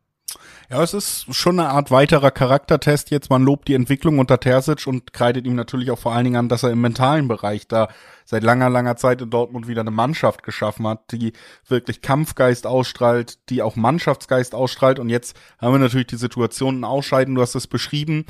Ja, 0.70 0.82
es 0.82 0.94
ist 0.94 1.34
schon 1.34 1.60
eine 1.60 1.68
Art 1.68 1.90
weiterer 1.90 2.30
Charaktertest 2.30 3.10
jetzt. 3.10 3.28
Man 3.28 3.42
lobt 3.42 3.68
die 3.68 3.74
Entwicklung 3.74 4.18
unter 4.18 4.40
Terzic 4.40 4.86
und 4.86 5.12
kreidet 5.12 5.44
ihm 5.44 5.54
natürlich 5.54 5.90
auch 5.90 5.98
vor 5.98 6.14
allen 6.14 6.24
Dingen 6.24 6.36
an, 6.36 6.48
dass 6.48 6.62
er 6.62 6.70
im 6.70 6.80
mentalen 6.80 7.28
Bereich 7.28 7.68
da 7.68 7.88
seit 8.24 8.42
langer, 8.42 8.70
langer 8.70 8.96
Zeit 8.96 9.20
in 9.20 9.28
Dortmund 9.28 9.68
wieder 9.68 9.82
eine 9.82 9.90
Mannschaft 9.90 10.42
geschaffen 10.42 10.86
hat, 10.86 11.12
die 11.12 11.34
wirklich 11.68 12.00
Kampfgeist 12.00 12.66
ausstrahlt, 12.66 13.50
die 13.50 13.60
auch 13.60 13.76
Mannschaftsgeist 13.76 14.54
ausstrahlt. 14.54 14.98
Und 14.98 15.10
jetzt 15.10 15.36
haben 15.58 15.74
wir 15.74 15.78
natürlich 15.78 16.06
die 16.06 16.16
Situation, 16.16 16.80
ein 16.80 16.84
Ausscheiden, 16.84 17.34
du 17.34 17.42
hast 17.42 17.54
es 17.54 17.66
beschrieben, 17.66 18.24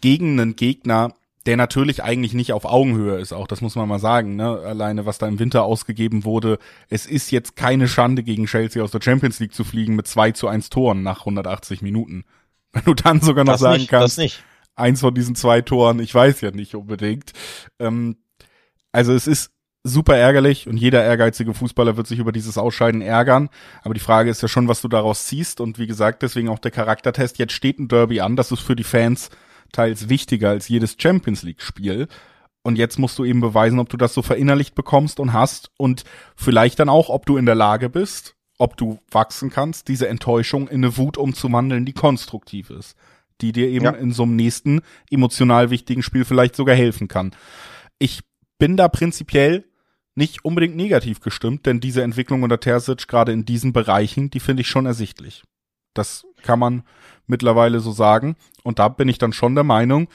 gegen 0.00 0.40
einen 0.40 0.56
Gegner, 0.56 1.14
der 1.46 1.56
natürlich 1.56 2.02
eigentlich 2.02 2.34
nicht 2.34 2.52
auf 2.52 2.64
Augenhöhe 2.64 3.18
ist, 3.18 3.32
auch 3.32 3.46
das 3.46 3.60
muss 3.60 3.76
man 3.76 3.88
mal 3.88 3.98
sagen, 3.98 4.36
ne? 4.36 4.58
Alleine 4.58 5.06
was 5.06 5.18
da 5.18 5.28
im 5.28 5.38
Winter 5.38 5.64
ausgegeben 5.64 6.24
wurde, 6.24 6.58
es 6.88 7.06
ist 7.06 7.30
jetzt 7.30 7.56
keine 7.56 7.88
Schande 7.88 8.22
gegen 8.22 8.46
Chelsea 8.46 8.82
aus 8.82 8.90
der 8.90 9.00
Champions 9.00 9.38
League 9.38 9.54
zu 9.54 9.64
fliegen 9.64 9.94
mit 9.94 10.06
2 10.06 10.32
zu 10.32 10.48
1 10.48 10.70
Toren 10.70 11.02
nach 11.02 11.20
180 11.20 11.82
Minuten. 11.82 12.24
Wenn 12.72 12.84
du 12.84 12.94
dann 12.94 13.20
sogar 13.20 13.44
noch 13.44 13.54
das 13.54 13.60
sagen 13.60 13.78
nicht, 13.78 13.88
kannst, 13.90 14.18
das 14.18 14.22
nicht. 14.22 14.44
eins 14.74 15.00
von 15.00 15.14
diesen 15.14 15.34
zwei 15.34 15.62
Toren, 15.62 16.00
ich 16.00 16.14
weiß 16.14 16.40
ja 16.42 16.50
nicht 16.50 16.74
unbedingt. 16.74 17.32
Ähm, 17.78 18.16
also 18.92 19.14
es 19.14 19.26
ist 19.26 19.52
super 19.82 20.16
ärgerlich 20.16 20.66
und 20.68 20.76
jeder 20.76 21.04
ehrgeizige 21.04 21.54
Fußballer 21.54 21.96
wird 21.96 22.06
sich 22.06 22.18
über 22.18 22.32
dieses 22.32 22.58
Ausscheiden 22.58 23.00
ärgern. 23.00 23.48
Aber 23.82 23.94
die 23.94 24.00
Frage 24.00 24.30
ist 24.30 24.42
ja 24.42 24.48
schon, 24.48 24.68
was 24.68 24.82
du 24.82 24.88
daraus 24.88 25.26
ziehst. 25.26 25.60
Und 25.60 25.78
wie 25.78 25.86
gesagt, 25.86 26.22
deswegen 26.22 26.48
auch 26.48 26.58
der 26.58 26.72
Charaktertest. 26.72 27.38
Jetzt 27.38 27.52
steht 27.52 27.78
ein 27.78 27.88
Derby 27.88 28.20
an. 28.20 28.36
Das 28.36 28.50
ist 28.52 28.60
für 28.60 28.76
die 28.76 28.84
Fans 28.84 29.30
teils 29.72 30.08
wichtiger 30.08 30.50
als 30.50 30.68
jedes 30.68 30.96
Champions 30.98 31.42
League 31.42 31.62
Spiel. 31.62 32.08
Und 32.62 32.76
jetzt 32.76 32.98
musst 32.98 33.18
du 33.18 33.24
eben 33.24 33.40
beweisen, 33.40 33.78
ob 33.78 33.88
du 33.88 33.96
das 33.96 34.12
so 34.12 34.22
verinnerlicht 34.22 34.74
bekommst 34.74 35.20
und 35.20 35.32
hast 35.32 35.70
und 35.78 36.04
vielleicht 36.34 36.80
dann 36.80 36.88
auch, 36.88 37.08
ob 37.10 37.24
du 37.26 37.36
in 37.36 37.46
der 37.46 37.54
Lage 37.54 37.88
bist, 37.88 38.34
ob 38.58 38.76
du 38.76 38.98
wachsen 39.10 39.50
kannst, 39.50 39.88
diese 39.88 40.08
Enttäuschung 40.08 40.66
in 40.68 40.82
eine 40.82 40.96
Wut 40.96 41.16
umzuwandeln, 41.16 41.84
die 41.84 41.92
konstruktiv 41.92 42.70
ist, 42.70 42.96
die 43.40 43.52
dir 43.52 43.68
eben 43.68 43.84
Ja. 43.84 43.90
in 43.92 44.12
so 44.12 44.24
einem 44.24 44.34
nächsten 44.34 44.80
emotional 45.10 45.70
wichtigen 45.70 46.02
Spiel 46.02 46.24
vielleicht 46.24 46.56
sogar 46.56 46.74
helfen 46.74 47.06
kann. 47.06 47.32
Ich 47.98 48.20
bin 48.58 48.76
da 48.76 48.88
prinzipiell 48.88 49.64
nicht 50.16 50.44
unbedingt 50.44 50.74
negativ 50.76 51.20
gestimmt, 51.20 51.66
denn 51.66 51.78
diese 51.78 52.02
Entwicklung 52.02 52.42
unter 52.42 52.58
Terzic 52.58 53.06
gerade 53.06 53.32
in 53.32 53.44
diesen 53.44 53.72
Bereichen, 53.72 54.30
die 54.30 54.40
finde 54.40 54.62
ich 54.62 54.68
schon 54.68 54.86
ersichtlich. 54.86 55.44
Das 55.98 56.26
kann 56.42 56.58
man 56.58 56.82
mittlerweile 57.26 57.80
so 57.80 57.92
sagen. 57.92 58.36
Und 58.62 58.78
da 58.78 58.88
bin 58.88 59.08
ich 59.08 59.18
dann 59.18 59.32
schon 59.32 59.54
der 59.54 59.64
Meinung, 59.64 60.08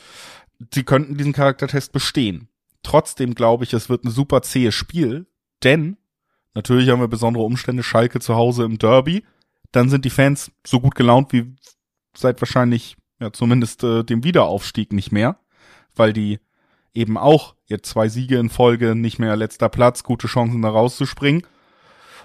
sie 0.74 0.84
könnten 0.84 1.18
diesen 1.18 1.34
Charaktertest 1.34 1.92
bestehen. 1.92 2.48
Trotzdem 2.84 3.36
glaube 3.36 3.64
ich, 3.64 3.74
es 3.74 3.90
wird 3.90 4.06
ein 4.06 4.12
super 4.12 4.42
zähes 4.42 4.74
Spiel, 4.74 5.28
denn 5.64 5.98
natürlich 6.54 6.90
haben 6.90 7.00
wir 7.00 7.08
besondere 7.08 7.44
Umstände, 7.44 7.84
Schalke 7.84 8.20
zu 8.20 8.36
Hause 8.36 8.64
im 8.64 8.78
Derby. 8.78 9.24
Dann 9.72 9.90
sind 9.90 10.06
die 10.06 10.10
Fans 10.10 10.52
so 10.66 10.80
gut 10.80 10.96
gelaunt 10.96 11.32
wie 11.32 11.56
seit 12.16 12.42
wahrscheinlich, 12.42 12.98
ja, 13.20 13.32
zumindest 13.32 13.84
äh, 13.84 14.04
dem 14.04 14.24
Wiederaufstieg 14.24 14.94
nicht 14.94 15.12
mehr, 15.12 15.38
weil 15.96 16.14
die 16.14 16.40
eben 16.94 17.18
auch 17.18 17.56
jetzt 17.68 17.90
zwei 17.90 18.10
Siege 18.10 18.38
in 18.38 18.50
Folge, 18.50 18.96
nicht 18.96 19.20
mehr 19.20 19.36
letzter 19.36 19.70
Platz, 19.70 20.04
gute 20.04 20.28
Chancen 20.28 20.62
da 20.62 20.70
rauszuspringen. 20.70 21.44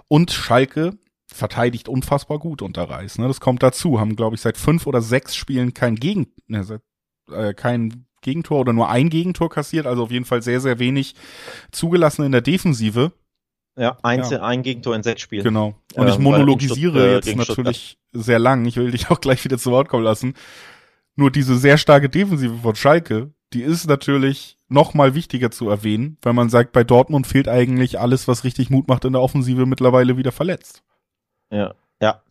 Und 0.08 0.32
Schalke 0.32 0.98
verteidigt 1.36 1.88
unfassbar 1.88 2.38
gut 2.38 2.62
unter 2.62 2.84
Reis. 2.84 3.18
Ne? 3.18 3.28
Das 3.28 3.40
kommt 3.40 3.62
dazu. 3.62 4.00
Haben, 4.00 4.16
glaube 4.16 4.34
ich, 4.36 4.40
seit 4.42 4.56
fünf 4.56 4.86
oder 4.86 5.00
sechs 5.02 5.36
Spielen 5.36 5.74
kein, 5.74 5.96
Gegen 5.96 6.28
ne, 6.46 6.64
seit, 6.64 6.82
äh, 7.30 7.54
kein 7.54 8.06
Gegentor 8.22 8.60
oder 8.60 8.72
nur 8.72 8.88
ein 8.88 9.08
Gegentor 9.10 9.50
kassiert. 9.50 9.86
Also 9.86 10.04
auf 10.04 10.10
jeden 10.10 10.24
Fall 10.24 10.42
sehr, 10.42 10.60
sehr 10.60 10.78
wenig 10.78 11.14
zugelassen 11.70 12.24
in 12.24 12.32
der 12.32 12.40
Defensive. 12.40 13.12
Ja, 13.78 13.98
eins, 14.02 14.30
Ja. 14.30 14.42
ein 14.42 14.62
Gegentor 14.62 14.96
in 14.96 15.02
sechs 15.02 15.20
Spielen. 15.20 15.44
Genau. 15.44 15.74
Und 15.94 16.06
Ähm, 16.06 16.08
ich 16.08 16.18
monologisiere 16.18 17.08
äh, 17.08 17.14
jetzt 17.16 17.36
natürlich 17.36 17.98
sehr 18.12 18.38
lang. 18.38 18.64
Ich 18.64 18.76
will 18.76 18.90
dich 18.90 19.10
auch 19.10 19.20
gleich 19.20 19.44
wieder 19.44 19.58
zu 19.58 19.70
Wort 19.70 19.88
kommen 19.88 20.04
lassen. 20.04 20.34
Nur 21.14 21.30
diese 21.30 21.56
sehr 21.56 21.78
starke 21.78 22.08
Defensive 22.08 22.56
von 22.62 22.74
Schalke, 22.74 23.32
die 23.52 23.62
ist 23.62 23.86
natürlich 23.86 24.58
noch 24.68 24.94
mal 24.94 25.14
wichtiger 25.14 25.50
zu 25.50 25.68
erwähnen, 25.68 26.18
weil 26.22 26.32
man 26.32 26.48
sagt, 26.48 26.72
bei 26.72 26.84
Dortmund 26.84 27.26
fehlt 27.26 27.48
eigentlich 27.48 28.00
alles, 28.00 28.26
was 28.26 28.44
richtig 28.44 28.70
Mut 28.70 28.88
macht 28.88 29.04
in 29.04 29.12
der 29.12 29.22
Offensive, 29.22 29.66
mittlerweile 29.66 30.16
wieder 30.16 30.32
verletzt. 30.32 30.82
Ja, 31.50 31.74
ja. 32.00 32.22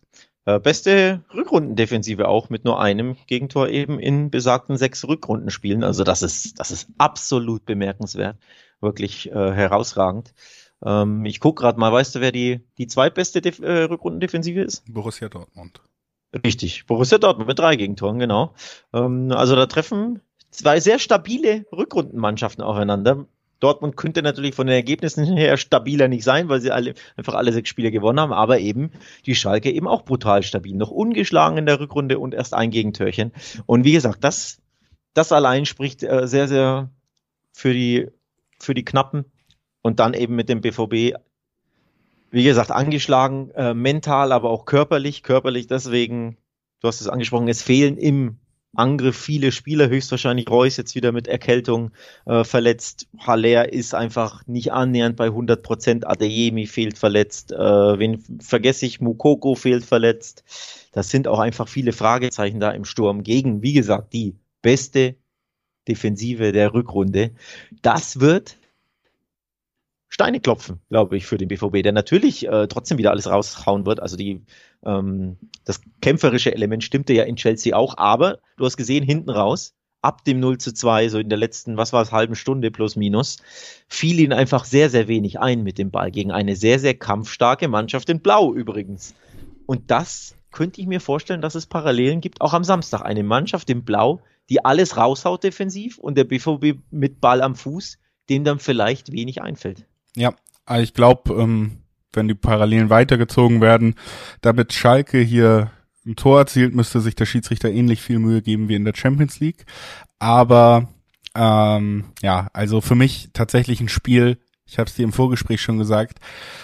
Äh, 0.44 0.60
beste 0.60 1.24
Rückrundendefensive 1.34 2.28
auch 2.28 2.50
mit 2.50 2.64
nur 2.64 2.80
einem 2.80 3.16
Gegentor 3.26 3.68
eben 3.68 3.98
in 3.98 4.30
besagten 4.30 4.76
sechs 4.76 5.06
Rückrundenspielen. 5.06 5.82
Also 5.82 6.04
das 6.04 6.22
ist, 6.22 6.60
das 6.60 6.70
ist 6.70 6.88
absolut 6.98 7.64
bemerkenswert. 7.66 8.36
Wirklich 8.80 9.30
äh, 9.30 9.52
herausragend. 9.52 10.34
Ähm, 10.84 11.24
ich 11.24 11.40
guck 11.40 11.58
gerade 11.58 11.80
mal, 11.80 11.92
weißt 11.92 12.14
du, 12.14 12.20
wer 12.20 12.32
die, 12.32 12.60
die 12.78 12.86
zweitbeste 12.86 13.40
Def 13.40 13.60
äh, 13.60 13.84
Rückrundendefensive 13.84 14.60
ist? 14.60 14.84
Borussia 14.92 15.28
Dortmund. 15.28 15.80
Richtig, 16.44 16.86
Borussia 16.86 17.18
Dortmund 17.18 17.48
mit 17.48 17.58
drei 17.58 17.76
Gegentoren, 17.76 18.18
genau. 18.18 18.54
Ähm, 18.92 19.32
also 19.32 19.56
da 19.56 19.66
treffen 19.66 20.20
zwei 20.50 20.80
sehr 20.80 20.98
stabile 20.98 21.66
Rückrundenmannschaften 21.72 22.62
aufeinander. 22.62 23.26
Dortmund 23.60 23.96
könnte 23.96 24.22
natürlich 24.22 24.54
von 24.54 24.66
den 24.66 24.74
Ergebnissen 24.74 25.24
her 25.36 25.56
stabiler 25.56 26.08
nicht 26.08 26.24
sein, 26.24 26.48
weil 26.48 26.60
sie 26.60 26.70
alle 26.70 26.94
einfach 27.16 27.34
alle 27.34 27.52
sechs 27.52 27.68
Spiele 27.68 27.90
gewonnen 27.90 28.20
haben, 28.20 28.32
aber 28.32 28.58
eben 28.58 28.90
die 29.24 29.34
Schalke 29.34 29.70
eben 29.70 29.88
auch 29.88 30.02
brutal 30.02 30.42
stabil, 30.42 30.74
noch 30.74 30.90
ungeschlagen 30.90 31.58
in 31.58 31.66
der 31.66 31.80
Rückrunde 31.80 32.18
und 32.18 32.34
erst 32.34 32.54
ein 32.54 32.70
Gegentörchen. 32.70 33.32
Und 33.64 33.84
wie 33.84 33.92
gesagt, 33.92 34.22
das, 34.24 34.60
das 35.14 35.32
allein 35.32 35.64
spricht 35.66 36.02
äh, 36.02 36.26
sehr, 36.26 36.48
sehr 36.48 36.90
für 37.52 37.72
die, 37.72 38.08
für 38.60 38.74
die 38.74 38.84
Knappen 38.84 39.24
und 39.82 40.00
dann 40.00 40.14
eben 40.14 40.36
mit 40.36 40.48
dem 40.48 40.60
BVB 40.60 41.16
wie 42.30 42.44
gesagt, 42.44 42.70
angeschlagen, 42.70 43.50
äh, 43.52 43.74
mental, 43.74 44.32
aber 44.32 44.50
auch 44.50 44.64
körperlich. 44.64 45.22
Körperlich 45.22 45.68
deswegen, 45.68 46.36
du 46.80 46.88
hast 46.88 47.00
es 47.00 47.08
angesprochen, 47.08 47.48
es 47.48 47.62
fehlen 47.62 47.96
im 47.96 48.38
Angriff 48.74 49.16
viele 49.16 49.52
Spieler, 49.52 49.88
höchstwahrscheinlich 49.88 50.50
Reus 50.50 50.76
jetzt 50.76 50.94
wieder 50.94 51.12
mit 51.12 51.28
Erkältung 51.28 51.92
äh, 52.26 52.44
verletzt. 52.44 53.08
Haller 53.18 53.72
ist 53.72 53.94
einfach 53.94 54.46
nicht 54.46 54.72
annähernd 54.72 55.16
bei 55.16 55.26
100 55.26 55.62
Prozent. 55.62 56.06
Adeyemi 56.06 56.66
fehlt 56.66 56.98
verletzt. 56.98 57.52
Äh, 57.52 57.58
wen 57.98 58.22
vergesse 58.40 58.86
ich? 58.86 59.00
Mukoko 59.00 59.54
fehlt 59.54 59.84
verletzt. 59.84 60.44
Das 60.92 61.08
sind 61.10 61.28
auch 61.28 61.38
einfach 61.38 61.68
viele 61.68 61.92
Fragezeichen 61.92 62.60
da 62.60 62.70
im 62.70 62.84
Sturm 62.84 63.22
gegen, 63.22 63.62
wie 63.62 63.72
gesagt, 63.72 64.12
die 64.12 64.36
beste 64.62 65.16
Defensive 65.88 66.52
der 66.52 66.74
Rückrunde. 66.74 67.30
Das 67.82 68.20
wird 68.20 68.58
Steine 70.16 70.40
klopfen, 70.40 70.80
glaube 70.88 71.18
ich, 71.18 71.26
für 71.26 71.36
den 71.36 71.48
BVB, 71.48 71.82
der 71.82 71.92
natürlich 71.92 72.48
äh, 72.48 72.68
trotzdem 72.68 72.96
wieder 72.96 73.10
alles 73.10 73.28
raushauen 73.28 73.84
wird. 73.84 74.00
Also 74.00 74.16
die, 74.16 74.46
ähm, 74.82 75.36
das 75.66 75.82
kämpferische 76.00 76.54
Element 76.54 76.82
stimmte 76.82 77.12
ja 77.12 77.24
in 77.24 77.36
Chelsea 77.36 77.76
auch, 77.76 77.98
aber 77.98 78.38
du 78.56 78.64
hast 78.64 78.78
gesehen, 78.78 79.04
hinten 79.04 79.28
raus, 79.28 79.74
ab 80.00 80.24
dem 80.24 80.40
0 80.40 80.56
zu 80.56 80.72
2, 80.72 81.10
so 81.10 81.18
in 81.18 81.28
der 81.28 81.36
letzten, 81.36 81.76
was 81.76 81.92
war 81.92 82.00
es, 82.00 82.12
halben 82.12 82.34
Stunde 82.34 82.70
plus 82.70 82.96
minus, 82.96 83.36
fiel 83.88 84.18
ihnen 84.18 84.32
einfach 84.32 84.64
sehr, 84.64 84.88
sehr 84.88 85.06
wenig 85.06 85.38
ein 85.38 85.62
mit 85.62 85.76
dem 85.76 85.90
Ball 85.90 86.10
gegen 86.10 86.32
eine 86.32 86.56
sehr, 86.56 86.78
sehr 86.78 86.94
kampfstarke 86.94 87.68
Mannschaft 87.68 88.08
in 88.08 88.20
Blau 88.20 88.54
übrigens. 88.54 89.14
Und 89.66 89.90
das 89.90 90.34
könnte 90.50 90.80
ich 90.80 90.86
mir 90.86 91.02
vorstellen, 91.02 91.42
dass 91.42 91.56
es 91.56 91.66
Parallelen 91.66 92.22
gibt, 92.22 92.40
auch 92.40 92.54
am 92.54 92.64
Samstag. 92.64 93.02
Eine 93.02 93.22
Mannschaft 93.22 93.68
in 93.68 93.84
Blau, 93.84 94.22
die 94.48 94.64
alles 94.64 94.96
raushaut 94.96 95.44
defensiv 95.44 95.98
und 95.98 96.16
der 96.16 96.24
BVB 96.24 96.78
mit 96.90 97.20
Ball 97.20 97.42
am 97.42 97.54
Fuß, 97.54 97.98
dem 98.30 98.44
dann 98.44 98.58
vielleicht 98.58 99.12
wenig 99.12 99.42
einfällt. 99.42 99.86
Ja, 100.16 100.34
also 100.64 100.82
ich 100.82 100.94
glaube, 100.94 101.32
ähm, 101.34 101.78
wenn 102.12 102.26
die 102.26 102.34
Parallelen 102.34 102.90
weitergezogen 102.90 103.60
werden, 103.60 103.94
damit 104.40 104.72
Schalke 104.72 105.18
hier 105.18 105.70
ein 106.04 106.16
Tor 106.16 106.40
erzielt, 106.40 106.74
müsste 106.74 107.00
sich 107.00 107.14
der 107.14 107.26
Schiedsrichter 107.26 107.70
ähnlich 107.70 108.00
viel 108.00 108.18
Mühe 108.18 108.42
geben 108.42 108.68
wie 108.68 108.74
in 108.74 108.84
der 108.84 108.94
Champions 108.96 109.38
League. 109.40 109.66
Aber 110.18 110.88
ähm, 111.34 112.04
ja, 112.22 112.48
also 112.52 112.80
für 112.80 112.94
mich 112.94 113.30
tatsächlich 113.32 113.80
ein 113.80 113.88
Spiel, 113.88 114.38
ich 114.64 114.78
habe 114.78 114.88
es 114.88 114.96
dir 114.96 115.04
im 115.04 115.12
Vorgespräch 115.12 115.60
schon 115.60 115.78
gesagt, 115.78 116.18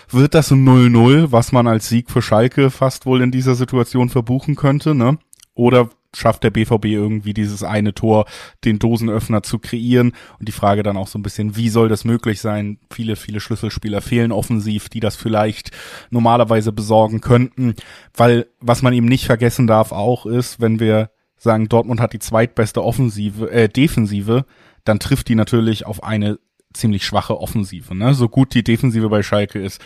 wird 0.08 0.34
das 0.34 0.50
ein 0.50 0.66
0-0, 0.66 1.30
was 1.30 1.52
man 1.52 1.66
als 1.66 1.88
Sieg 1.88 2.10
für 2.10 2.22
Schalke 2.22 2.70
fast 2.70 3.04
wohl 3.04 3.20
in 3.20 3.30
dieser 3.30 3.54
Situation 3.54 4.08
verbuchen 4.08 4.56
könnte, 4.56 4.94
ne? 4.94 5.18
Oder 5.54 5.90
schafft 6.14 6.44
der 6.44 6.50
BVB 6.50 6.86
irgendwie 6.86 7.34
dieses 7.34 7.62
eine 7.62 7.94
Tor, 7.94 8.26
den 8.64 8.78
Dosenöffner 8.78 9.42
zu 9.42 9.58
kreieren. 9.58 10.12
Und 10.38 10.48
die 10.48 10.52
Frage 10.52 10.82
dann 10.82 10.96
auch 10.96 11.08
so 11.08 11.18
ein 11.18 11.22
bisschen, 11.22 11.56
wie 11.56 11.68
soll 11.68 11.88
das 11.88 12.04
möglich 12.04 12.40
sein? 12.40 12.78
Viele, 12.90 13.16
viele 13.16 13.40
Schlüsselspieler 13.40 14.00
fehlen 14.00 14.32
offensiv, 14.32 14.88
die 14.88 15.00
das 15.00 15.16
vielleicht 15.16 15.70
normalerweise 16.10 16.72
besorgen 16.72 17.20
könnten. 17.20 17.74
Weil 18.14 18.46
was 18.60 18.82
man 18.82 18.92
eben 18.92 19.06
nicht 19.06 19.26
vergessen 19.26 19.66
darf 19.66 19.92
auch 19.92 20.26
ist, 20.26 20.60
wenn 20.60 20.80
wir 20.80 21.10
sagen, 21.36 21.68
Dortmund 21.68 22.00
hat 22.00 22.12
die 22.12 22.18
zweitbeste 22.18 22.82
Offensive, 22.84 23.50
äh, 23.50 23.68
Defensive, 23.68 24.44
dann 24.84 25.00
trifft 25.00 25.28
die 25.28 25.34
natürlich 25.34 25.86
auf 25.86 26.02
eine 26.02 26.38
ziemlich 26.72 27.04
schwache 27.04 27.38
Offensive. 27.38 27.94
Ne? 27.94 28.14
So 28.14 28.28
gut 28.28 28.54
die 28.54 28.64
Defensive 28.64 29.08
bei 29.08 29.22
Schalke 29.22 29.58
ist, 29.58 29.80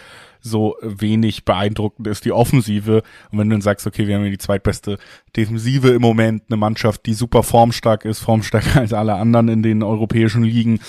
so 0.46 0.76
wenig 0.80 1.44
beeindruckend 1.44 2.06
ist 2.06 2.24
die 2.24 2.32
Offensive. 2.32 3.02
Und 3.30 3.38
wenn 3.38 3.48
du 3.48 3.54
dann 3.54 3.62
sagst, 3.62 3.86
okay, 3.86 4.06
wir 4.06 4.16
haben 4.16 4.22
hier 4.22 4.30
die 4.30 4.38
zweitbeste 4.38 4.98
Defensive 5.36 5.88
im 5.88 6.02
Moment, 6.02 6.44
eine 6.48 6.56
Mannschaft, 6.56 7.06
die 7.06 7.14
super 7.14 7.42
formstark 7.42 8.04
ist, 8.04 8.20
formstärker 8.20 8.80
als 8.80 8.92
alle 8.92 9.14
anderen 9.14 9.48
in 9.48 9.62
den 9.62 9.82
europäischen 9.82 10.44
Ligen, 10.44 10.80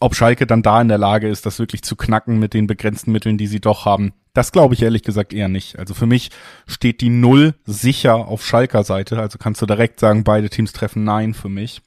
ob 0.00 0.14
Schalke 0.14 0.46
dann 0.46 0.62
da 0.62 0.80
in 0.80 0.88
der 0.88 0.98
Lage 0.98 1.28
ist, 1.28 1.44
das 1.46 1.58
wirklich 1.58 1.82
zu 1.82 1.96
knacken 1.96 2.38
mit 2.38 2.54
den 2.54 2.66
begrenzten 2.66 3.12
Mitteln, 3.12 3.36
die 3.36 3.48
sie 3.48 3.60
doch 3.60 3.84
haben, 3.84 4.12
das 4.32 4.52
glaube 4.52 4.74
ich 4.74 4.82
ehrlich 4.82 5.02
gesagt 5.02 5.32
eher 5.32 5.48
nicht. 5.48 5.78
Also 5.78 5.94
für 5.94 6.06
mich 6.06 6.30
steht 6.66 7.00
die 7.00 7.10
Null 7.10 7.54
sicher 7.64 8.14
auf 8.28 8.46
Schalker 8.46 8.84
Seite. 8.84 9.18
Also 9.18 9.38
kannst 9.38 9.60
du 9.62 9.66
direkt 9.66 9.98
sagen, 9.98 10.22
beide 10.22 10.48
Teams 10.48 10.72
treffen 10.72 11.02
Nein 11.02 11.34
für 11.34 11.48
mich. 11.48 11.82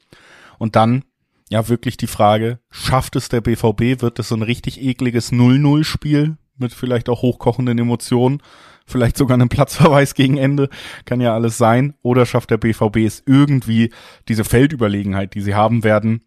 Und 0.58 0.76
dann 0.76 1.04
ja 1.50 1.70
wirklich 1.70 1.98
die 1.98 2.08
Frage, 2.08 2.60
schafft 2.70 3.16
es 3.16 3.30
der 3.30 3.42
BVB? 3.42 4.02
Wird 4.02 4.20
es 4.20 4.30
so 4.30 4.36
ein 4.36 4.42
richtig 4.42 4.82
ekliges 4.82 5.32
0-0-Spiel 5.32 6.38
mit 6.62 6.74
vielleicht 6.74 7.10
auch 7.10 7.22
hochkochenden 7.22 7.78
Emotionen? 7.78 8.42
Vielleicht 8.86 9.18
sogar 9.18 9.36
einem 9.36 9.50
Platzverweis 9.50 10.16
gegen 10.16 10.38
Ende, 10.38 10.70
kann 11.06 11.22
ja 11.22 11.34
alles 11.34 11.58
sein. 11.58 11.94
Oder 12.02 12.26
schafft 12.26 12.50
der 12.52 12.58
BVB 12.58 12.98
es 12.98 13.24
irgendwie, 13.26 13.92
diese 14.28 14.44
Feldüberlegenheit, 14.44 15.34
die 15.34 15.42
sie 15.42 15.56
haben 15.56 15.84
werden, 15.84 16.26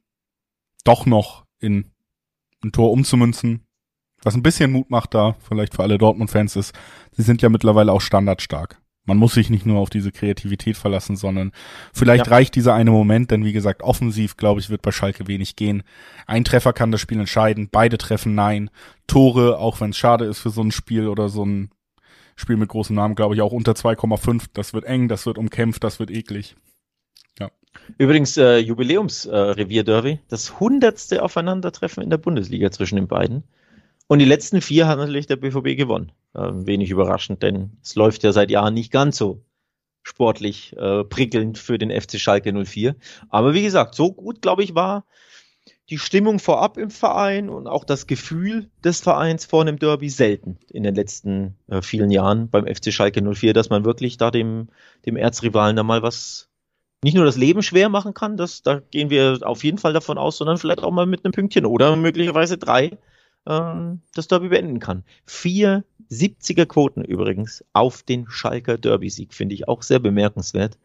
doch 0.85 1.07
noch 1.07 1.47
in 1.59 1.93
ein 2.63 2.73
Tor 2.73 2.93
umzumünzen. 2.93 3.67
Was 4.23 4.35
ein 4.35 4.43
bisschen 4.43 4.73
Mut 4.73 4.91
macht 4.91 5.15
da, 5.15 5.37
vielleicht 5.47 5.75
für 5.75 5.83
alle 5.83 5.99
Dortmund-Fans 5.99 6.57
ist, 6.57 6.75
sie 7.13 7.23
sind 7.23 7.43
ja 7.43 7.49
mittlerweile 7.49 7.93
auch 7.93 8.01
standardstark. 8.01 8.81
Man 9.07 9.19
muss 9.19 9.35
sich 9.35 9.51
nicht 9.51 9.67
nur 9.67 9.81
auf 9.81 9.91
diese 9.91 10.13
Kreativität 10.13 10.77
verlassen, 10.77 11.17
sondern 11.17 11.53
vielleicht 11.93 12.27
ja. 12.27 12.33
reicht 12.33 12.55
dieser 12.55 12.75
eine 12.75 12.91
Moment, 12.91 13.31
denn 13.31 13.45
wie 13.45 13.53
gesagt, 13.53 13.83
offensiv, 13.83 14.37
glaube 14.37 14.61
ich, 14.61 14.71
wird 14.71 14.81
bei 14.81 14.93
Schalke 14.93 15.29
wenig 15.29 15.57
gehen. 15.57 15.83
Ein 16.27 16.45
Treffer 16.45 16.73
kann 16.73 16.91
das 16.91 17.03
Spiel 17.03 17.21
entscheiden, 17.21 17.69
beide 17.71 17.99
treffen 17.99 18.35
nein. 18.35 18.71
Tore, 19.07 19.59
auch 19.59 19.81
wenn 19.81 19.91
es 19.91 19.99
schade 19.99 20.25
ist 20.25 20.39
für 20.39 20.51
so 20.51 20.63
ein 20.63 20.73
Spiel 20.73 21.09
oder 21.09 21.29
so 21.29 21.45
ein 21.45 21.71
Spiel 22.37 22.57
mit 22.57 22.71
großem 22.71 22.97
Namen, 22.97 23.15
glaube 23.15 23.35
ich, 23.35 23.43
auch 23.43 23.53
unter 23.53 23.73
2,5. 23.73 24.47
Das 24.55 24.73
wird 24.73 24.85
eng, 24.85 25.09
das 25.09 25.27
wird 25.27 25.37
umkämpft, 25.37 25.85
das 25.85 26.01
wird 26.01 26.11
eklig. 26.11 26.57
Ja. 27.39 27.51
Übrigens 27.99 28.37
äh, 28.39 28.59
Jubiläumsrevier-Derby, 28.59 30.11
äh, 30.11 30.19
das 30.29 30.59
hundertste 30.59 31.23
Aufeinandertreffen 31.23 32.03
in 32.03 32.11
der 32.11 32.19
Bundesliga 32.19 32.71
zwischen 32.71 32.97
den 32.97 33.09
beiden. 33.09 33.45
Und 34.07 34.19
die 34.19 34.25
letzten 34.25 34.61
vier 34.61 34.89
hat 34.89 34.99
natürlich 34.99 35.27
der 35.27 35.37
BVB 35.37 35.77
gewonnen. 35.77 36.13
Äh, 36.35 36.67
wenig 36.67 36.91
überraschend, 36.91 37.43
denn 37.43 37.77
es 37.83 37.95
läuft 37.95 38.25
ja 38.25 38.33
seit 38.33 38.51
Jahren 38.51 38.75
nicht 38.75 38.91
ganz 38.91 39.17
so 39.17 39.45
sportlich 40.03 40.77
äh, 40.77 41.05
prickelnd 41.05 41.59
für 41.59 41.79
den 41.79 41.91
FC 41.91 42.19
Schalke 42.19 42.53
04. 42.53 42.97
Aber 43.29 43.55
wie 43.55 43.63
gesagt, 43.63 43.95
so 43.95 44.13
gut, 44.13 44.43
glaube 44.43 44.65
ich, 44.65 44.75
war 44.75 45.05
die 45.91 45.99
Stimmung 45.99 46.41
vorab 46.41 46.77
im 46.77 46.91
Verein 46.91 47.49
und 47.49 47.69
auch 47.69 47.85
das 47.85 48.07
Gefühl 48.07 48.69
des 48.83 49.01
Vereins 49.01 49.45
vor 49.45 49.63
einem 49.63 49.79
Derby 49.79 50.11
selten 50.11 50.59
in 50.71 50.83
den 50.83 50.97
letzten 50.97 51.57
äh, 51.69 51.83
vielen 51.83 52.11
Jahren 52.11 52.51
beim 52.51 52.67
FC 52.67 52.93
Schalke 52.93 53.23
04, 53.23 53.53
dass 53.53 53.71
man 53.71 53.85
wirklich 53.85 54.17
da 54.17 54.33
dem, 54.33 54.69
dem 55.07 55.17
Erzrivalen 55.17 55.77
da 55.77 55.85
mal 55.85 56.03
was 56.03 56.49
nicht 57.05 57.15
nur 57.15 57.27
das 57.27 57.37
Leben 57.37 57.63
schwer 57.63 57.91
machen 57.91 58.15
kann, 58.15 58.37
das, 58.37 58.63
da 58.63 58.81
gehen 58.81 59.11
wir 59.11 59.39
auf 59.43 59.63
jeden 59.63 59.79
Fall 59.79 59.93
davon 59.93 60.19
aus, 60.19 60.39
sondern 60.39 60.57
vielleicht 60.57 60.83
auch 60.83 60.91
mal 60.91 61.07
mit 61.07 61.25
einem 61.25 61.33
Pünktchen 61.33 61.67
oder 61.67 61.95
möglicherweise 61.97 62.59
drei 62.59 62.99
ähm, 63.47 64.01
das 64.15 64.29
Derby 64.29 64.49
beenden 64.49 64.81
kann. 64.81 65.05
Vier 65.25 65.85
70er 66.11 66.67
Quoten 66.67 67.05
übrigens 67.05 67.65
auf 67.73 68.03
den 68.03 68.27
Schalker 68.29 68.79
Derby-Sieg 68.79 69.35
finde 69.35 69.55
ich 69.55 69.69
auch 69.69 69.83
sehr 69.83 69.99
bemerkenswert, 69.99 70.79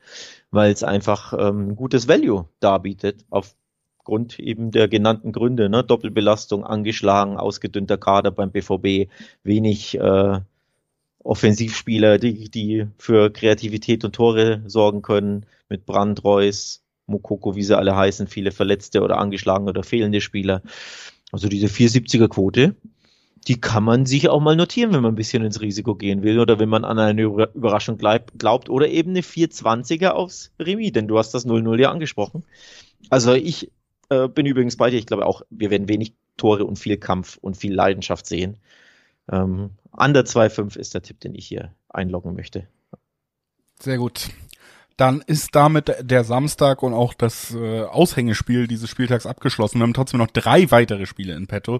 weil 0.51 0.71
es 0.71 0.83
einfach 0.83 1.33
ähm, 1.37 1.75
gutes 1.75 2.07
Value 2.07 2.47
darbietet 2.59 3.25
aufgrund 3.29 4.39
eben 4.39 4.71
der 4.71 4.87
genannten 4.87 5.31
Gründe, 5.31 5.69
ne? 5.69 5.83
Doppelbelastung, 5.83 6.65
angeschlagen, 6.65 7.37
ausgedünnter 7.37 7.97
Kader 7.97 8.31
beim 8.31 8.51
BVB, 8.51 9.09
wenig 9.43 9.99
äh, 9.99 10.39
Offensivspieler, 11.21 12.17
die, 12.17 12.49
die 12.49 12.87
für 12.97 13.29
Kreativität 13.29 14.05
und 14.05 14.15
Tore 14.15 14.63
sorgen 14.65 15.01
können, 15.01 15.45
mit 15.67 15.85
Brand, 15.85 16.23
Reus, 16.23 16.81
Mokoko, 17.05 17.55
wie 17.55 17.63
sie 17.63 17.77
alle 17.77 17.95
heißen, 17.95 18.27
viele 18.27 18.51
verletzte 18.51 19.01
oder 19.01 19.17
angeschlagene 19.17 19.69
oder 19.69 19.83
fehlende 19.83 20.21
Spieler. 20.21 20.61
Also 21.31 21.47
diese 21.47 21.67
470er 21.67 22.27
Quote, 22.27 22.75
die 23.47 23.59
kann 23.59 23.83
man 23.83 24.05
sich 24.05 24.29
auch 24.29 24.41
mal 24.41 24.55
notieren, 24.55 24.93
wenn 24.93 25.01
man 25.01 25.13
ein 25.13 25.17
bisschen 25.17 25.43
ins 25.43 25.61
Risiko 25.61 25.95
gehen 25.95 26.23
will 26.23 26.39
oder 26.39 26.59
wenn 26.59 26.69
man 26.69 26.83
an 26.83 26.99
eine 26.99 27.21
Überraschung 27.21 27.97
glaubt 27.97 28.69
oder 28.69 28.87
eben 28.87 29.11
eine 29.11 29.21
420er 29.21 30.09
aufs 30.09 30.51
Remis, 30.59 30.91
denn 30.91 31.07
du 31.07 31.17
hast 31.17 31.33
das 31.33 31.45
0-0 31.45 31.79
ja 31.79 31.91
angesprochen. 31.91 32.43
Also 33.09 33.33
ich 33.33 33.71
äh, 34.09 34.27
bin 34.27 34.45
übrigens 34.45 34.75
bei 34.75 34.89
dir, 34.89 34.97
ich 34.97 35.05
glaube 35.05 35.25
auch, 35.25 35.41
wir 35.49 35.69
werden 35.69 35.87
wenig 35.87 36.13
Tore 36.37 36.65
und 36.65 36.77
viel 36.77 36.97
Kampf 36.97 37.37
und 37.41 37.55
viel 37.55 37.73
Leidenschaft 37.73 38.25
sehen. 38.25 38.57
Ähm, 39.31 39.71
under 39.91 40.21
2-5 40.21 40.77
ist 40.77 40.93
der 40.93 41.01
Tipp, 41.01 41.19
den 41.19 41.35
ich 41.35 41.47
hier 41.47 41.73
einloggen 41.89 42.33
möchte. 42.33 42.67
Sehr 43.79 43.97
gut 43.97 44.29
dann 44.99 45.21
ist 45.21 45.55
damit 45.55 45.93
der 46.01 46.25
Samstag 46.25 46.83
und 46.83 46.93
auch 46.93 47.13
das 47.13 47.55
äh, 47.55 47.83
Aushängespiel 47.83 48.67
dieses 48.67 48.89
Spieltags 48.89 49.25
abgeschlossen. 49.25 49.79
Wir 49.79 49.83
haben 49.83 49.93
trotzdem 49.93 50.19
noch 50.19 50.27
drei 50.27 50.69
weitere 50.71 51.05
Spiele 51.05 51.35
in 51.35 51.47
petto, 51.47 51.79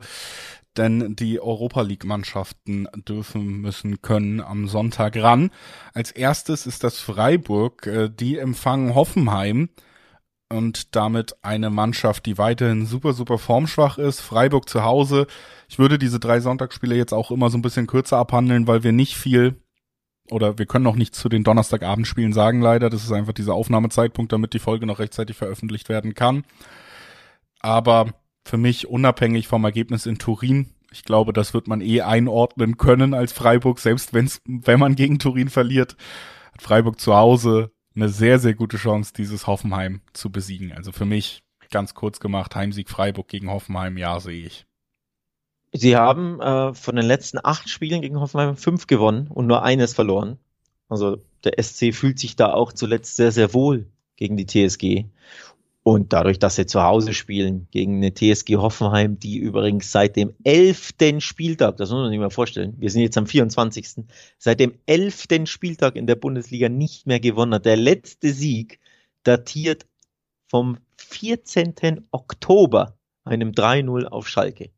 denn 0.77 1.17
die 1.17 1.41
Europa 1.41 1.81
League 1.81 2.05
Mannschaften 2.05 2.87
dürfen, 2.95 3.59
müssen, 3.59 4.01
können 4.01 4.39
am 4.39 4.69
Sonntag 4.69 5.17
ran. 5.17 5.51
Als 5.93 6.11
erstes 6.11 6.65
ist 6.65 6.85
das 6.85 6.99
Freiburg, 6.99 7.87
äh, 7.87 8.09
die 8.09 8.37
empfangen 8.37 8.95
Hoffenheim 8.95 9.69
und 10.49 10.95
damit 10.95 11.35
eine 11.43 11.69
Mannschaft, 11.69 12.25
die 12.25 12.37
weiterhin 12.37 12.85
super, 12.85 13.11
super 13.11 13.37
formschwach 13.37 13.97
ist. 13.97 14.21
Freiburg 14.21 14.69
zu 14.69 14.83
Hause. 14.83 15.27
Ich 15.67 15.77
würde 15.77 15.99
diese 15.99 16.21
drei 16.21 16.39
Sonntagsspiele 16.39 16.95
jetzt 16.95 17.13
auch 17.13 17.31
immer 17.31 17.49
so 17.49 17.57
ein 17.57 17.61
bisschen 17.61 17.85
kürzer 17.85 18.17
abhandeln, 18.17 18.65
weil 18.65 18.83
wir 18.83 18.93
nicht 18.93 19.17
viel 19.17 19.61
oder 20.31 20.57
wir 20.57 20.65
können 20.65 20.83
noch 20.83 20.95
nichts 20.95 21.19
zu 21.19 21.29
den 21.29 21.43
Donnerstagabendspielen 21.43 22.33
sagen, 22.33 22.61
leider. 22.61 22.89
Das 22.89 23.03
ist 23.03 23.11
einfach 23.11 23.33
dieser 23.33 23.53
Aufnahmezeitpunkt, 23.53 24.31
damit 24.31 24.53
die 24.53 24.59
Folge 24.59 24.85
noch 24.85 24.99
rechtzeitig 24.99 25.37
veröffentlicht 25.37 25.89
werden 25.89 26.13
kann. 26.13 26.43
Aber 27.59 28.13
für 28.45 28.57
mich 28.57 28.87
unabhängig 28.87 29.47
vom 29.47 29.63
Ergebnis 29.63 30.05
in 30.05 30.17
Turin, 30.17 30.73
ich 30.91 31.03
glaube, 31.03 31.33
das 31.33 31.53
wird 31.53 31.67
man 31.67 31.81
eh 31.81 32.01
einordnen 32.01 32.77
können 32.77 33.13
als 33.13 33.31
Freiburg, 33.31 33.79
selbst 33.79 34.13
wenn's, 34.13 34.41
wenn 34.45 34.79
man 34.79 34.95
gegen 34.95 35.19
Turin 35.19 35.49
verliert, 35.49 35.95
hat 36.53 36.61
Freiburg 36.61 36.99
zu 36.99 37.15
Hause 37.15 37.71
eine 37.95 38.09
sehr, 38.09 38.39
sehr 38.39 38.53
gute 38.53 38.77
Chance, 38.77 39.13
dieses 39.15 39.45
Hoffenheim 39.45 40.01
zu 40.13 40.31
besiegen. 40.31 40.71
Also 40.71 40.91
für 40.91 41.05
mich 41.05 41.43
ganz 41.69 41.93
kurz 41.93 42.19
gemacht, 42.19 42.55
Heimsieg 42.55 42.89
Freiburg 42.89 43.27
gegen 43.27 43.49
Hoffenheim, 43.49 43.97
ja, 43.97 44.19
sehe 44.19 44.45
ich. 44.45 44.65
Sie 45.71 45.95
haben 45.95 46.41
äh, 46.41 46.73
von 46.73 46.95
den 46.95 47.05
letzten 47.05 47.39
acht 47.43 47.69
Spielen 47.69 48.01
gegen 48.01 48.19
Hoffenheim 48.19 48.57
fünf 48.57 48.87
gewonnen 48.87 49.27
und 49.27 49.47
nur 49.47 49.63
eines 49.63 49.93
verloren. 49.93 50.39
Also 50.87 51.17
der 51.43 51.61
SC 51.61 51.93
fühlt 51.93 52.19
sich 52.19 52.35
da 52.35 52.53
auch 52.53 52.73
zuletzt 52.73 53.15
sehr, 53.15 53.31
sehr 53.31 53.53
wohl 53.53 53.87
gegen 54.15 54.35
die 54.35 54.47
TSG. 54.47 55.05
Und 55.83 56.11
dadurch, 56.11 56.39
dass 56.39 56.55
sie 56.55 56.65
zu 56.65 56.83
Hause 56.83 57.13
spielen 57.13 57.67
gegen 57.71 57.97
eine 57.97 58.13
TSG 58.13 58.57
Hoffenheim, 58.57 59.19
die 59.19 59.37
übrigens 59.37 59.91
seit 59.91 60.15
dem 60.15 60.33
elften 60.43 61.21
Spieltag, 61.21 61.77
das 61.77 61.89
muss 61.89 62.01
man 62.01 62.09
sich 62.09 62.19
mal 62.19 62.29
vorstellen, 62.29 62.75
wir 62.77 62.89
sind 62.89 63.01
jetzt 63.01 63.17
am 63.17 63.27
24. 63.27 64.05
seit 64.37 64.59
dem 64.59 64.73
elften 64.87 65.45
Spieltag 65.45 65.95
in 65.95 66.07
der 66.07 66.15
Bundesliga 66.15 66.67
nicht 66.67 67.07
mehr 67.07 67.19
gewonnen 67.19 67.53
hat. 67.53 67.65
Der 67.65 67.77
letzte 67.77 68.33
Sieg 68.33 68.79
datiert 69.23 69.85
vom 70.47 70.77
14. 70.97 72.07
Oktober, 72.11 72.97
einem 73.23 73.51
3-0 73.51 74.05
auf 74.05 74.27
Schalke 74.27 74.71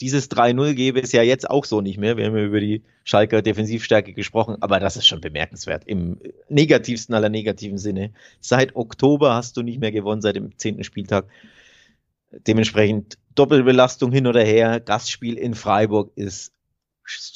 dieses 0.00 0.30
3-0 0.30 0.74
gäbe 0.74 1.00
es 1.00 1.12
ja 1.12 1.22
jetzt 1.22 1.48
auch 1.48 1.64
so 1.64 1.80
nicht 1.80 1.98
mehr. 1.98 2.16
Wir 2.16 2.26
haben 2.26 2.36
ja 2.36 2.44
über 2.44 2.60
die 2.60 2.82
Schalker 3.04 3.40
Defensivstärke 3.40 4.12
gesprochen, 4.12 4.56
aber 4.60 4.78
das 4.78 4.96
ist 4.96 5.06
schon 5.06 5.20
bemerkenswert 5.20 5.84
im 5.86 6.20
negativsten 6.48 7.14
aller 7.14 7.30
negativen 7.30 7.78
Sinne. 7.78 8.12
Seit 8.40 8.76
Oktober 8.76 9.34
hast 9.34 9.56
du 9.56 9.62
nicht 9.62 9.80
mehr 9.80 9.92
gewonnen, 9.92 10.20
seit 10.20 10.36
dem 10.36 10.58
zehnten 10.58 10.84
Spieltag. 10.84 11.26
Dementsprechend 12.46 13.16
Doppelbelastung 13.34 14.12
hin 14.12 14.26
oder 14.26 14.42
her. 14.42 14.80
Gastspiel 14.80 15.38
in 15.38 15.54
Freiburg 15.54 16.12
ist 16.16 16.52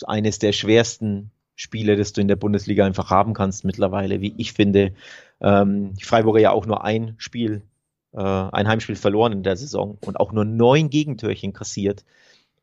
eines 0.07 0.39
der 0.39 0.53
schwersten 0.53 1.31
Spiele, 1.55 1.97
das 1.97 2.13
du 2.13 2.21
in 2.21 2.29
der 2.29 2.37
Bundesliga 2.37 2.85
einfach 2.85 3.11
haben 3.11 3.33
kannst 3.33 3.65
mittlerweile, 3.65 4.21
wie 4.21 4.35
ich 4.37 4.53
finde. 4.53 4.93
Ähm, 5.41 5.95
die 5.95 6.05
Freiburger 6.05 6.41
ja 6.41 6.51
auch 6.51 6.67
nur 6.67 6.85
ein 6.85 7.15
Spiel, 7.19 7.63
äh, 8.13 8.19
ein 8.19 8.69
Heimspiel 8.69 8.97
verloren 8.97 9.33
in 9.33 9.43
der 9.43 9.57
Saison 9.57 9.97
und 10.05 10.19
auch 10.19 10.33
nur 10.33 10.45
neun 10.45 10.91
Gegentörchen 10.91 11.53
kassiert 11.53 12.05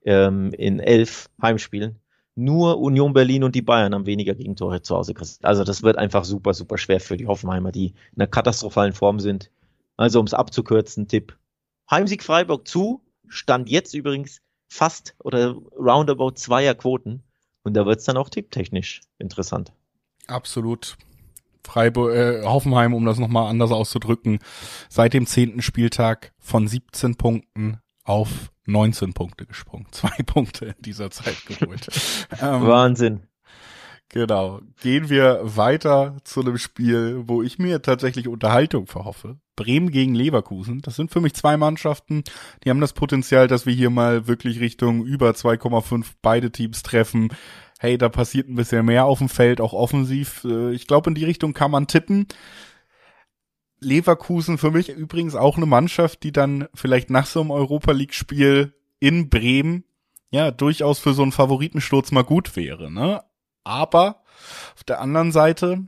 ähm, 0.07 0.53
in 0.53 0.79
elf 0.79 1.29
Heimspielen. 1.41 1.99
Nur 2.35 2.79
Union 2.79 3.13
Berlin 3.13 3.43
und 3.43 3.55
die 3.55 3.61
Bayern 3.61 3.93
haben 3.93 4.05
weniger 4.05 4.35
Gegentore 4.35 4.81
zu 4.81 4.95
Hause 4.95 5.13
kassiert. 5.13 5.43
Also 5.43 5.63
das 5.63 5.83
wird 5.83 5.97
einfach 5.97 6.23
super, 6.23 6.53
super 6.53 6.77
schwer 6.77 6.99
für 6.99 7.17
die 7.17 7.27
Hoffenheimer, 7.27 7.71
die 7.71 7.87
in 7.87 8.21
einer 8.21 8.27
katastrophalen 8.27 8.93
Form 8.93 9.19
sind. 9.19 9.51
Also 9.97 10.19
um 10.19 10.25
es 10.25 10.33
abzukürzen, 10.33 11.07
Tipp. 11.07 11.35
Heimsieg 11.91 12.23
Freiburg 12.23 12.67
zu, 12.67 13.01
stand 13.27 13.69
jetzt 13.69 13.93
übrigens 13.93 14.41
fast 14.69 15.15
oder 15.19 15.55
roundabout 15.77 16.35
zweier 16.35 16.75
Quoten. 16.75 17.23
Und 17.63 17.73
da 17.73 17.85
wird 17.85 17.99
es 17.99 18.05
dann 18.05 18.17
auch 18.17 18.29
tipptechnisch 18.29 19.01
interessant. 19.17 19.73
Absolut. 20.27 20.95
Freiburg, 21.65 22.15
äh, 22.15 22.43
Hoffenheim, 22.45 22.93
um 22.93 23.03
das 23.03 23.19
nochmal 23.19 23.49
anders 23.49 23.71
auszudrücken, 23.71 24.39
seit 24.89 25.13
dem 25.13 25.25
zehnten 25.25 25.61
Spieltag 25.61 26.33
von 26.39 26.67
17 26.67 27.15
Punkten 27.15 27.79
auf 28.05 28.51
19 28.67 29.13
Punkte 29.13 29.45
gesprungen. 29.45 29.87
Zwei 29.91 30.23
Punkte 30.25 30.65
in 30.65 30.81
dieser 30.81 31.09
Zeit 31.11 31.45
geholt. 31.45 31.87
ähm, 32.41 32.67
Wahnsinn. 32.67 33.21
Genau. 34.09 34.61
Gehen 34.81 35.09
wir 35.09 35.41
weiter 35.43 36.15
zu 36.23 36.41
einem 36.41 36.57
Spiel, 36.57 37.23
wo 37.27 37.43
ich 37.43 37.59
mir 37.59 37.81
tatsächlich 37.81 38.27
Unterhaltung 38.27 38.87
verhoffe. 38.87 39.37
Bremen 39.57 39.91
gegen 39.91 40.15
Leverkusen. 40.15 40.81
Das 40.81 40.95
sind 40.95 41.11
für 41.11 41.19
mich 41.19 41.33
zwei 41.33 41.57
Mannschaften, 41.57 42.23
die 42.63 42.69
haben 42.69 42.79
das 42.79 42.93
Potenzial, 42.93 43.47
dass 43.47 43.65
wir 43.65 43.73
hier 43.73 43.89
mal 43.89 44.27
wirklich 44.27 44.61
Richtung 44.61 45.05
über 45.05 45.31
2,5 45.31 46.05
beide 46.21 46.51
Teams 46.51 46.83
treffen. 46.83 47.29
Hey, 47.79 47.97
da 47.97 48.07
passiert 48.07 48.47
ein 48.47 48.55
bisschen 48.55 48.85
mehr 48.85 49.05
auf 49.05 49.19
dem 49.19 49.29
Feld, 49.29 49.59
auch 49.59 49.73
offensiv. 49.73 50.45
Äh, 50.45 50.71
ich 50.71 50.87
glaube, 50.87 51.09
in 51.09 51.15
die 51.15 51.25
Richtung 51.25 51.53
kann 51.53 51.71
man 51.71 51.87
tippen. 51.87 52.27
Leverkusen 53.79 54.57
für 54.57 54.71
mich 54.71 54.89
übrigens 54.89 55.35
auch 55.35 55.57
eine 55.57 55.65
Mannschaft, 55.65 56.23
die 56.23 56.31
dann 56.31 56.67
vielleicht 56.73 57.09
nach 57.09 57.25
so 57.25 57.41
einem 57.41 57.51
Europa 57.51 57.91
League 57.91 58.13
Spiel 58.13 58.73
in 58.99 59.29
Bremen 59.29 59.83
ja 60.31 60.51
durchaus 60.51 60.99
für 60.99 61.13
so 61.13 61.21
einen 61.21 61.31
Favoritensturz 61.31 62.11
mal 62.11 62.23
gut 62.23 62.55
wäre, 62.55 62.91
ne? 62.91 63.23
Aber 63.63 64.23
auf 64.75 64.83
der 64.83 65.01
anderen 65.01 65.31
Seite 65.31 65.87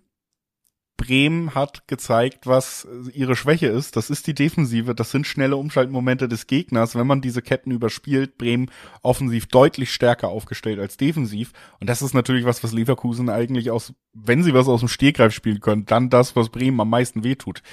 Bremen 1.00 1.56
hat 1.56 1.88
gezeigt, 1.88 2.45
was 2.45 2.86
ihre 3.14 3.38
Schwäche 3.38 3.68
ist. 3.68 3.95
Das 3.95 4.10
ist 4.10 4.28
die 4.28 4.34
Defensive. 4.34 4.93
Das 4.93 5.12
sind 5.12 5.26
schnelle 5.26 5.56
Umschaltmomente 5.56 6.28
des 6.28 6.45
Gegners. 6.45 6.93
Wenn 6.93 7.08
man 7.08 7.22
diese 7.22 7.41
Ketten 7.41 7.72
überspielt, 7.72 8.38
Bremen 8.38 8.70
offensiv 9.02 9.47
deutlich 9.47 9.93
stärker 9.93 10.28
aufgestellt 10.28 10.78
als 10.78 10.97
defensiv. 10.97 11.54
Und 11.80 11.89
das 11.89 12.02
ist 12.02 12.14
natürlich 12.14 12.43
was, 12.43 12.64
was 12.66 12.74
Leverkusen 12.74 13.30
eigentlich 13.30 13.72
aus, 13.72 13.93
wenn 14.14 14.43
sie 14.43 14.54
was 14.54 14.68
aus 14.68 14.82
dem 14.82 14.89
Stehgreif 14.89 15.34
spielen 15.34 15.62
können, 15.62 15.86
dann 15.86 16.10
das, 16.10 16.36
was 16.36 16.50
Bremen 16.50 16.82
am 16.82 16.89
meisten 16.89 17.24
wehtut. 17.24 17.64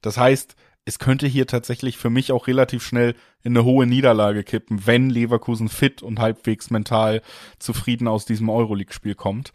Das 0.00 0.16
heißt, 0.16 0.54
es 0.84 1.00
könnte 1.00 1.26
hier 1.26 1.48
tatsächlich 1.48 1.98
für 1.98 2.10
mich 2.10 2.30
auch 2.30 2.46
relativ 2.46 2.84
schnell 2.84 3.16
in 3.42 3.56
eine 3.56 3.64
hohe 3.64 3.86
Niederlage 3.86 4.44
kippen, 4.44 4.86
wenn 4.86 5.10
Leverkusen 5.10 5.68
fit 5.68 6.04
und 6.04 6.20
halbwegs 6.20 6.70
mental 6.70 7.22
zufrieden 7.58 8.06
aus 8.06 8.26
diesem 8.26 8.48
Euroleague-Spiel 8.48 9.16
kommt. 9.16 9.52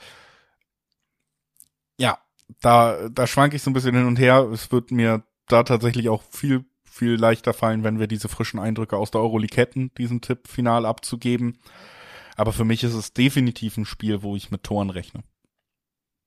Da, 2.62 3.10
da 3.10 3.28
schwank 3.28 3.54
ich 3.54 3.64
so 3.64 3.70
ein 3.70 3.74
bisschen 3.74 3.96
hin 3.96 4.06
und 4.06 4.20
her. 4.20 4.50
Es 4.52 4.72
wird 4.72 4.92
mir 4.92 5.24
da 5.48 5.64
tatsächlich 5.64 6.10
auch 6.10 6.24
viel, 6.24 6.66
viel 6.84 7.14
leichter 7.14 7.54
fallen, 7.54 7.84
wenn 7.84 8.00
wir 8.00 8.08
diese 8.08 8.30
frischen 8.30 8.60
Eindrücke 8.60 8.98
aus 8.98 9.12
der 9.12 9.22
Euroleague 9.22 9.58
hätten, 9.58 9.92
diesen 9.98 10.22
Tipp 10.22 10.48
final 10.48 10.86
abzugeben. 10.86 11.60
Aber 12.36 12.54
für 12.54 12.66
mich 12.66 12.84
ist 12.84 12.94
es 12.94 13.14
definitiv 13.14 13.78
ein 13.78 13.86
Spiel, 13.86 14.24
wo 14.24 14.36
ich 14.36 14.52
mit 14.52 14.64
Toren 14.64 14.90
rechne. 14.90 15.24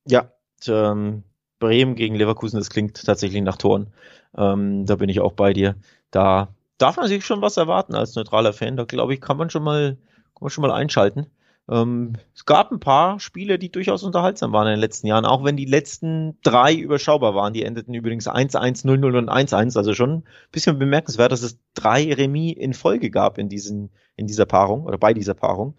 Ja, 0.06 0.32
ähm, 0.66 1.24
Bremen 1.58 1.94
gegen 1.94 2.14
Leverkusen, 2.14 2.58
das 2.58 2.70
klingt 2.70 3.04
tatsächlich 3.04 3.42
nach 3.42 3.56
Toren. 3.56 3.92
Ähm, 4.36 4.86
da 4.86 4.96
bin 4.96 5.08
ich 5.08 5.20
auch 5.20 5.32
bei 5.32 5.52
dir. 5.52 5.76
Da 6.10 6.54
darf 6.78 6.96
man 6.96 7.08
sich 7.08 7.24
schon 7.24 7.40
was 7.40 7.56
erwarten 7.56 7.94
als 7.94 8.14
neutraler 8.14 8.52
Fan. 8.52 8.76
Da 8.76 8.84
glaube 8.84 9.14
ich, 9.14 9.20
kann 9.20 9.36
man 9.36 9.50
schon 9.50 9.62
mal, 9.62 9.96
kann 10.34 10.42
man 10.42 10.50
schon 10.50 10.62
mal 10.62 10.72
einschalten. 10.72 11.26
Ähm, 11.68 12.14
es 12.34 12.44
gab 12.44 12.72
ein 12.72 12.80
paar 12.80 13.18
Spiele, 13.20 13.58
die 13.58 13.72
durchaus 13.72 14.02
unterhaltsam 14.02 14.52
waren 14.52 14.66
in 14.66 14.74
den 14.74 14.80
letzten 14.80 15.06
Jahren, 15.06 15.24
auch 15.24 15.44
wenn 15.44 15.56
die 15.56 15.64
letzten 15.64 16.38
drei 16.42 16.74
überschaubar 16.74 17.34
waren. 17.34 17.54
Die 17.54 17.62
endeten 17.62 17.94
übrigens 17.94 18.28
1-1, 18.28 18.84
0-0 18.84 19.18
und 19.18 19.30
1-1. 19.30 19.76
Also 19.76 19.94
schon 19.94 20.10
ein 20.18 20.24
bisschen 20.52 20.78
bemerkenswert, 20.78 21.32
dass 21.32 21.42
es 21.42 21.58
drei 21.74 22.12
Remis 22.12 22.56
in 22.56 22.74
Folge 22.74 23.10
gab 23.10 23.38
in, 23.38 23.48
diesen, 23.48 23.90
in 24.16 24.26
dieser 24.26 24.46
Paarung 24.46 24.84
oder 24.84 24.98
bei 24.98 25.14
dieser 25.14 25.34
Paarung. 25.34 25.76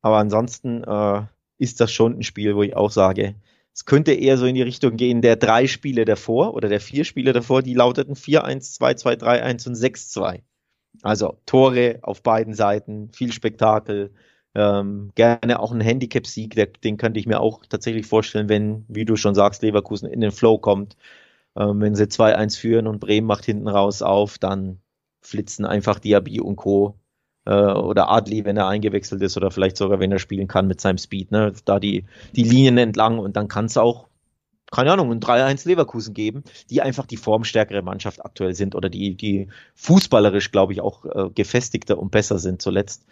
Aber 0.00 0.16
ansonsten 0.16 0.82
äh, 0.84 1.22
ist 1.58 1.80
das 1.80 1.92
schon 1.92 2.18
ein 2.18 2.22
Spiel, 2.22 2.56
wo 2.56 2.62
ich 2.62 2.74
auch 2.74 2.90
sage, 2.90 3.34
es 3.74 3.84
könnte 3.84 4.12
eher 4.12 4.36
so 4.36 4.46
in 4.46 4.54
die 4.54 4.62
Richtung 4.62 4.96
gehen 4.96 5.22
der 5.22 5.36
drei 5.36 5.66
Spiele 5.66 6.04
davor 6.04 6.54
oder 6.54 6.68
der 6.68 6.80
vier 6.80 7.04
Spiele 7.04 7.32
davor, 7.32 7.62
die 7.62 7.74
lauteten 7.74 8.14
4-1, 8.14 8.78
2-2, 8.80 9.20
3-1 9.20 9.68
und 9.68 9.74
6-2. 9.76 10.42
Also 11.02 11.38
Tore 11.46 11.98
auf 12.02 12.22
beiden 12.22 12.54
Seiten, 12.54 13.10
viel 13.12 13.32
Spektakel, 13.32 14.12
ähm, 14.54 15.10
gerne 15.14 15.60
auch 15.60 15.72
ein 15.72 15.80
Handicap-Sieg, 15.80 16.54
den 16.82 16.96
könnte 16.96 17.20
ich 17.20 17.26
mir 17.26 17.40
auch 17.40 17.62
tatsächlich 17.68 18.06
vorstellen, 18.06 18.48
wenn, 18.48 18.84
wie 18.88 19.04
du 19.04 19.16
schon 19.16 19.34
sagst, 19.34 19.62
Leverkusen 19.62 20.08
in 20.08 20.20
den 20.20 20.32
Flow 20.32 20.58
kommt. 20.58 20.96
Ähm, 21.56 21.80
wenn 21.80 21.94
sie 21.94 22.04
2-1 22.04 22.58
führen 22.58 22.86
und 22.86 23.00
Bremen 23.00 23.26
macht 23.26 23.44
hinten 23.44 23.68
raus 23.68 24.02
auf, 24.02 24.38
dann 24.38 24.80
flitzen 25.20 25.64
einfach 25.64 25.98
Diaby 25.98 26.40
und 26.40 26.56
Co. 26.56 26.98
Äh, 27.46 27.52
oder 27.52 28.10
Adli, 28.10 28.44
wenn 28.44 28.56
er 28.56 28.68
eingewechselt 28.68 29.22
ist, 29.22 29.36
oder 29.36 29.50
vielleicht 29.50 29.76
sogar, 29.76 30.00
wenn 30.00 30.12
er 30.12 30.18
spielen 30.18 30.48
kann 30.48 30.66
mit 30.66 30.80
seinem 30.80 30.98
Speed, 30.98 31.30
ne? 31.30 31.52
da 31.64 31.80
die, 31.80 32.04
die 32.34 32.44
Linien 32.44 32.78
entlang 32.78 33.18
und 33.18 33.36
dann 33.36 33.48
kann 33.48 33.66
es 33.66 33.76
auch 33.76 34.10
keine 34.70 34.92
Ahnung, 34.92 35.10
ein 35.10 35.20
3-1 35.20 35.66
Leverkusen 35.66 36.14
geben, 36.14 36.44
die 36.70 36.80
einfach 36.80 37.06
die 37.06 37.16
formstärkere 37.16 37.82
Mannschaft 37.82 38.24
aktuell 38.24 38.54
sind 38.54 38.74
oder 38.74 38.88
die, 38.88 39.16
die 39.16 39.48
fußballerisch, 39.74 40.52
glaube 40.52 40.72
ich, 40.72 40.80
auch 40.80 41.04
äh, 41.04 41.30
gefestigter 41.34 41.98
und 41.98 42.10
besser 42.10 42.38
sind 42.38 42.62
zuletzt. 42.62 43.04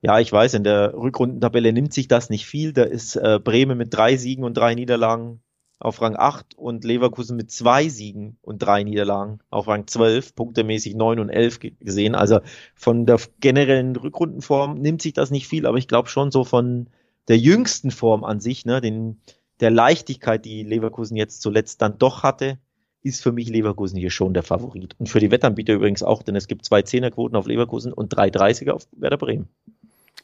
Ja, 0.00 0.20
ich 0.20 0.30
weiß, 0.30 0.54
in 0.54 0.64
der 0.64 0.94
Rückrundentabelle 0.94 1.72
nimmt 1.72 1.92
sich 1.92 2.06
das 2.06 2.30
nicht 2.30 2.46
viel. 2.46 2.72
Da 2.72 2.84
ist 2.84 3.16
äh, 3.16 3.40
Bremen 3.42 3.76
mit 3.76 3.92
drei 3.92 4.16
Siegen 4.16 4.44
und 4.44 4.54
drei 4.54 4.74
Niederlagen 4.74 5.42
auf 5.80 6.00
Rang 6.02 6.16
8 6.16 6.56
und 6.56 6.84
Leverkusen 6.84 7.36
mit 7.36 7.50
zwei 7.50 7.88
Siegen 7.88 8.36
und 8.42 8.58
drei 8.58 8.82
Niederlagen 8.82 9.40
auf 9.50 9.68
Rang 9.68 9.86
12, 9.86 10.34
punktemäßig 10.34 10.94
9 10.94 11.20
und 11.20 11.30
11 11.30 11.60
gesehen. 11.80 12.14
Also 12.14 12.40
von 12.74 13.06
der 13.06 13.20
generellen 13.40 13.94
Rückrundenform 13.94 14.78
nimmt 14.80 15.02
sich 15.02 15.12
das 15.12 15.30
nicht 15.30 15.46
viel, 15.46 15.66
aber 15.66 15.78
ich 15.78 15.88
glaube 15.88 16.08
schon 16.08 16.30
so 16.30 16.44
von 16.44 16.88
der 17.28 17.38
jüngsten 17.38 17.90
Form 17.90 18.24
an 18.24 18.40
sich, 18.40 18.64
ne, 18.64 18.80
den, 18.80 19.20
der 19.60 19.70
Leichtigkeit, 19.70 20.44
die 20.44 20.62
Leverkusen 20.64 21.16
jetzt 21.16 21.42
zuletzt 21.42 21.82
dann 21.82 21.98
doch 21.98 22.22
hatte, 22.22 22.58
ist 23.02 23.22
für 23.22 23.32
mich 23.32 23.48
Leverkusen 23.48 23.98
hier 23.98 24.10
schon 24.10 24.34
der 24.34 24.42
Favorit. 24.42 24.96
Und 24.98 25.08
für 25.08 25.20
die 25.20 25.30
Wettanbieter 25.30 25.74
übrigens 25.74 26.02
auch, 26.02 26.22
denn 26.22 26.34
es 26.34 26.48
gibt 26.48 26.64
zwei 26.64 26.82
Zehnerquoten 26.82 27.36
auf 27.36 27.46
Leverkusen 27.46 27.92
und 27.92 28.08
drei 28.08 28.28
30er 28.28 28.72
auf 28.72 28.88
Werder 28.92 29.18
Bremen. 29.18 29.48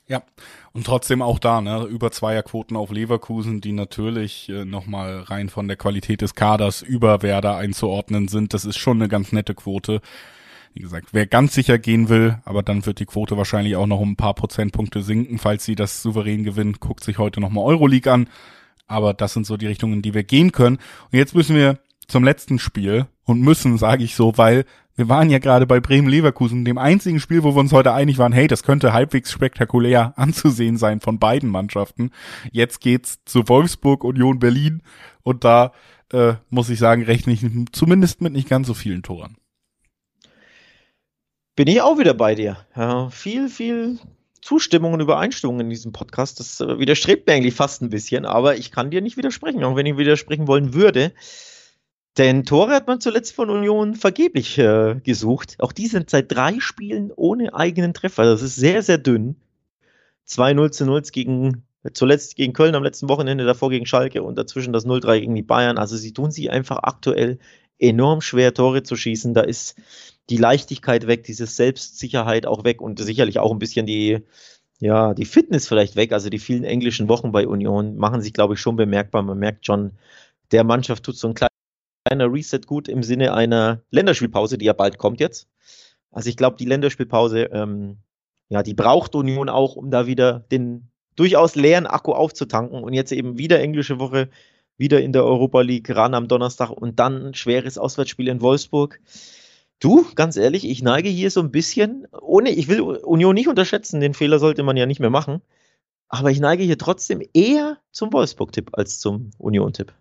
Ja, 0.07 0.23
und 0.73 0.85
trotzdem 0.85 1.23
auch 1.23 1.39
da, 1.39 1.63
ne, 1.63 1.85
über 1.85 2.11
Zweierquoten 2.11 2.77
auf 2.77 2.91
Leverkusen, 2.91 3.63
die 3.63 3.73
natürlich 3.73 4.51
äh, 4.51 4.67
nochmal 4.67 5.21
rein 5.21 5.49
von 5.49 5.67
der 5.67 5.79
Qualität 5.79 6.21
des 6.21 6.35
Kaders 6.35 6.83
über 6.83 7.23
Werder 7.23 7.57
einzuordnen 7.57 8.29
sind. 8.29 8.53
Das 8.53 8.67
ist 8.67 8.77
schon 8.77 8.99
eine 8.99 9.09
ganz 9.09 9.33
nette 9.33 9.55
Quote. 9.55 10.03
Wie 10.75 10.81
gesagt, 10.81 11.09
wer 11.13 11.27
ganz 11.27 11.55
sicher 11.55 11.79
gehen 11.79 12.11
will, 12.11 12.39
aber 12.45 12.63
dann 12.63 12.85
wird 12.85 12.99
die 12.99 13.07
Quote 13.07 13.39
wahrscheinlich 13.39 13.77
auch 13.77 13.87
noch 13.87 14.01
um 14.01 14.11
ein 14.11 14.17
paar 14.17 14.35
Prozentpunkte 14.35 15.03
sinken, 15.03 15.39
falls 15.39 15.65
sie 15.65 15.77
das 15.77 16.03
souverän 16.03 16.45
gewinnen, 16.45 16.77
guckt 16.81 17.03
sich 17.05 17.17
heute 17.17 17.41
nochmal 17.41 17.65
Euroleague 17.65 18.13
an. 18.13 18.29
Aber 18.87 19.15
das 19.15 19.33
sind 19.33 19.47
so 19.47 19.57
die 19.57 19.69
Richtungen, 19.69 20.03
die 20.03 20.13
wir 20.13 20.25
gehen 20.25 20.53
können. 20.53 20.77
Und 21.11 21.19
jetzt 21.19 21.35
müssen 21.35 21.57
wir 21.57 21.79
zum 22.09 22.25
letzten 22.25 22.59
Spiel 22.59 23.07
und 23.25 23.41
müssen, 23.41 23.79
sage 23.79 24.05
ich 24.05 24.15
so, 24.17 24.37
weil 24.37 24.67
wir 24.97 25.09
waren 25.09 25.31
ja 25.31 25.39
gerade 25.39 25.67
bei 25.67 25.81
Bremen-Leverkusen, 25.81 26.65
dem 26.65 26.79
einzigen 26.79 27.19
Spiel, 27.19 27.43
wo 27.43 27.55
wir 27.55 27.61
uns 27.61 27.73
heute 27.73 27.93
einig 27.93 28.19
waren, 28.19 28.33
hey, 28.33 28.47
das 28.47 28.63
könnte 28.63 28.93
halbwegs 28.93 29.33
spektakulär 29.33 30.15
anzusehen 30.17 30.77
sein 30.77 31.01
von 31.01 31.19
beiden 31.19 31.51
Mannschaften. 31.51 32.11
Jetzt 32.53 32.81
geht's 32.81 33.19
zu 33.25 33.49
Wolfsburg, 33.49 34.05
Union 34.05 34.39
Berlin 34.39 34.83
und 35.23 35.45
da 35.45 35.73
äh, 36.13 36.35
muss 36.51 36.71
ich 36.71 36.79
sagen, 36.79 37.03
rechne 37.03 37.33
ich 37.33 37.45
zumindest 37.73 38.21
mit 38.21 38.33
nicht 38.33 38.49
ganz 38.49 38.67
so 38.67 38.75
vielen 38.75 39.03
Toren. 39.03 39.37
Bin 41.57 41.69
ich 41.69 41.81
auch 41.83 41.99
wieder 41.99 42.15
bei 42.15 42.35
dir. 42.35 42.59
Ja, 42.77 43.11
viel, 43.11 43.49
viel 43.49 43.99
Zustimmung 44.43 44.93
und 44.93 45.01
Übereinstimmung 45.01 45.61
in 45.61 45.71
diesem 45.71 45.93
Podcast. 45.93 46.39
Das 46.39 46.61
äh, 46.61 46.79
widerstrebt 46.79 47.27
mir 47.27 47.35
eigentlich 47.35 47.55
fast 47.55 47.83
ein 47.83 47.91
bisschen, 47.91 48.27
aber 48.27 48.57
ich 48.57 48.71
kann 48.71 48.91
dir 48.91 49.01
nicht 49.01 49.17
widersprechen, 49.17 49.65
auch 49.65 49.75
wenn 49.75 49.87
ich 49.87 49.97
widersprechen 49.97 50.47
wollen 50.47 50.75
würde. 50.75 51.13
Denn 52.17 52.45
Tore 52.45 52.73
hat 52.73 52.87
man 52.87 53.01
zuletzt 53.01 53.35
von 53.35 53.51
Union 53.51 53.97
vergeblich 53.97 54.57
äh, 54.59 55.01
gesucht. 55.03 55.57
Auch 55.59 55.73
die 55.73 55.89
sind 55.89 56.11
seit 56.11 56.31
drei 56.31 56.61
Spielen 56.61 57.11
ohne 57.15 57.55
eigenen 57.55 57.93
Treffer. 57.93 58.25
Das 58.25 58.41
ist 58.41 58.55
sehr, 58.55 58.83
sehr 58.83 58.99
dünn. 58.99 59.37
2-0 60.29 60.71
zu 60.71 60.87
0 60.87 61.03
gegen, 61.12 61.65
zuletzt 61.93 62.37
gegen 62.37 62.53
Köln 62.53 62.77
am 62.77 62.85
letzten 62.85 63.09
Wochenende, 63.09 63.45
davor 63.45 63.71
gegen 63.71 63.87
Schalke 63.87 64.23
und 64.23 64.39
dazwischen 64.39 64.73
das 64.73 64.87
0-3 64.87 65.21
gegen 65.21 65.35
die 65.35 65.43
Bayern. 65.43 65.77
Also 65.77 65.97
sie 65.97 66.12
tun 66.12 66.31
sich 66.31 66.51
einfach 66.51 66.79
aktuell 66.85 67.39
enorm 67.79 68.21
schwer, 68.21 68.55
Tore 68.55 68.85
zu 68.85 68.95
schießen. 68.97 69.35
Da 69.35 69.43
ist 69.43 69.77
die 70.31 70.37
Leichtigkeit 70.37 71.07
weg, 71.09 71.25
diese 71.25 71.47
Selbstsicherheit 71.47 72.47
auch 72.47 72.65
weg 72.65 72.81
und 72.81 73.01
sicherlich 73.01 73.41
auch 73.41 73.51
ein 73.51 73.59
bisschen 73.59 73.87
die, 73.87 74.21
ja, 74.79 75.15
die 75.15 75.27
Fitness 75.27 75.67
vielleicht 75.67 75.97
weg. 75.97 76.12
Also 76.12 76.31
die 76.31 76.39
vielen 76.39 76.65
englischen 76.65 77.09
Wochen 77.09 77.33
bei 77.33 77.47
Union 77.47 77.97
machen 77.97 78.23
sich, 78.23 78.33
glaube 78.33 78.55
ich, 78.55 78.61
schon 78.61 78.77
bemerkbar. 78.77 79.23
Man 79.23 79.39
merkt 79.39 79.67
schon, 79.67 79.93
der 80.53 80.65
Mannschaft 80.65 81.05
tut 81.05 81.17
so 81.17 81.29
ein 81.29 81.35
kleines 81.35 81.54
kleiner 82.05 82.33
Reset 82.33 82.61
gut 82.67 82.89
im 82.89 83.03
Sinne 83.03 83.33
einer 83.35 83.81
Länderspielpause, 83.91 84.59
die 84.59 84.67
ja 84.67 84.73
bald 84.75 84.99
kommt 84.99 85.21
jetzt. 85.21 85.49
Also 86.11 86.29
ich 86.29 86.37
glaube, 86.37 86.57
die 86.57 86.67
Länderspielpause, 86.67 87.45
ähm, 87.53 87.99
ja, 88.49 88.63
die 88.63 88.75
braucht 88.75 89.15
Union 89.15 89.49
auch, 89.49 89.77
um 89.77 89.91
da 89.91 90.07
wieder 90.07 90.41
den 90.41 90.91
durchaus 91.17 91.55
leeren 91.55 91.87
Akku 91.87 92.13
aufzutanken 92.13 92.83
und 92.83 92.93
jetzt 92.93 93.13
eben 93.13 93.39
wieder 93.39 93.61
englische 93.61 93.99
Woche, 93.99 94.29
wieder 94.77 95.01
in 95.01 95.13
der 95.13 95.25
Europa 95.25 95.61
League 95.63 95.95
ran 95.95 96.15
am 96.15 96.29
Donnerstag 96.29 96.71
und 96.71 96.99
dann 96.99 97.27
ein 97.27 97.35
schweres 97.35 97.79
Auswärtsspiel 97.79 98.29
in 98.29 98.41
Wolfsburg. 98.41 99.01
Du, 99.81 100.05
ganz 100.15 100.37
ehrlich, 100.37 100.69
ich 100.69 100.83
neige 100.83 101.09
hier 101.09 101.31
so 101.31 101.41
ein 101.41 101.51
bisschen, 101.51 102.07
ohne, 102.21 102.51
ich 102.51 102.69
will 102.69 102.81
Union 102.81 103.35
nicht 103.35 103.49
unterschätzen, 103.49 104.01
den 104.01 104.15
Fehler 104.15 104.39
sollte 104.39 104.63
man 104.63 104.77
ja 104.77 104.87
nicht 104.87 105.01
mehr 105.01 105.11
machen, 105.11 105.41
aber 106.09 106.31
ich 106.31 106.41
neige 106.41 106.65
hier 106.65 106.79
trotzdem 106.79 107.23
eher 107.33 107.79
zum 107.93 108.13
Wolfsburg-Tipp 108.13 108.71
als 108.73 108.99
zum 108.99 109.31
Union-Tipp. 109.39 109.93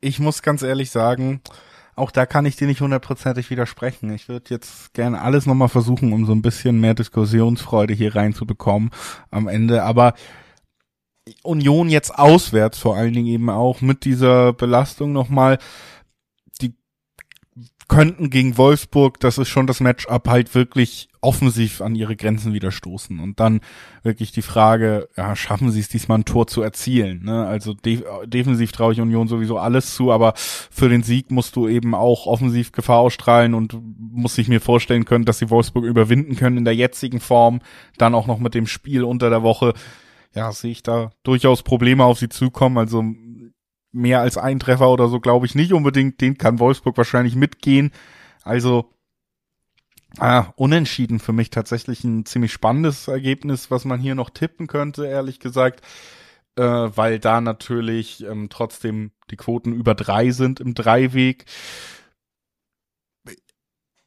Ich 0.00 0.18
muss 0.18 0.42
ganz 0.42 0.62
ehrlich 0.62 0.90
sagen, 0.90 1.40
auch 1.96 2.10
da 2.10 2.24
kann 2.24 2.46
ich 2.46 2.56
dir 2.56 2.66
nicht 2.66 2.80
hundertprozentig 2.80 3.50
widersprechen. 3.50 4.12
Ich 4.12 4.28
würde 4.28 4.46
jetzt 4.48 4.94
gerne 4.94 5.20
alles 5.20 5.46
nochmal 5.46 5.68
versuchen, 5.68 6.12
um 6.12 6.24
so 6.24 6.32
ein 6.32 6.42
bisschen 6.42 6.80
mehr 6.80 6.94
Diskussionsfreude 6.94 7.92
hier 7.92 8.16
reinzubekommen 8.16 8.90
am 9.30 9.48
Ende. 9.48 9.82
Aber 9.82 10.14
Union 11.42 11.88
jetzt 11.88 12.18
auswärts 12.18 12.78
vor 12.78 12.96
allen 12.96 13.12
Dingen 13.12 13.26
eben 13.26 13.50
auch 13.50 13.80
mit 13.80 14.04
dieser 14.04 14.52
Belastung 14.52 15.12
nochmal, 15.12 15.58
könnten 17.90 18.30
gegen 18.30 18.56
Wolfsburg, 18.56 19.18
das 19.18 19.36
ist 19.36 19.48
schon 19.48 19.66
das 19.66 19.80
Matchup, 19.80 20.28
halt 20.28 20.54
wirklich 20.54 21.08
offensiv 21.20 21.80
an 21.80 21.96
ihre 21.96 22.14
Grenzen 22.14 22.54
wieder 22.54 22.70
stoßen. 22.70 23.18
Und 23.18 23.40
dann 23.40 23.60
wirklich 24.04 24.30
die 24.30 24.42
Frage, 24.42 25.08
ja, 25.16 25.34
schaffen 25.34 25.72
sie 25.72 25.80
es 25.80 25.88
diesmal 25.88 26.18
ein 26.18 26.24
Tor 26.24 26.46
zu 26.46 26.62
erzielen? 26.62 27.24
Ne? 27.24 27.44
Also 27.44 27.74
de 27.74 28.04
defensiv 28.26 28.70
traue 28.70 28.92
ich 28.92 29.00
Union 29.00 29.26
sowieso 29.26 29.58
alles 29.58 29.96
zu, 29.96 30.12
aber 30.12 30.34
für 30.36 30.88
den 30.88 31.02
Sieg 31.02 31.32
musst 31.32 31.56
du 31.56 31.66
eben 31.66 31.96
auch 31.96 32.26
offensiv 32.26 32.70
Gefahr 32.70 33.00
ausstrahlen 33.00 33.54
und 33.54 33.76
muss 33.98 34.38
ich 34.38 34.46
mir 34.46 34.60
vorstellen 34.60 35.04
können, 35.04 35.24
dass 35.24 35.38
sie 35.38 35.50
Wolfsburg 35.50 35.84
überwinden 35.84 36.36
können 36.36 36.58
in 36.58 36.64
der 36.64 36.76
jetzigen 36.76 37.18
Form, 37.18 37.60
dann 37.98 38.14
auch 38.14 38.28
noch 38.28 38.38
mit 38.38 38.54
dem 38.54 38.68
Spiel 38.68 39.02
unter 39.02 39.30
der 39.30 39.42
Woche. 39.42 39.74
Ja, 40.32 40.52
sehe 40.52 40.70
ich 40.70 40.84
da 40.84 41.10
durchaus 41.24 41.64
Probleme 41.64 42.04
auf 42.04 42.20
sie 42.20 42.28
zukommen. 42.28 42.78
Also 42.78 43.02
mehr 43.92 44.20
als 44.20 44.38
ein 44.38 44.60
Treffer 44.60 44.90
oder 44.90 45.08
so 45.08 45.20
glaube 45.20 45.46
ich 45.46 45.54
nicht 45.54 45.72
unbedingt. 45.72 46.20
Den 46.20 46.38
kann 46.38 46.58
Wolfsburg 46.58 46.96
wahrscheinlich 46.96 47.36
mitgehen. 47.36 47.92
Also 48.42 48.90
Ah, 50.18 50.52
unentschieden 50.56 51.20
für 51.20 51.32
mich 51.32 51.50
tatsächlich 51.50 52.02
ein 52.02 52.26
ziemlich 52.26 52.52
spannendes 52.52 53.06
Ergebnis, 53.06 53.70
was 53.70 53.84
man 53.84 54.00
hier 54.00 54.14
noch 54.16 54.30
tippen 54.30 54.66
könnte, 54.66 55.06
ehrlich 55.06 55.38
gesagt, 55.38 55.82
äh, 56.56 56.62
weil 56.62 57.20
da 57.20 57.40
natürlich 57.40 58.24
ähm, 58.24 58.48
trotzdem 58.50 59.12
die 59.30 59.36
Quoten 59.36 59.72
über 59.72 59.94
drei 59.94 60.30
sind 60.32 60.58
im 60.58 60.74
Dreiweg. 60.74 61.44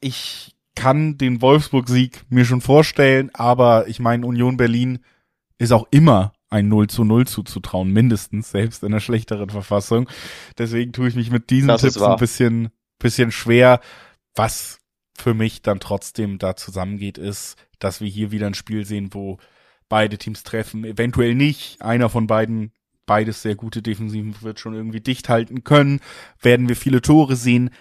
Ich 0.02 0.56
kann 0.76 1.18
den 1.18 1.42
Wolfsburg-Sieg 1.42 2.26
mir 2.30 2.46
schon 2.46 2.62
vorstellen, 2.62 3.32
aber 3.34 3.88
ich 3.88 4.00
meine, 4.00 4.26
Union 4.26 4.58
Berlin 4.58 5.00
ist 5.58 5.72
auch 5.72 5.88
immer 5.92 6.34
ein 6.54 6.68
0 6.68 6.88
zu 6.88 7.04
0 7.04 7.26
zuzutrauen, 7.26 7.92
mindestens, 7.92 8.52
selbst 8.52 8.84
in 8.84 8.94
einer 8.94 9.00
schlechteren 9.00 9.50
Verfassung. 9.50 10.08
Deswegen 10.58 10.94
tue 10.94 11.08
ich 11.08 11.16
mich 11.16 11.32
mit 11.32 11.50
diesen 11.50 11.68
das 11.68 11.82
Tipps 11.82 12.02
ein 12.02 12.18
bisschen, 12.18 12.70
bisschen 13.00 13.32
schwer, 13.32 13.80
was 14.36 14.80
für 15.18 15.34
mich 15.34 15.64
dann 15.64 15.80
trotzdem 15.80 16.38
da 16.38 16.56
zusammengeht, 16.56 17.18
ist, 17.18 17.56
dass 17.80 18.02
wir 18.02 18.08
hier 18.08 18.32
wieder 18.32 18.48
ein 18.48 18.54
Spiel 18.54 18.86
sehen, 18.86 19.10
wo 19.14 19.40
beide 19.90 20.18
Teams 20.18 20.44
treffen, 20.44 20.86
eventuell 20.86 21.34
nicht. 21.34 21.82
Einer 21.82 22.10
von 22.10 22.28
beiden, 22.28 22.72
beides 23.06 23.42
sehr 23.42 23.56
gute 23.56 23.82
Defensiven 23.82 24.36
wird 24.42 24.60
schon 24.60 24.76
irgendwie 24.76 25.02
dicht 25.02 25.30
halten 25.30 25.64
können. 25.64 26.02
Werden 26.42 26.70
wir 26.70 26.76
viele 26.76 27.02
Tore 27.02 27.36
sehen? 27.36 27.72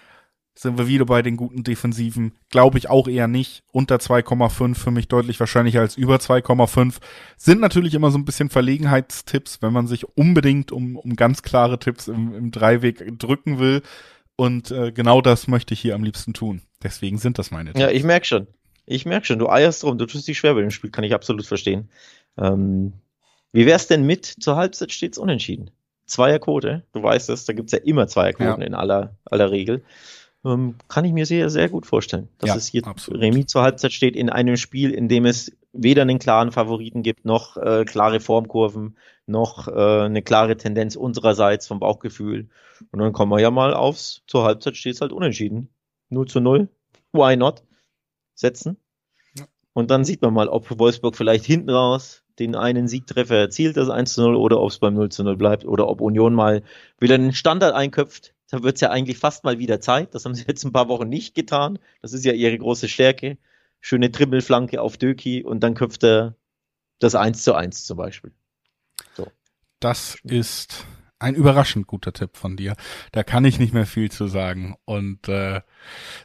Sind 0.55 0.77
wir 0.77 0.87
wieder 0.87 1.07
bei 1.07 1.23
den 1.23 1.37
guten 1.37 1.65
Defensiven? 1.65 2.33
Glaube 2.51 2.77
ich 2.77 2.91
auch 2.91 3.09
eher 3.09 3.27
nicht. 3.27 3.63
Unter 3.73 3.97
2,5 3.97 4.75
für 4.75 4.91
mich 4.91 5.09
deutlich 5.09 5.41
wahrscheinlicher 5.41 5.81
als 5.81 5.97
über 5.97 6.17
2,5. 6.17 6.97
Sind 7.39 7.61
natürlich 7.61 7.95
immer 7.95 8.11
so 8.11 8.19
ein 8.19 8.27
bisschen 8.27 8.51
Verlegenheitstipps, 8.51 9.63
wenn 9.63 9.73
man 9.73 9.87
sich 9.87 10.07
unbedingt 10.17 10.71
um, 10.71 10.97
um 10.97 11.17
ganz 11.17 11.43
klare 11.43 11.79
Tipps 11.79 12.07
im, 12.07 12.35
im 12.35 12.51
Dreiweg 12.51 13.19
drücken 13.19 13.59
will. 13.59 13.83
Und 14.37 14.71
äh, 14.71 14.93
genau 14.93 15.23
das 15.23 15.49
möchte 15.49 15.73
ich 15.73 15.81
hier 15.81 15.95
am 15.95 16.05
liebsten 16.05 16.35
tun. 16.35 16.63
Deswegen 16.83 17.17
sind 17.17 17.39
das 17.39 17.51
meine 17.51 17.71
Tipps. 17.71 17.81
Ja, 17.81 17.91
ich 17.91 18.05
merke 18.05 18.27
schon. 18.27 18.47
Ich 18.85 19.07
merke 19.07 19.27
schon, 19.27 19.39
du 19.39 19.49
eierst 19.49 19.85
rum, 19.85 19.97
du 19.97 20.07
tust 20.07 20.29
dich 20.29 20.39
schwer 20.39 20.55
bei 20.55 20.61
dem 20.61 20.71
Spiel, 20.71 20.91
kann 20.91 21.05
ich 21.05 21.15
absolut 21.15 21.47
verstehen. 21.47 21.89
Ähm, 22.37 22.93
wie 23.53 23.65
wär's 23.65 23.87
denn 23.87 24.05
mit, 24.05 24.27
zur 24.27 24.57
Halbzeit 24.57 24.93
steht's 24.93 25.19
unentschieden? 25.19 25.71
Zweierquote, 26.07 26.85
du 26.93 27.03
weißt 27.03 27.31
es, 27.31 27.45
da 27.45 27.53
gibt's 27.53 27.73
ja 27.73 27.79
immer 27.79 28.09
Zweierquoten 28.09 28.61
ja. 28.61 28.67
in 28.67 28.75
aller, 28.75 29.17
aller 29.25 29.51
Regel. 29.51 29.85
Ähm, 30.45 30.75
kann 30.89 31.05
ich 31.05 31.13
mir 31.13 31.25
sehr, 31.25 31.51
sehr 31.51 31.69
gut 31.69 31.87
vorstellen, 31.87 32.29
dass 32.39 32.49
ja, 32.49 32.57
es 32.57 32.67
hier 32.67 32.87
absolut. 32.87 33.21
Remis 33.21 33.47
zur 33.47 33.63
Halbzeit 33.63 33.93
steht 33.93 34.17
in 34.17 34.29
einem 34.29 34.57
Spiel, 34.57 34.91
in 34.91 35.09
dem 35.09 35.25
es 35.25 35.53
weder 35.73 36.03
einen 36.03 36.19
klaren 36.19 36.51
Favoriten 36.51 37.03
gibt, 37.03 37.25
noch 37.25 37.57
äh, 37.57 37.85
klare 37.85 38.19
Formkurven, 38.19 38.97
noch 39.27 39.69
äh, 39.69 40.05
eine 40.05 40.23
klare 40.23 40.57
Tendenz 40.57 40.97
unsererseits 40.97 41.69
vom 41.69 41.79
Bauchgefühl. 41.79 42.49
Und 42.91 42.99
dann 42.99 43.13
kommen 43.13 43.31
wir 43.31 43.41
ja 43.41 43.51
mal 43.51 43.73
aufs, 43.73 44.23
zur 44.27 44.45
Halbzeit 44.45 44.77
steht's 44.77 45.01
halt 45.01 45.13
unentschieden. 45.13 45.69
0 46.11 46.27
zu 46.27 46.41
0, 46.41 46.69
why 47.13 47.37
not, 47.37 47.63
setzen. 48.35 48.77
Ja. 49.39 49.47
Und 49.73 49.91
dann 49.91 50.05
sieht 50.05 50.23
man 50.23 50.35
mal, 50.35 50.49
ob 50.49 50.79
Wolfsburg 50.79 51.17
vielleicht 51.17 51.45
hinten 51.45 51.71
raus 51.71 52.22
den 52.39 52.55
einen 52.55 52.89
Siegtreffer 52.89 53.37
erzielt, 53.37 53.77
das 53.77 53.91
1 53.91 54.15
zu 54.15 54.23
0, 54.23 54.37
oder 54.37 54.61
ob 54.61 54.71
es 54.71 54.79
beim 54.79 54.95
0 54.95 55.11
zu 55.11 55.25
0 55.25 55.37
bleibt, 55.37 55.65
oder 55.65 55.89
ob 55.89 56.01
Union 56.01 56.35
mal 56.35 56.63
wieder 56.99 57.15
einen 57.15 57.33
Standard 57.33 57.75
einköpft. 57.75 58.35
Da 58.51 58.63
wird 58.63 58.75
es 58.77 58.81
ja 58.81 58.91
eigentlich 58.91 59.19
fast 59.19 59.45
mal 59.45 59.59
wieder 59.59 59.81
Zeit. 59.81 60.15
Das 60.15 60.25
haben 60.25 60.35
sie 60.35 60.45
jetzt 60.47 60.65
ein 60.65 60.73
paar 60.73 60.89
Wochen 60.89 61.09
nicht 61.09 61.35
getan. 61.35 61.79
Das 62.03 62.13
ist 62.13 62.25
ja 62.25 62.33
ihre 62.33 62.59
große 62.59 62.89
Stärke. 62.89 63.39
Schöne 63.81 64.13
Trippelflanke 64.13 64.81
auf 64.81 64.97
Döki 64.97 65.43
und 65.43 65.61
dann 65.61 65.75
köpft 65.75 66.05
er 66.05 66.37
das 66.99 67.15
1 67.15 67.43
zu 67.43 67.55
1 67.55 67.85
zum 67.85 67.97
Beispiel. 67.97 68.33
So. 69.15 69.27
Das 69.81 70.17
ist 70.23 70.87
ein 71.23 71.35
überraschend 71.35 71.87
guter 71.87 72.13
Tipp 72.13 72.37
von 72.37 72.57
dir. 72.57 72.75
Da 73.13 73.23
kann 73.23 73.45
ich 73.45 73.59
nicht 73.59 73.73
mehr 73.73 73.87
viel 73.87 74.11
zu 74.11 74.27
sagen. 74.27 74.77
Und 74.85 75.29
äh, 75.29 75.61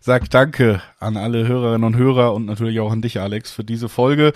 sag 0.01 0.29
danke 0.29 0.81
an 0.99 1.17
alle 1.17 1.47
Hörerinnen 1.47 1.83
und 1.83 1.95
Hörer 1.95 2.33
und 2.33 2.45
natürlich 2.45 2.79
auch 2.79 2.91
an 2.91 3.01
dich, 3.01 3.19
Alex, 3.19 3.51
für 3.51 3.63
diese 3.63 3.89
Folge. 3.89 4.33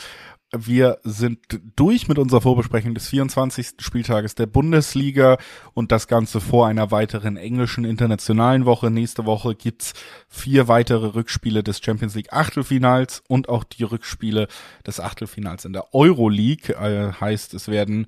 Wir 0.53 0.97
sind 1.03 1.39
durch 1.77 2.09
mit 2.09 2.19
unserer 2.19 2.41
Vorbesprechung 2.41 2.93
des 2.93 3.07
24. 3.07 3.75
Spieltages 3.79 4.35
der 4.35 4.47
Bundesliga 4.47 5.37
und 5.73 5.93
das 5.93 6.09
Ganze 6.09 6.41
vor 6.41 6.67
einer 6.67 6.91
weiteren 6.91 7.37
englischen 7.37 7.85
internationalen 7.85 8.65
Woche. 8.65 8.91
Nächste 8.91 9.25
Woche 9.25 9.55
gibt's 9.55 9.93
vier 10.27 10.67
weitere 10.67 11.07
Rückspiele 11.07 11.63
des 11.63 11.79
Champions 11.81 12.15
League 12.15 12.33
Achtelfinals 12.33 13.23
und 13.29 13.47
auch 13.47 13.63
die 13.63 13.83
Rückspiele 13.83 14.49
des 14.85 14.99
Achtelfinals 14.99 15.63
in 15.63 15.71
der 15.71 15.93
Euroleague. 15.93 16.75
Äh, 16.75 17.13
heißt, 17.13 17.53
es 17.53 17.69
werden 17.69 18.07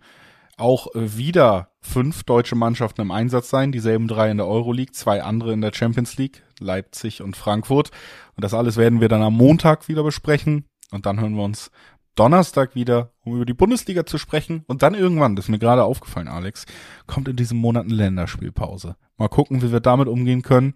auch 0.58 0.88
wieder 0.94 1.70
fünf 1.80 2.24
deutsche 2.24 2.56
Mannschaften 2.56 3.02
im 3.02 3.12
Einsatz 3.12 3.50
sein, 3.50 3.72
dieselben 3.72 4.10
drei 4.10 4.30
in 4.30 4.38
der 4.38 4.48
Euroleague, 4.48 4.92
zwei 4.92 5.24
andere 5.24 5.54
in 5.54 5.62
der 5.62 5.74
Champions 5.74 6.18
League, 6.18 6.44
Leipzig 6.60 7.22
und 7.22 7.38
Frankfurt. 7.38 7.92
Und 8.36 8.44
das 8.44 8.54
alles 8.54 8.76
werden 8.76 9.00
wir 9.00 9.08
dann 9.08 9.24
am 9.24 9.34
Montag 9.34 9.88
wieder 9.88 10.04
besprechen. 10.04 10.66
Und 10.92 11.08
dann 11.08 11.20
hören 11.20 11.36
wir 11.36 11.44
uns 11.44 11.72
Donnerstag 12.16 12.76
wieder, 12.76 13.12
um 13.24 13.36
über 13.36 13.46
die 13.46 13.54
Bundesliga 13.54 14.06
zu 14.06 14.18
sprechen. 14.18 14.64
Und 14.68 14.84
dann 14.84 14.94
irgendwann, 14.94 15.36
das 15.36 15.46
ist 15.46 15.50
mir 15.50 15.60
gerade 15.60 15.84
aufgefallen, 15.84 16.28
Alex, 16.28 16.66
kommt 17.08 17.28
in 17.28 17.36
diesem 17.36 17.58
Monat 17.58 17.86
eine 17.86 17.96
Länderspielpause. 17.96 18.96
Mal 19.18 19.30
gucken, 19.30 19.62
wie 19.62 19.72
wir 19.72 19.80
damit 19.80 20.08
umgehen 20.08 20.42
können. 20.42 20.76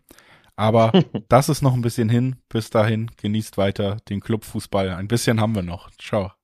Aber 0.56 0.92
das 1.30 1.50
ist 1.50 1.62
noch 1.62 1.74
ein 1.74 1.82
bisschen 1.82 2.10
hin. 2.10 2.38
Bis 2.50 2.70
dahin, 2.70 3.12
genießt 3.18 3.58
weiter 3.58 3.98
den 4.10 4.20
Clubfußball. 4.20 4.90
Ein 4.92 5.08
bisschen 5.08 5.40
haben 5.40 5.56
wir 5.56 5.64
noch. 5.64 5.92
Ciao. 6.00 6.37